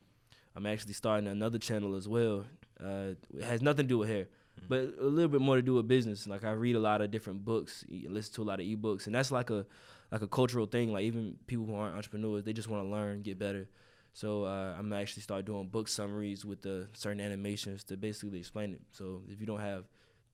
I'm 0.56 0.66
actually 0.66 0.94
starting 0.94 1.28
another 1.28 1.58
channel 1.58 1.96
as 1.96 2.08
well. 2.08 2.46
Uh, 2.82 3.16
it 3.34 3.44
has 3.44 3.62
nothing 3.62 3.86
to 3.86 3.90
do 3.90 3.98
with 3.98 4.10
hair, 4.10 4.28
but 4.70 4.94
a 5.02 5.06
little 5.06 5.30
bit 5.30 5.42
more 5.42 5.56
to 5.56 5.62
do 5.62 5.76
with 5.76 5.88
business. 5.88 6.28
Like 6.28 6.44
I 6.44 6.52
read 6.52 6.76
a 6.76 6.80
lot 6.80 7.02
of 7.02 7.12
different 7.12 7.44
books, 7.44 7.84
listen 7.90 8.34
to 8.36 8.44
a 8.44 8.46
lot 8.46 8.60
of 8.60 8.66
ebooks, 8.66 9.08
and 9.08 9.16
that's 9.16 9.32
like 9.32 9.50
a 9.50 9.66
like 10.12 10.22
a 10.22 10.28
cultural 10.28 10.66
thing. 10.66 10.94
Like 10.94 11.04
even 11.04 11.36
people 11.48 11.66
who 11.66 11.76
aren't 11.76 11.96
entrepreneurs, 11.96 12.44
they 12.44 12.54
just 12.54 12.70
want 12.70 12.86
to 12.86 12.90
learn, 12.90 13.22
get 13.22 13.40
better. 13.40 13.68
So 14.16 14.46
uh, 14.46 14.74
I'm 14.80 14.94
actually 14.94 15.24
start 15.24 15.44
doing 15.44 15.68
book 15.68 15.90
summaries 15.90 16.46
with 16.46 16.62
the 16.62 16.88
certain 16.94 17.20
animations 17.20 17.84
to 17.84 17.98
basically 17.98 18.40
explain 18.40 18.72
it. 18.72 18.80
So 18.94 19.24
if 19.30 19.42
you 19.42 19.46
don't 19.46 19.60
have 19.60 19.84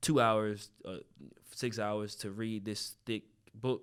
two 0.01 0.21
hours, 0.21 0.69
uh, 0.85 0.97
six 1.49 1.79
hours 1.79 2.13
to 2.17 2.29
read 2.29 2.63
this 2.63 2.93
thick 3.07 3.23
book, 3.55 3.81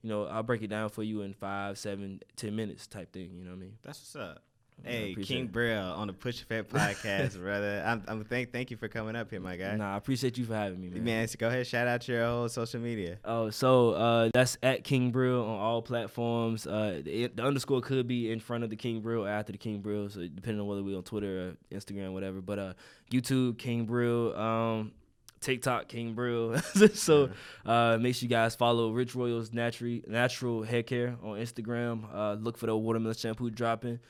you 0.00 0.08
know, 0.08 0.24
I'll 0.24 0.42
break 0.42 0.62
it 0.62 0.68
down 0.68 0.88
for 0.88 1.02
you 1.02 1.20
in 1.20 1.34
five, 1.34 1.76
seven, 1.76 2.20
ten 2.36 2.56
minutes 2.56 2.86
type 2.86 3.12
thing. 3.12 3.34
You 3.36 3.44
know 3.44 3.50
what 3.50 3.56
I 3.56 3.60
mean? 3.60 3.76
That's 3.82 4.00
what's 4.00 4.16
up. 4.16 4.42
Hey, 4.82 5.14
King. 5.14 5.46
Brill 5.46 5.80
on 5.80 6.08
the 6.08 6.12
Push 6.12 6.42
Effect 6.42 6.70
podcast, 6.72 7.40
brother. 7.40 7.82
I'm, 7.86 8.02
I'm 8.06 8.24
thank 8.24 8.52
thank 8.52 8.70
you 8.70 8.76
for 8.76 8.88
coming 8.88 9.16
up 9.16 9.30
here, 9.30 9.40
my 9.40 9.56
guy. 9.56 9.76
Nah, 9.76 9.94
I 9.94 9.96
appreciate 9.96 10.36
you 10.36 10.44
for 10.44 10.54
having 10.54 10.80
me, 10.80 10.88
man. 10.88 11.04
Man, 11.04 11.28
so 11.28 11.36
go 11.38 11.48
ahead, 11.48 11.66
shout 11.66 11.86
out 11.86 12.06
your 12.06 12.26
whole 12.26 12.48
social 12.48 12.80
media. 12.80 13.18
Oh, 13.24 13.50
so 13.50 13.92
uh, 13.92 14.30
that's 14.34 14.58
at 14.62 14.84
King 14.84 15.10
Brill 15.10 15.42
on 15.42 15.58
all 15.58 15.80
platforms. 15.80 16.66
Uh, 16.66 17.00
the, 17.02 17.28
the 17.28 17.42
underscore 17.42 17.80
could 17.80 18.06
be 18.06 18.30
in 18.30 18.40
front 18.40 18.64
of 18.64 18.70
the 18.70 18.76
King 18.76 19.00
Brill 19.00 19.24
or 19.24 19.28
after 19.28 19.52
the 19.52 19.58
King 19.58 19.80
Brill, 19.80 20.08
so 20.10 20.20
depending 20.20 20.60
on 20.60 20.66
whether 20.66 20.82
we're 20.82 20.96
on 20.96 21.02
Twitter 21.02 21.48
or 21.48 21.76
Instagram, 21.76 22.12
whatever. 22.12 22.40
But 22.40 22.58
uh, 22.58 22.72
YouTube 23.10 23.56
King 23.58 23.86
Brill, 23.86 24.36
um, 24.36 24.92
TikTok 25.40 25.88
King 25.88 26.14
Brill. 26.14 26.58
so 26.94 27.30
uh, 27.64 27.98
make 28.00 28.14
sure 28.16 28.24
you 28.24 28.30
guys 28.30 28.54
follow 28.54 28.90
Rich 28.90 29.14
Royals 29.14 29.52
Natural 29.52 30.00
Natural 30.06 30.62
Hair 30.62 30.82
Care 30.82 31.16
on 31.22 31.38
Instagram. 31.38 32.04
Uh, 32.12 32.34
look 32.34 32.58
for 32.58 32.66
the 32.66 32.76
watermelon 32.76 33.16
shampoo 33.16 33.50
dropping. 33.50 34.00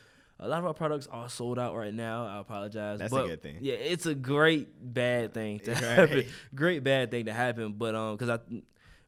A 0.41 0.49
lot 0.49 0.59
of 0.59 0.67
our 0.67 0.75
products 0.75 1.07
are 1.11 1.29
sold 1.29 1.59
out 1.59 1.77
right 1.77 1.95
now. 1.95 2.27
I 2.27 2.41
apologize. 2.41 2.99
That's 2.99 3.13
a 3.13 3.17
good 3.27 3.43
thing. 3.43 3.59
Yeah, 3.61 3.75
it's 3.75 4.07
a 4.07 4.15
great 4.15 4.69
bad 4.93 5.33
thing 5.33 5.61
to 5.61 5.71
Right. 5.73 5.81
happen. 5.83 6.25
Great 6.55 6.83
bad 6.85 7.11
thing 7.11 7.27
to 7.27 7.33
happen. 7.33 7.73
But 7.73 7.95
um, 7.95 8.17
because 8.17 8.31
I 8.31 8.39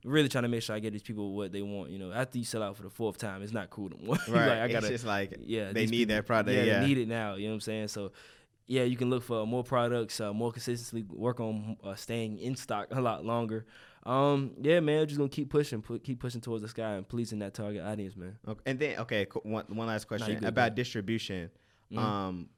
really 0.04 0.28
trying 0.28 0.42
to 0.44 0.48
make 0.48 0.62
sure 0.62 0.76
I 0.76 0.78
get 0.78 0.92
these 0.92 1.02
people 1.02 1.34
what 1.34 1.50
they 1.52 1.62
want. 1.62 1.90
You 1.90 1.98
know, 1.98 2.12
after 2.12 2.38
you 2.38 2.44
sell 2.44 2.62
out 2.62 2.76
for 2.76 2.84
the 2.84 2.90
fourth 2.90 3.18
time, 3.18 3.42
it's 3.42 3.52
not 3.52 3.70
cool 3.70 3.88
no 3.90 3.96
more. 4.06 4.16
Right. 4.28 4.46
like, 4.48 4.58
I 4.58 4.64
it's 4.66 4.72
gotta, 4.74 4.88
just 4.88 5.04
like 5.04 5.34
yeah, 5.44 5.72
they 5.72 5.86
need 5.86 5.90
people- 6.06 6.14
that 6.16 6.26
product. 6.26 6.56
Yeah, 6.56 6.62
Yeah. 6.64 6.80
they 6.80 6.86
need 6.86 6.98
it 6.98 7.08
now. 7.08 7.34
You 7.34 7.44
know 7.46 7.50
what 7.50 7.54
I'm 7.54 7.60
saying? 7.62 7.88
So, 7.88 8.12
yeah, 8.68 8.84
you 8.84 8.96
can 8.96 9.10
look 9.10 9.24
for 9.24 9.44
more 9.46 9.64
products, 9.64 10.20
uh, 10.20 10.32
more 10.32 10.52
consistently 10.52 11.04
work 11.12 11.40
on 11.40 11.76
uh, 11.82 11.96
staying 11.96 12.38
in 12.38 12.54
stock 12.56 12.86
a 12.92 13.00
lot 13.00 13.24
longer. 13.24 13.66
Um, 14.06 14.52
yeah, 14.62 14.78
man, 14.78 15.04
just 15.08 15.18
gonna 15.18 15.28
keep 15.28 15.50
pushing, 15.50 15.82
put, 15.82 16.04
keep 16.04 16.20
pushing 16.20 16.40
towards 16.40 16.62
the 16.62 16.68
sky 16.68 16.92
and 16.92 17.08
pleasing 17.08 17.40
that 17.40 17.54
target 17.54 17.82
audience, 17.82 18.16
man. 18.16 18.38
Okay. 18.46 18.60
And 18.64 18.78
then 18.78 18.98
okay, 19.00 19.26
one 19.42 19.64
one 19.68 19.88
last 19.88 20.06
question 20.06 20.34
you 20.34 20.40
good, 20.40 20.48
about 20.48 20.70
bro. 20.70 20.76
distribution. 20.76 21.50
Mhm. 21.92 21.98
Um, 21.98 22.48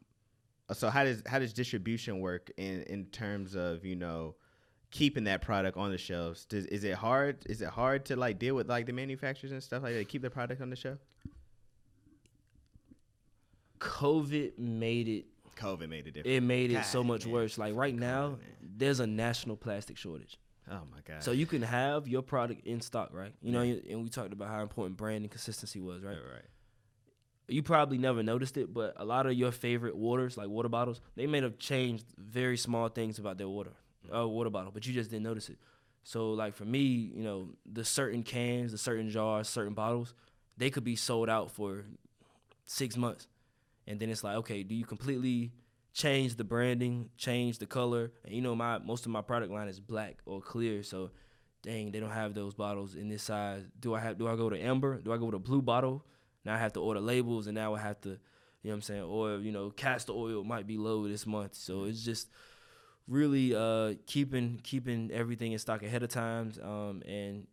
so 0.75 0.91
how 0.91 1.05
does 1.05 1.23
how 1.27 1.39
does 1.39 1.55
distribution 1.55 2.21
work 2.21 2.51
in 2.59 2.83
in 2.83 3.07
terms 3.07 3.57
of 3.57 3.87
you 3.87 3.97
know 3.97 4.35
keeping 4.91 5.25
that 5.25 5.41
product 5.41 5.79
on 5.79 5.91
the 5.91 5.97
shelves? 5.97 6.45
Does, 6.45 6.67
is 6.67 6.85
it 6.85 6.95
hard? 6.95 7.39
Is 7.47 7.63
it 7.63 7.69
hard 7.71 8.05
to 8.07 8.17
like 8.17 8.39
deal 8.39 8.55
with 8.55 8.69
like 8.69 8.85
the 8.85 8.93
manufacturers 8.93 9.51
and 9.51 9.63
stuff 9.63 9.83
like 9.83 9.95
that? 9.95 10.07
Keep 10.07 10.21
the 10.21 10.31
product 10.31 10.61
on 10.61 10.69
the 10.69 10.77
shelf. 10.77 10.99
COVID 13.79 14.59
made 14.59 15.09
it. 15.09 15.27
COVID 15.57 15.89
made 15.89 16.07
a 16.07 16.11
difference. 16.11 16.37
It 16.37 16.43
made 16.43 16.73
it 16.73 16.85
so 16.85 17.03
much 17.03 17.25
man. 17.25 17.33
worse. 17.33 17.57
Like 17.57 17.75
right 17.75 17.95
now, 17.95 18.29
man. 18.31 18.39
there's 18.77 19.01
a 19.01 19.07
national 19.07 19.57
plastic 19.57 19.97
shortage. 19.97 20.39
Oh 20.71 20.83
my 20.91 20.99
god. 21.07 21.23
So 21.23 21.33
you 21.33 21.47
can 21.47 21.63
have 21.63 22.09
your 22.09 22.23
product 22.23 22.67
in 22.67 22.81
stock, 22.81 23.11
right? 23.13 23.33
You 23.43 23.53
know, 23.53 23.61
and 23.61 24.03
we 24.03 24.09
talked 24.09 24.33
about 24.33 24.49
how 24.49 24.63
important 24.63 24.97
brand 24.97 25.23
and 25.23 25.31
consistency 25.31 25.81
was, 25.81 26.03
right? 26.03 26.17
right, 26.17 26.33
right. 26.35 26.45
You 27.51 27.63
probably 27.63 27.97
never 27.97 28.23
noticed 28.23 28.59
it, 28.59 28.75
but 28.75 28.93
a 28.97 29.05
lot 29.07 29.27
of 29.27 29.33
your 29.33 29.51
favorite 29.53 29.97
waters, 29.97 30.37
like 30.37 30.49
water 30.49 30.69
bottles, 30.69 31.01
they 31.17 31.27
may 31.27 31.41
have 31.41 31.59
changed 31.59 32.05
very 32.19 32.59
small 32.59 32.89
things 32.89 33.19
about 33.19 33.39
their 33.39 33.49
water, 33.49 33.73
uh, 34.15 34.29
water 34.29 34.51
bottle, 34.51 34.71
but 34.71 34.87
you 34.87 34.93
just 34.93 35.11
didn't 35.11 35.23
notice 35.25 35.49
it. 35.49 35.57
So, 36.03 36.33
like 36.33 36.55
for 36.55 36.67
me, 36.67 36.79
you 37.15 37.23
know, 37.23 37.49
the 37.65 37.85
certain 37.85 38.23
cans, 38.23 38.73
the 38.73 38.79
certain 38.79 39.09
jars, 39.09 39.49
certain 39.49 39.73
bottles, 39.73 40.13
they 40.59 40.69
could 40.69 40.85
be 40.85 40.97
sold 40.97 41.31
out 41.31 41.51
for 41.51 41.85
six 42.67 42.97
months, 42.97 43.27
and 43.87 43.99
then 43.99 44.11
it's 44.11 44.23
like, 44.23 44.37
okay, 44.37 44.63
do 44.63 44.75
you 44.75 44.85
completely 44.85 45.53
change 45.93 46.37
the 46.37 46.45
branding, 46.45 47.11
change 47.17 47.59
the 47.59 47.67
color? 47.67 48.13
And 48.25 48.35
you 48.35 48.41
know, 48.41 48.55
my 48.55 48.79
most 48.79 49.07
of 49.07 49.13
my 49.13 49.23
product 49.23 49.53
line 49.53 49.69
is 49.69 49.81
black 49.81 50.19
or 50.27 50.41
clear, 50.41 50.83
so 50.83 51.11
dang, 51.63 51.91
they 51.91 52.01
don't 52.01 52.11
have 52.11 52.35
those 52.35 52.55
bottles 52.55 52.95
in 52.95 53.09
this 53.09 53.23
size. 53.23 53.65
Do 53.81 53.95
I 53.95 54.01
have? 54.01 54.19
Do 54.19 54.29
I 54.29 54.37
go 54.37 54.49
to 54.51 54.61
amber? 54.61 55.01
Do 55.01 55.13
I 55.13 55.17
go 55.17 55.31
to 55.31 55.39
blue 55.39 55.63
bottle? 55.63 56.05
Now 56.45 56.55
I 56.55 56.59
have 56.59 56.73
to 56.75 56.81
order 56.81 57.01
labels, 57.01 57.47
and 57.47 57.55
now 57.55 57.75
I 57.75 57.81
have 57.81 58.01
to, 58.03 58.11
you 58.11 58.15
know 58.15 58.71
what 58.71 58.75
I'm 58.75 58.83
saying? 58.83 59.03
Or 59.03 59.37
you 59.39 59.53
know, 59.53 59.71
castor 59.71 60.13
oil 60.13 60.45
might 60.45 60.67
be 60.67 60.77
low 60.77 61.09
this 61.09 61.27
month, 61.27 61.55
so 61.55 61.85
it's 61.85 62.03
just 62.05 62.29
really 63.07 63.55
uh, 63.55 63.95
keeping 64.07 64.61
keeping 64.63 65.11
everything 65.13 65.53
in 65.53 65.59
stock 65.59 65.83
ahead 65.83 66.03
of 66.03 66.11
time. 66.11 66.53
Um, 66.63 67.03
and 67.07 67.47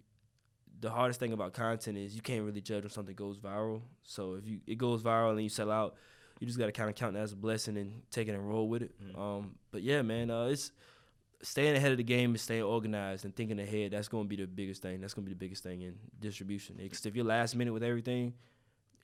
the 0.80 0.90
hardest 0.92 1.20
thing 1.20 1.34
about 1.34 1.54
content 1.54 1.98
is 1.98 2.14
you 2.16 2.22
can't 2.22 2.44
really 2.44 2.62
judge 2.62 2.84
when 2.84 2.92
something 2.92 3.16
goes 3.16 3.38
viral. 3.38 3.82
So 4.04 4.36
if 4.36 4.48
you 4.48 4.60
it 4.68 4.78
goes 4.78 5.02
viral 5.02 5.32
and 5.32 5.44
you 5.44 5.50
sell 5.50 5.72
out, 5.72 5.96
you 6.40 6.48
just 6.48 6.60
got 6.60 6.66
to 6.66 6.72
kind 6.72 6.90
of 6.90 6.96
count 6.96 7.14
that 7.14 7.22
as 7.22 7.32
a 7.32 7.36
blessing 7.36 7.78
and 7.78 8.02
take 8.12 8.28
it 8.28 8.32
and 8.34 8.48
roll 8.50 8.68
with 8.68 8.82
it. 8.82 8.92
Um, 9.18 9.56
but 9.72 9.84
yeah, 9.84 10.02
man, 10.02 10.30
uh, 10.30 10.46
it's 10.46 10.72
staying 11.42 11.76
ahead 11.76 11.92
of 11.92 11.98
the 11.98 12.04
game 12.04 12.32
and 12.32 12.40
staying 12.40 12.64
organized 12.64 13.26
and 13.26 13.36
thinking 13.36 13.60
ahead. 13.60 13.92
That's 13.92 14.08
going 14.08 14.26
to 14.26 14.28
be 14.30 14.36
the 14.36 14.48
biggest 14.48 14.82
thing. 14.82 15.02
That's 15.02 15.14
going 15.14 15.26
to 15.26 15.30
be 15.30 15.34
the 15.34 15.40
biggest 15.40 15.64
thing 15.64 15.82
in 15.82 15.96
distribution. 16.20 16.76
Because 16.78 17.06
if 17.06 17.16
you're 17.16 17.26
last 17.26 17.56
minute 17.56 17.74
with 17.74 17.84
everything, 17.84 18.34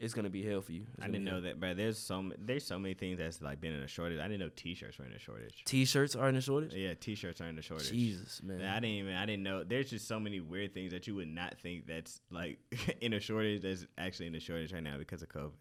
it's 0.01 0.15
going 0.15 0.23
to 0.23 0.31
be 0.31 0.43
hell 0.43 0.61
for 0.61 0.71
you. 0.71 0.85
It's 0.95 1.03
I 1.03 1.05
didn't 1.05 1.25
know 1.25 1.33
hell. 1.33 1.41
that, 1.41 1.59
bro. 1.59 1.75
There's 1.75 1.99
so 1.99 2.31
there's 2.39 2.65
so 2.65 2.79
many 2.79 2.95
things 2.95 3.19
that's 3.19 3.39
like 3.39 3.61
been 3.61 3.73
in 3.73 3.83
a 3.83 3.87
shortage. 3.87 4.19
I 4.19 4.23
didn't 4.23 4.39
know 4.39 4.49
T-shirts 4.55 4.97
were 4.97 5.05
in 5.05 5.13
a 5.13 5.19
shortage. 5.19 5.63
T-shirts 5.63 6.15
are 6.15 6.27
in 6.27 6.35
a 6.35 6.41
shortage. 6.41 6.73
Yeah, 6.73 6.95
T-shirts 6.99 7.39
are 7.39 7.47
in 7.47 7.57
a 7.59 7.61
shortage. 7.61 7.91
Jesus, 7.91 8.41
man. 8.41 8.57
Man, 8.57 8.69
I 8.69 8.79
didn't 8.79 8.95
even 8.95 9.13
I 9.13 9.27
didn't 9.27 9.43
know. 9.43 9.63
There's 9.63 9.91
just 9.91 10.07
so 10.07 10.19
many 10.19 10.39
weird 10.39 10.73
things 10.73 10.91
that 10.91 11.05
you 11.05 11.13
would 11.15 11.27
not 11.27 11.59
think 11.59 11.85
that's 11.85 12.19
like 12.31 12.57
in 13.01 13.13
a 13.13 13.19
shortage. 13.19 13.61
That's 13.61 13.85
actually 13.97 14.27
in 14.27 14.35
a 14.35 14.39
shortage 14.39 14.73
right 14.73 14.81
now 14.81 14.97
because 14.97 15.21
of 15.21 15.29
COVID. 15.29 15.51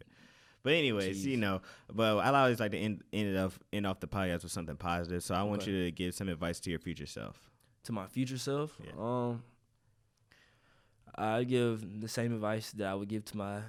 But 0.62 0.74
anyways, 0.74 1.18
Jeez. 1.24 1.30
you 1.30 1.36
know, 1.38 1.62
but 1.92 2.18
I 2.18 2.38
always 2.38 2.60
like 2.60 2.72
to 2.72 2.78
end 2.78 3.02
end 3.12 3.28
it 3.34 3.38
off 3.38 3.58
end 3.72 3.86
off 3.86 4.00
the 4.00 4.06
podcast 4.08 4.42
with 4.42 4.52
something 4.52 4.76
positive. 4.76 5.22
So 5.22 5.34
I 5.34 5.42
want 5.42 5.62
Okay. 5.62 5.70
you 5.70 5.84
to 5.84 5.90
give 5.90 6.14
some 6.14 6.28
advice 6.28 6.60
to 6.60 6.70
your 6.70 6.78
future 6.80 7.06
self. 7.06 7.50
to 7.84 7.92
my 7.92 8.06
future 8.06 8.36
self, 8.36 8.76
Yeah. 8.84 8.92
um, 8.98 9.42
I 11.14 11.44
give 11.44 12.00
the 12.00 12.08
same 12.08 12.32
advice 12.32 12.70
that 12.72 12.86
I 12.88 12.94
would 12.94 13.08
give 13.08 13.24
to 13.26 13.36
my 13.36 13.60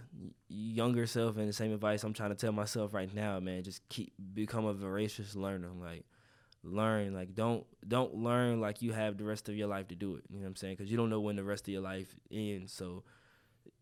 younger 0.48 1.08
self, 1.08 1.38
and 1.38 1.48
the 1.50 1.54
same 1.54 1.74
advice 1.74 2.04
I'm 2.04 2.14
trying 2.14 2.30
to 2.30 2.36
tell 2.36 2.52
myself 2.52 2.94
right 2.94 3.14
now. 3.14 3.40
Man, 3.40 3.64
just 3.64 3.88
keep 3.90 4.14
become 4.34 4.66
a 4.66 4.74
voracious 4.74 5.36
learner. 5.36 5.70
Like 5.80 6.06
learn, 6.64 7.14
like 7.14 7.34
don't 7.34 7.66
don't 7.88 8.14
learn 8.16 8.62
like 8.62 8.82
you 8.82 8.92
have 8.94 9.18
the 9.18 9.24
rest 9.24 9.50
of 9.50 9.56
your 9.56 9.68
life 9.68 9.88
to 9.88 9.96
do 9.96 10.16
it. 10.16 10.24
You 10.30 10.38
know 10.38 10.44
what 10.44 10.50
I'm 10.50 10.56
saying? 10.56 10.76
Because 10.78 10.92
you 10.92 10.98
don't 10.98 11.10
know 11.10 11.20
when 11.22 11.36
the 11.36 11.44
rest 11.44 11.68
of 11.68 11.70
your 11.74 11.82
life 11.82 12.14
ends. 12.32 12.72
So 12.74 13.04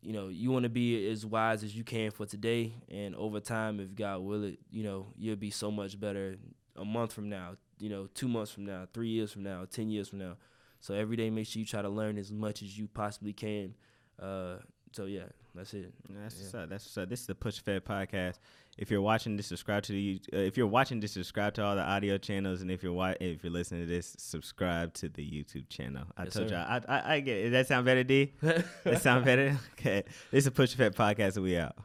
you 0.01 0.13
know 0.13 0.27
you 0.29 0.51
want 0.51 0.63
to 0.63 0.69
be 0.69 1.09
as 1.09 1.25
wise 1.25 1.63
as 1.63 1.75
you 1.75 1.83
can 1.83 2.11
for 2.11 2.25
today, 2.25 2.73
and 2.89 3.15
over 3.15 3.39
time, 3.39 3.79
if 3.79 3.93
God 3.95 4.19
will 4.21 4.43
it, 4.43 4.59
you 4.71 4.83
know 4.83 5.07
you'll 5.17 5.35
be 5.35 5.49
so 5.51 5.69
much 5.71 5.99
better 5.99 6.35
a 6.75 6.85
month 6.85 7.13
from 7.13 7.29
now. 7.29 7.55
You 7.79 7.89
know, 7.89 8.07
two 8.13 8.27
months 8.27 8.51
from 8.51 8.65
now, 8.65 8.87
three 8.93 9.07
years 9.09 9.31
from 9.31 9.43
now, 9.43 9.65
ten 9.69 9.89
years 9.89 10.09
from 10.09 10.19
now. 10.19 10.35
So 10.81 10.93
every 10.93 11.15
day, 11.17 11.29
make 11.29 11.47
sure 11.47 11.59
you 11.59 11.65
try 11.65 11.81
to 11.81 11.89
learn 11.89 12.17
as 12.17 12.31
much 12.31 12.61
as 12.61 12.77
you 12.77 12.87
possibly 12.87 13.33
can. 13.33 13.73
Uh, 14.21 14.55
so 14.91 15.05
yeah, 15.05 15.23
that's 15.55 15.73
it. 15.73 15.93
That's 16.09 16.35
Yeah. 16.35 16.41
what's 16.43 16.55
up. 16.55 16.69
That's 16.69 16.85
what's 16.85 16.97
up. 16.97 17.09
This 17.09 17.21
is 17.21 17.27
the 17.27 17.35
Push 17.35 17.59
Fed 17.59 17.83
podcast. 17.85 18.39
If 18.81 18.89
you're 18.89 19.01
watching 19.01 19.35
this, 19.35 19.47
subscribe 19.47 19.83
to 19.83 19.91
the. 19.91 20.21
Uh, 20.33 20.37
if 20.37 20.55
you're 20.55 20.65
watching 20.65 21.01
this, 21.01 21.11
subscribe 21.11 21.53
to 21.55 21.63
all 21.65 21.75
the 21.75 21.81
audio 21.83 22.17
channels, 22.17 22.61
and 22.61 22.71
if 22.71 22.81
you're 22.81 22.93
wa- 22.93 23.13
if 23.19 23.43
you're 23.43 23.51
listening 23.51 23.81
to 23.81 23.87
this, 23.87 24.15
subscribe 24.17 24.93
to 24.95 25.09
the 25.09 25.21
YouTube 25.21 25.67
channel. 25.67 26.05
I 26.17 26.23
Yes, 26.23 26.33
told 26.33 26.49
sir. 26.49 26.55
y'all. 26.55 26.81
I, 26.87 26.95
I 26.99 27.13
I 27.15 27.19
get. 27.19 27.37
It. 27.37 27.43
Does 27.43 27.51
that 27.51 27.67
sound 27.67 27.85
better, 27.85 28.03
D? 28.05 28.31
that 28.41 29.01
sound 29.01 29.25
better. 29.25 29.59
Okay. 29.77 30.03
This 30.31 30.43
is 30.43 30.47
a 30.47 30.51
Push 30.51 30.75
Fed 30.75 30.95
podcast, 30.95 31.35
and 31.35 31.43
we 31.43 31.57
out. 31.57 31.75